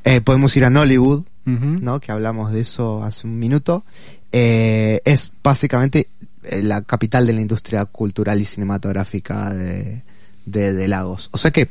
Eh, 0.03 0.19
podemos 0.21 0.55
ir 0.57 0.65
a 0.65 0.69
Nollywood. 0.69 1.24
¿no? 1.45 1.99
Que 1.99 2.13
hablamos 2.13 2.53
de 2.53 2.61
eso 2.61 3.03
hace 3.03 3.28
un 3.28 3.38
minuto. 3.38 3.84
Eh, 4.32 5.01
es 5.03 5.32
básicamente 5.43 6.07
eh, 6.43 6.63
la 6.63 6.82
capital 6.84 7.28
de 7.28 7.34
la 7.34 7.41
industria 7.41 7.84
cultural 7.84 8.39
y 8.39 8.45
cinematográfica 8.45 9.53
de, 9.53 10.03
de, 10.45 10.71
de 10.74 10.88
Lagos. 10.88 11.28
O 11.34 11.38
sea 11.38 11.51
que 11.51 11.69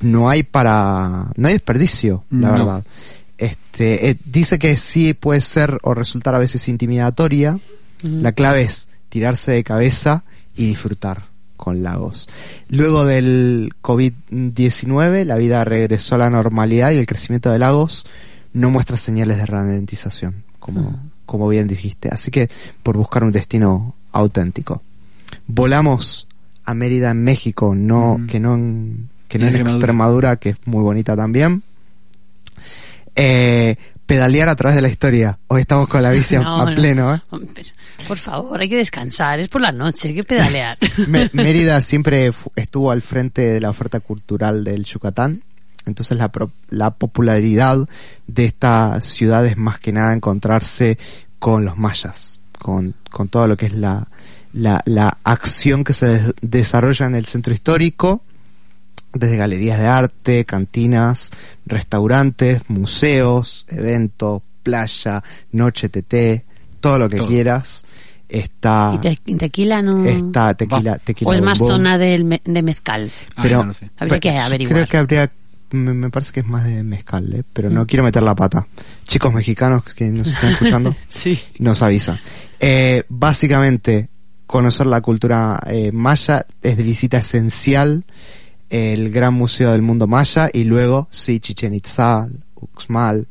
no 0.00 0.28
hay 0.28 0.42
para, 0.42 1.30
no 1.36 1.48
hay 1.48 1.54
desperdicio, 1.54 2.24
la 2.30 2.48
No. 2.48 2.52
verdad. 2.52 2.84
Este, 3.38 4.10
eh, 4.10 4.16
dice 4.24 4.58
que 4.58 4.76
sí 4.76 5.14
puede 5.14 5.40
ser 5.40 5.78
o 5.82 5.94
resultar 5.94 6.34
a 6.34 6.38
veces 6.38 6.68
intimidatoria. 6.68 7.58
La 8.02 8.32
clave 8.32 8.62
es 8.62 8.88
tirarse 9.10 9.52
de 9.52 9.62
cabeza 9.64 10.24
y 10.56 10.66
disfrutar 10.66 11.26
con 11.58 11.82
Lagos. 11.82 12.28
Luego 12.70 13.04
del 13.04 13.72
COVID-19, 13.82 15.24
la 15.24 15.36
vida 15.36 15.64
regresó 15.64 16.14
a 16.14 16.18
la 16.18 16.30
normalidad 16.30 16.92
y 16.92 16.96
el 16.98 17.06
crecimiento 17.06 17.50
de 17.50 17.58
Lagos 17.58 18.06
no 18.54 18.70
muestra 18.70 18.96
señales 18.96 19.36
de 19.36 19.44
ralentización, 19.46 20.44
como, 20.58 20.98
como 21.26 21.48
bien 21.48 21.68
dijiste. 21.68 22.08
Así 22.10 22.30
que 22.30 22.48
por 22.82 22.96
buscar 22.96 23.22
un 23.22 23.32
destino 23.32 23.94
auténtico. 24.12 24.82
Volamos 25.46 26.26
a 26.64 26.72
Mérida 26.74 27.10
en 27.10 27.22
México, 27.22 27.74
no, 27.74 28.20
que 28.28 28.40
no 28.40 28.54
en, 28.54 29.09
que 29.30 29.38
no 29.38 29.46
En 29.46 29.50
Extremadura. 29.54 29.70
Extremadura, 29.76 30.36
que 30.36 30.48
es 30.50 30.56
muy 30.66 30.82
bonita 30.82 31.16
también. 31.16 31.62
Eh, 33.16 33.76
pedalear 34.06 34.48
a 34.48 34.56
través 34.56 34.76
de 34.76 34.82
la 34.82 34.88
historia. 34.88 35.38
Hoy 35.46 35.62
estamos 35.62 35.88
con 35.88 36.02
la 36.02 36.10
bici 36.10 36.34
a- 36.34 36.40
No, 36.42 36.60
a 36.60 36.64
no. 36.70 36.74
pleno, 36.74 37.14
¿eh? 37.14 37.20
Por 38.08 38.18
favor, 38.18 38.60
hay 38.60 38.68
que 38.68 38.76
descansar, 38.78 39.38
es 39.40 39.48
por 39.48 39.60
la 39.60 39.72
noche, 39.72 40.08
hay 40.08 40.14
que 40.16 40.24
pedalear. 40.24 40.78
Mérida 41.32 41.80
siempre 41.80 42.32
estuvo 42.56 42.90
al 42.90 43.02
frente 43.02 43.42
de 43.42 43.60
la 43.60 43.70
oferta 43.70 44.00
cultural 44.00 44.64
del 44.64 44.84
Yucatán. 44.84 45.42
Entonces 45.86 46.18
la, 46.18 46.30
pro- 46.30 46.50
la 46.68 46.90
popularidad 46.90 47.78
de 48.26 48.44
esta 48.44 49.00
ciudad 49.00 49.46
es 49.46 49.56
más 49.56 49.78
que 49.78 49.92
nada 49.92 50.12
encontrarse 50.12 50.98
con 51.38 51.64
los 51.64 51.78
mayas, 51.78 52.40
con, 52.58 52.94
con 53.10 53.28
todo 53.28 53.46
lo 53.46 53.56
que 53.56 53.66
es 53.66 53.72
la, 53.74 54.06
la, 54.52 54.82
la 54.84 55.18
acción 55.24 55.84
que 55.84 55.92
se 55.94 56.06
des- 56.06 56.34
desarrolla 56.42 57.06
en 57.06 57.14
el 57.14 57.26
centro 57.26 57.54
histórico, 57.54 58.22
desde 59.12 59.36
galerías 59.36 59.78
de 59.78 59.86
arte, 59.86 60.44
cantinas, 60.44 61.30
restaurantes, 61.66 62.62
museos, 62.68 63.64
eventos, 63.68 64.42
playa, 64.62 65.22
noche 65.52 65.88
TT, 65.88 66.44
todo 66.80 66.98
lo 66.98 67.08
que 67.08 67.16
Todo. 67.18 67.26
quieras. 67.28 67.84
está 68.28 68.92
¿Y, 68.94 68.98
te- 68.98 69.16
y 69.26 69.34
tequila 69.34 69.82
no...? 69.82 70.04
está 70.06 70.54
tequila, 70.54 70.98
tequila 70.98 71.30
¿O 71.30 71.34
es 71.34 71.42
más 71.42 71.58
bombón. 71.58 71.78
zona 71.78 71.98
del 71.98 72.24
me- 72.24 72.40
de 72.44 72.62
mezcal? 72.62 73.10
pero 73.42 73.66
Habría 73.98 74.20
que 74.20 74.30
averiguar. 74.38 74.74
creo 74.76 74.86
que 74.88 74.96
habría 74.98 75.32
me, 75.72 75.92
me 75.94 76.10
parece 76.10 76.30
que 76.32 76.40
es 76.40 76.46
más 76.46 76.64
de 76.64 76.84
mezcal 76.84 77.32
¿eh? 77.34 77.42
pero 77.52 77.70
Mm. 77.70 77.74
no 77.74 77.86
quiero 77.88 78.04
meter 78.04 78.22
la 78.22 78.36
pata 78.36 78.68
chicos 79.04 79.32
mexicanos 79.34 79.82
que 79.82 80.06
nos 80.12 80.28
están 80.28 80.50
escuchando 80.52 80.94
Sí. 81.08 81.40
nos 81.58 81.82
avisa 81.82 82.20
Eh, 82.60 83.02
básicamente 83.08 84.08
conocer 84.46 84.86
la 84.86 85.00
cultura 85.00 85.58
eh, 85.66 85.90
maya 85.92 86.46
es 86.62 86.76
de 86.76 86.82
visita 86.84 87.18
esencial 87.18 88.04
el 88.70 89.10
gran 89.10 89.34
museo 89.34 89.72
del 89.72 89.82
mundo 89.82 90.06
maya 90.06 90.48
y 90.52 90.64
luego 90.64 91.08
sí 91.10 91.40
Chichen 91.40 91.74
Itza 91.74 92.28
Uxmal 92.54 93.28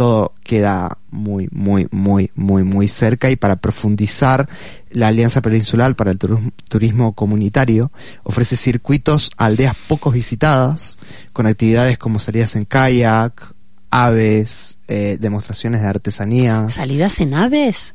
todo 0.00 0.32
queda 0.42 0.96
muy, 1.10 1.46
muy, 1.52 1.86
muy, 1.90 2.30
muy, 2.34 2.64
muy 2.64 2.88
cerca 2.88 3.28
y 3.30 3.36
para 3.36 3.56
profundizar, 3.56 4.48
la 4.88 5.08
Alianza 5.08 5.42
Peninsular 5.42 5.94
para 5.94 6.10
el 6.10 6.18
Turismo, 6.18 7.12
Comunitario 7.12 7.92
ofrece 8.22 8.56
circuitos 8.56 9.30
a 9.36 9.44
aldeas 9.44 9.76
pocos 9.88 10.14
visitadas 10.14 10.96
con 11.34 11.46
actividades 11.46 11.98
como 11.98 12.18
salidas 12.18 12.56
en 12.56 12.64
kayak, 12.64 13.54
aves, 13.92 14.78
eh, 14.86 15.16
demostraciones 15.20 15.80
de 15.82 15.88
artesanías. 15.88 16.74
¿Salidas 16.74 17.18
en 17.20 17.34
aves? 17.34 17.94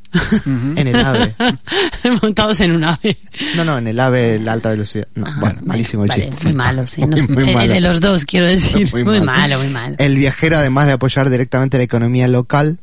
En 0.76 0.86
el 0.88 0.96
ave. 0.96 1.34
Montados 2.22 2.60
en 2.60 2.72
un 2.72 2.84
ave. 2.84 3.18
No, 3.56 3.64
no, 3.64 3.78
en 3.78 3.86
el 3.86 3.98
ave, 3.98 4.38
la 4.38 4.52
alta 4.52 4.70
velocidad. 4.70 5.08
No, 5.14 5.26
bueno, 5.40 5.60
malísimo 5.64 6.04
el 6.04 6.10
Vale, 6.10 6.28
chiste. 6.30 6.44
muy 6.44 6.54
malo, 6.54 6.86
sí. 6.86 7.00
no 7.00 7.16
Muy, 7.28 7.44
muy 7.44 7.54
malo. 7.54 7.72
De 7.72 7.80
los 7.80 8.00
dos, 8.00 8.24
quiero 8.24 8.46
decir. 8.46 8.90
Muy 8.92 9.04
Muy, 9.04 9.20
malo. 9.20 9.24
malo, 9.56 9.58
muy 9.58 9.68
malo. 9.68 9.96
El 9.98 10.16
viajero, 10.16 10.56
además 10.58 10.86
de 10.86 10.92
apoyar 10.92 11.30
directamente 11.30 11.78
la 11.78 11.84
economía 11.84 12.28
local, 12.28 12.78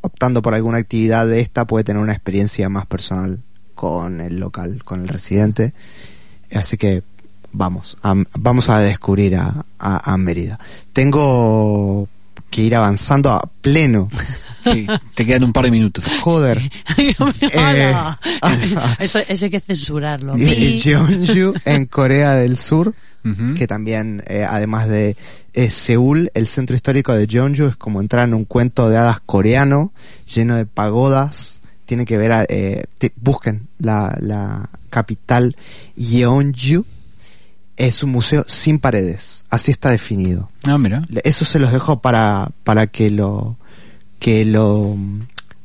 optando 0.00 0.40
por 0.40 0.54
alguna 0.54 0.78
actividad 0.78 1.26
de 1.26 1.40
esta, 1.40 1.66
puede 1.66 1.82
tener 1.84 2.00
una 2.02 2.12
experiencia 2.12 2.68
más 2.68 2.86
personal 2.86 3.40
con 3.74 4.20
el 4.20 4.38
local, 4.38 4.82
con 4.84 5.02
el 5.02 5.08
residente. 5.08 5.74
Así 6.54 6.76
que 6.76 7.02
vamos, 7.50 7.96
a, 8.04 8.14
vamos 8.38 8.68
a 8.68 8.78
descubrir 8.80 9.34
a, 9.36 9.64
a- 9.80 10.12
a 10.12 10.16
Mérida. 10.16 10.58
Tengo 10.92 12.08
que 12.56 12.62
ir 12.62 12.74
avanzando 12.74 13.30
a 13.30 13.48
pleno. 13.60 14.08
Sí, 14.64 14.86
te 15.14 15.24
quedan 15.24 15.44
un 15.44 15.52
par 15.52 15.64
de 15.66 15.70
minutos. 15.70 16.04
Joder. 16.22 16.60
Hola. 17.54 18.18
ah, 18.42 18.96
Eso, 18.98 19.20
eso 19.28 19.44
hay 19.44 19.50
que 19.50 19.60
censurarlo. 19.60 20.36
Y. 20.36 20.78
Jeonju 20.78 21.52
en 21.64 21.86
Corea 21.86 22.32
del 22.34 22.56
Sur, 22.56 22.94
que 23.56 23.66
también, 23.66 24.22
eh, 24.26 24.44
además 24.48 24.88
de 24.88 25.16
eh, 25.52 25.68
Seúl, 25.70 26.30
el 26.34 26.46
centro 26.46 26.74
histórico 26.76 27.12
de 27.12 27.26
Jeonju 27.26 27.66
es 27.66 27.76
como 27.76 28.00
entrar 28.00 28.26
en 28.28 28.34
un 28.34 28.44
cuento 28.44 28.88
de 28.88 28.96
hadas 28.96 29.20
coreano, 29.20 29.92
lleno 30.34 30.56
de 30.56 30.64
pagodas. 30.66 31.60
Tiene 31.86 32.04
que 32.04 32.16
ver, 32.16 32.32
a, 32.32 32.44
eh, 32.48 32.84
te- 32.98 33.12
busquen 33.16 33.68
la, 33.78 34.16
la 34.20 34.70
capital 34.90 35.54
Jeonju. 35.96 36.84
Es 37.76 38.02
un 38.02 38.10
museo 38.10 38.44
sin 38.48 38.78
paredes, 38.78 39.44
así 39.50 39.70
está 39.70 39.90
definido. 39.90 40.48
Ah, 40.64 40.78
mira. 40.78 41.06
Eso 41.24 41.44
se 41.44 41.58
los 41.58 41.72
dejo 41.72 42.00
para, 42.00 42.50
para 42.64 42.86
que 42.86 43.10
lo, 43.10 43.56
que 44.18 44.44
lo 44.46 44.94
mm, 44.96 45.20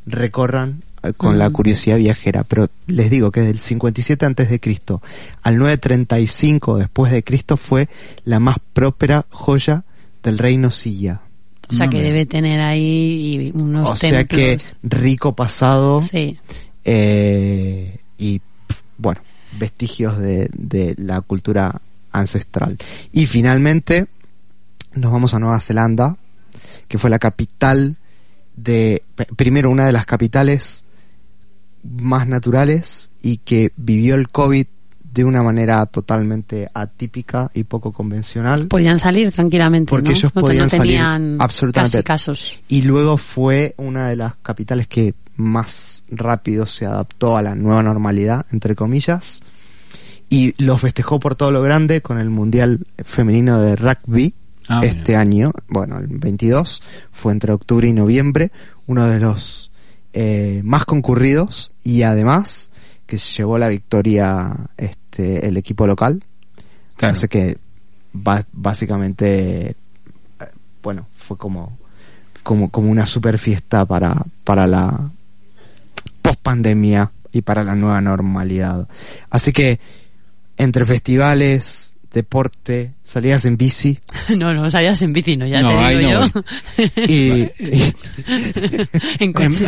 recorran 0.08 0.84
eh, 1.04 1.14
con 1.16 1.40
la 1.40 1.50
Mm. 1.50 1.54
curiosidad 1.54 1.98
viajera. 1.98 2.44
Pero 2.44 2.68
les 2.88 3.10
digo 3.10 3.32
que 3.32 3.40
del 3.42 3.60
57 3.60 4.26
antes 4.26 4.50
de 4.50 4.60
Cristo 4.60 5.02
al 5.42 5.58
935 5.58 6.78
después 6.80 7.12
de 7.14 7.24
Cristo 7.24 7.56
fue 7.56 7.88
la 8.26 8.40
más 8.40 8.58
próspera 8.74 9.26
joya 9.30 9.84
del 10.22 10.38
reino 10.38 10.70
Silla. 10.70 11.22
O 11.70 11.74
sea 11.74 11.88
que 11.88 12.02
debe 12.02 12.26
tener 12.26 12.60
ahí 12.60 13.52
unos 13.56 13.90
O 13.90 13.96
sea 13.96 14.26
que 14.26 14.60
rico 14.84 15.34
pasado 15.34 16.02
Sí. 16.02 16.38
eh, 16.84 18.00
y 18.18 18.42
bueno, 18.98 19.22
vestigios 19.58 20.18
de, 20.20 20.50
de 20.54 20.94
la 20.98 21.22
cultura 21.22 21.82
ancestral. 22.12 22.78
Y 23.12 23.26
finalmente 23.26 24.08
nos 24.94 25.12
vamos 25.12 25.34
a 25.34 25.40
Nueva 25.40 25.60
Zelanda, 25.60 26.18
que 26.88 26.98
fue 26.98 27.10
la 27.10 27.20
capital 27.20 27.98
de, 28.56 29.04
primero 29.36 29.70
una 29.70 29.86
de 29.86 29.94
las 29.94 30.06
capitales 30.06 30.86
más 31.84 32.28
naturales 32.28 33.12
y 33.22 33.38
que 33.38 33.72
vivió 33.76 34.16
el 34.16 34.30
COVID 34.30 34.66
de 35.14 35.26
una 35.26 35.44
manera 35.44 35.86
totalmente 35.88 36.70
atípica 36.74 37.52
y 37.54 37.66
poco 37.66 37.92
convencional. 37.92 38.68
Podían 38.68 38.98
salir 38.98 39.32
tranquilamente, 39.32 39.90
Porque 39.90 40.10
¿no? 40.10 40.16
ellos 40.16 40.32
No 40.34 40.42
podían 40.42 40.64
no 40.64 40.70
salir 40.70 41.02
absolutamente. 41.40 41.98
casi 41.98 42.04
casos. 42.04 42.62
Y 42.70 42.84
luego 42.84 43.18
fue 43.18 43.74
una 43.78 44.08
de 44.08 44.16
las 44.16 44.36
capitales 44.36 44.88
que 44.88 45.14
más 45.36 46.06
rápido 46.10 46.66
se 46.66 46.86
adaptó 46.86 47.36
a 47.36 47.42
la 47.42 47.56
nueva 47.56 47.84
normalidad, 47.84 48.46
entre 48.52 48.76
comillas. 48.76 49.42
Y 50.32 50.56
lo 50.64 50.78
festejó 50.78 51.20
por 51.20 51.36
todo 51.36 51.52
lo 51.52 51.62
grande 51.62 52.02
con 52.02 52.18
el 52.18 52.32
Mundial 52.32 52.80
Femenino 53.04 53.62
de 53.62 53.76
Rugby 53.76 54.34
Ah, 54.68 54.82
este 54.84 55.18
año, 55.18 55.52
bueno, 55.68 55.98
el 55.98 56.08
22, 56.08 56.82
fue 57.12 57.34
entre 57.34 57.52
octubre 57.52 57.88
y 57.88 57.94
noviembre, 57.94 58.52
uno 58.86 59.06
de 59.06 59.20
los 59.20 59.70
eh, 60.14 60.62
más 60.64 60.86
concurridos 60.86 61.74
y 61.84 62.04
además 62.04 62.72
que 63.06 63.18
se 63.18 63.34
llevó 63.34 63.58
la 63.58 63.68
victoria 63.68 64.56
este 64.78 65.46
el 65.46 65.58
equipo 65.58 65.88
local. 65.88 66.24
Claro. 66.96 67.14
Así 67.14 67.28
que 67.28 67.58
básicamente, 68.14 69.76
bueno, 70.82 71.08
fue 71.16 71.38
como, 71.38 71.78
como, 72.42 72.70
como 72.70 72.92
una 72.92 73.06
super 73.06 73.38
fiesta 73.40 73.86
para, 73.86 74.16
para 74.46 74.68
la 74.68 75.12
post 76.22 76.40
pandemia 76.42 77.12
y 77.34 77.42
para 77.42 77.64
la 77.64 77.76
nueva 77.76 78.00
normalidad. 78.00 78.88
Así 79.30 79.52
que 79.52 79.80
entre 80.64 80.86
festivales, 80.86 81.96
deporte, 82.14 82.94
salidas 83.04 83.46
en 83.46 83.56
bici 83.58 83.98
No, 84.38 84.54
no, 84.54 84.70
salías 84.70 85.02
en 85.02 85.14
bici, 85.14 85.38
no, 85.38 85.46
ya 85.48 85.62
No, 85.62 85.70
te 85.70 85.76
ahí 85.78 85.98
digo 86.00 86.12
no 86.12 86.28
yo. 86.28 86.44
y, 87.08 87.14
y- 87.58 87.94
en 89.20 89.34
coche. 89.34 89.66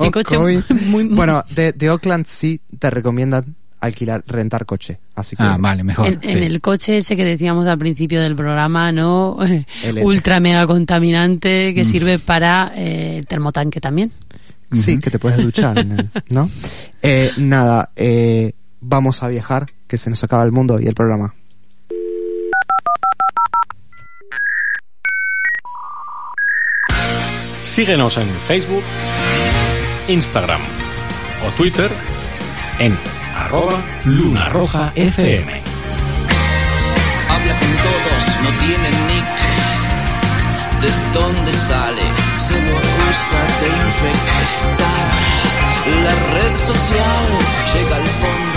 en 0.00 0.10
coche 0.12 0.38
muy, 0.38 0.62
muy- 0.86 1.08
bueno, 1.14 1.42
de, 1.54 1.72
de 1.72 1.90
Oakland 1.90 2.26
sí 2.26 2.60
te 2.78 2.90
recomiendan 2.90 3.54
alquilar, 3.80 4.24
rentar 4.26 4.64
coche. 4.64 4.98
Así 5.14 5.36
que 5.36 5.42
Ah, 5.42 5.56
vale, 5.60 5.84
mejor. 5.84 6.18
en, 6.22 6.42
el 6.42 6.60
coche 6.62 6.96
ese 6.98 7.16
que 7.16 7.24
decíamos 7.24 7.66
al 7.66 7.76
principio 7.78 8.22
del 8.22 8.34
programa, 8.34 8.90
¿no? 8.92 9.36
El- 9.82 9.98
Ultra 10.02 10.40
mega 10.40 10.66
contaminante 10.66 11.74
que 11.74 11.84
sirve 11.84 12.18
para 12.18 12.72
eh, 12.74 13.12
el 13.16 13.26
termotanque 13.26 13.82
también. 13.82 14.10
Sí, 14.72 14.98
que 14.98 15.10
te 15.10 15.18
puedes 15.18 15.42
duchar, 15.42 15.84
¿no? 16.30 16.50
Eh, 17.02 17.30
nada, 17.36 17.90
eh, 17.94 18.54
vamos 18.80 19.22
a 19.22 19.28
viajar, 19.28 19.66
que 19.94 19.98
se 19.98 20.10
nos 20.10 20.24
acaba 20.24 20.42
el 20.42 20.50
mundo 20.50 20.80
y 20.80 20.86
el 20.88 20.94
programa. 20.94 21.32
Síguenos 27.62 28.16
en 28.16 28.28
Facebook, 28.48 28.82
Instagram 30.08 30.60
o 31.46 31.50
Twitter 31.56 31.90
en 32.80 32.98
arroba 33.36 33.80
Luna 34.04 34.48
Roja 34.48 34.92
FM. 34.96 35.62
Habla 37.28 37.58
con 37.60 37.72
todos, 37.86 38.22
no 38.42 38.50
tiene 38.58 38.90
nick. 38.90 39.28
¿De 40.82 40.90
dónde 41.20 41.52
sale? 41.52 42.02
Se 42.38 42.54
lo 42.54 42.76
acusa 42.78 43.40
de 43.60 43.68
infectar. 43.86 44.94
La 45.86 46.14
red 46.34 46.56
social 46.56 47.26
llega 47.74 47.96
al 47.96 48.06
fondo, 48.06 48.53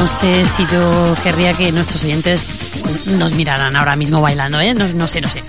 no 0.00 0.08
sé 0.08 0.46
si 0.46 0.64
yo 0.64 1.14
querría 1.22 1.52
que 1.52 1.70
nuestros 1.72 2.02
oyentes 2.02 2.48
nos 3.18 3.34
miraran 3.34 3.76
ahora 3.76 3.96
mismo 3.96 4.22
bailando, 4.22 4.58
¿eh? 4.58 4.72
no, 4.72 4.88
no 4.88 5.06
sé, 5.06 5.20
no 5.20 5.28
sé. 5.28 5.42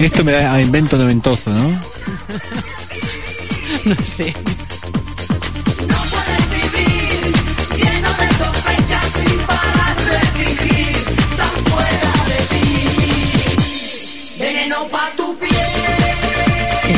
Esto 0.00 0.24
me 0.24 0.32
da 0.32 0.54
a 0.54 0.60
invento 0.60 0.98
noventoso, 0.98 1.50
¿no? 1.50 1.80
no 3.84 3.96
sé. 4.04 4.34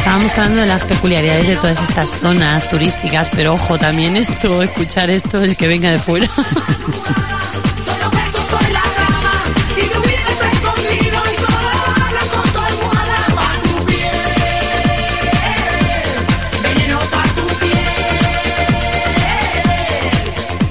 Estábamos 0.05 0.33
hablando 0.33 0.61
de 0.61 0.67
las 0.67 0.85
peculiaridades 0.85 1.47
de 1.49 1.57
todas 1.57 1.81
estas 1.81 2.11
zonas 2.21 2.69
turísticas, 2.69 3.31
pero 3.31 3.55
ojo, 3.55 3.79
también 3.79 4.19
esto, 4.19 4.63
escuchar 4.63 5.09
esto 5.09 5.43
es 5.43 5.57
que 5.57 5.67
venga 5.67 5.91
de 5.91 5.99
fuera. 5.99 6.29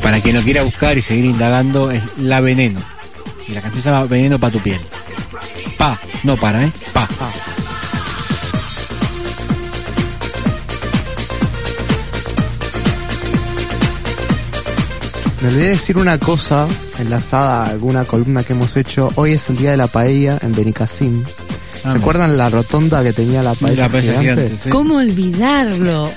Para 0.03 0.21
quien 0.21 0.35
lo 0.35 0.43
quiera 0.43 0.61
buscar 0.61 0.95
y 0.95 1.01
seguir 1.01 1.25
indagando, 1.25 1.89
es 1.89 2.03
La 2.17 2.39
Veneno. 2.39 2.83
Y 3.47 3.53
la 3.53 3.61
canción 3.61 3.81
se 3.81 3.89
llama 3.89 4.05
Veneno 4.05 4.37
para 4.37 4.53
tu 4.53 4.59
piel. 4.59 4.79
Pa, 5.75 5.97
no 6.21 6.37
para, 6.37 6.63
¿eh? 6.63 6.71
Pa. 6.93 7.07
Me 15.43 15.49
olvidé 15.49 15.69
decir 15.71 15.97
una 15.97 16.17
cosa 16.17 16.65
enlazada 16.99 17.65
a 17.65 17.69
alguna 17.69 18.05
columna 18.05 18.45
que 18.45 18.53
hemos 18.53 18.77
hecho. 18.77 19.11
Hoy 19.15 19.33
es 19.33 19.49
el 19.49 19.57
día 19.57 19.71
de 19.71 19.77
la 19.77 19.87
paella 19.87 20.39
en 20.41 20.53
Benicassim. 20.53 21.21
¿Se 21.81 21.89
acuerdan 21.89 22.37
la 22.37 22.47
rotonda 22.49 23.03
que 23.03 23.11
tenía 23.11 23.43
la 23.43 23.53
paella, 23.53 23.83
La 23.83 23.89
paella 23.89 24.19
gigante? 24.21 24.43
gigante, 24.43 24.63
sí. 24.63 24.69
¿Cómo 24.69 24.95
olvidarlo? 24.99 26.09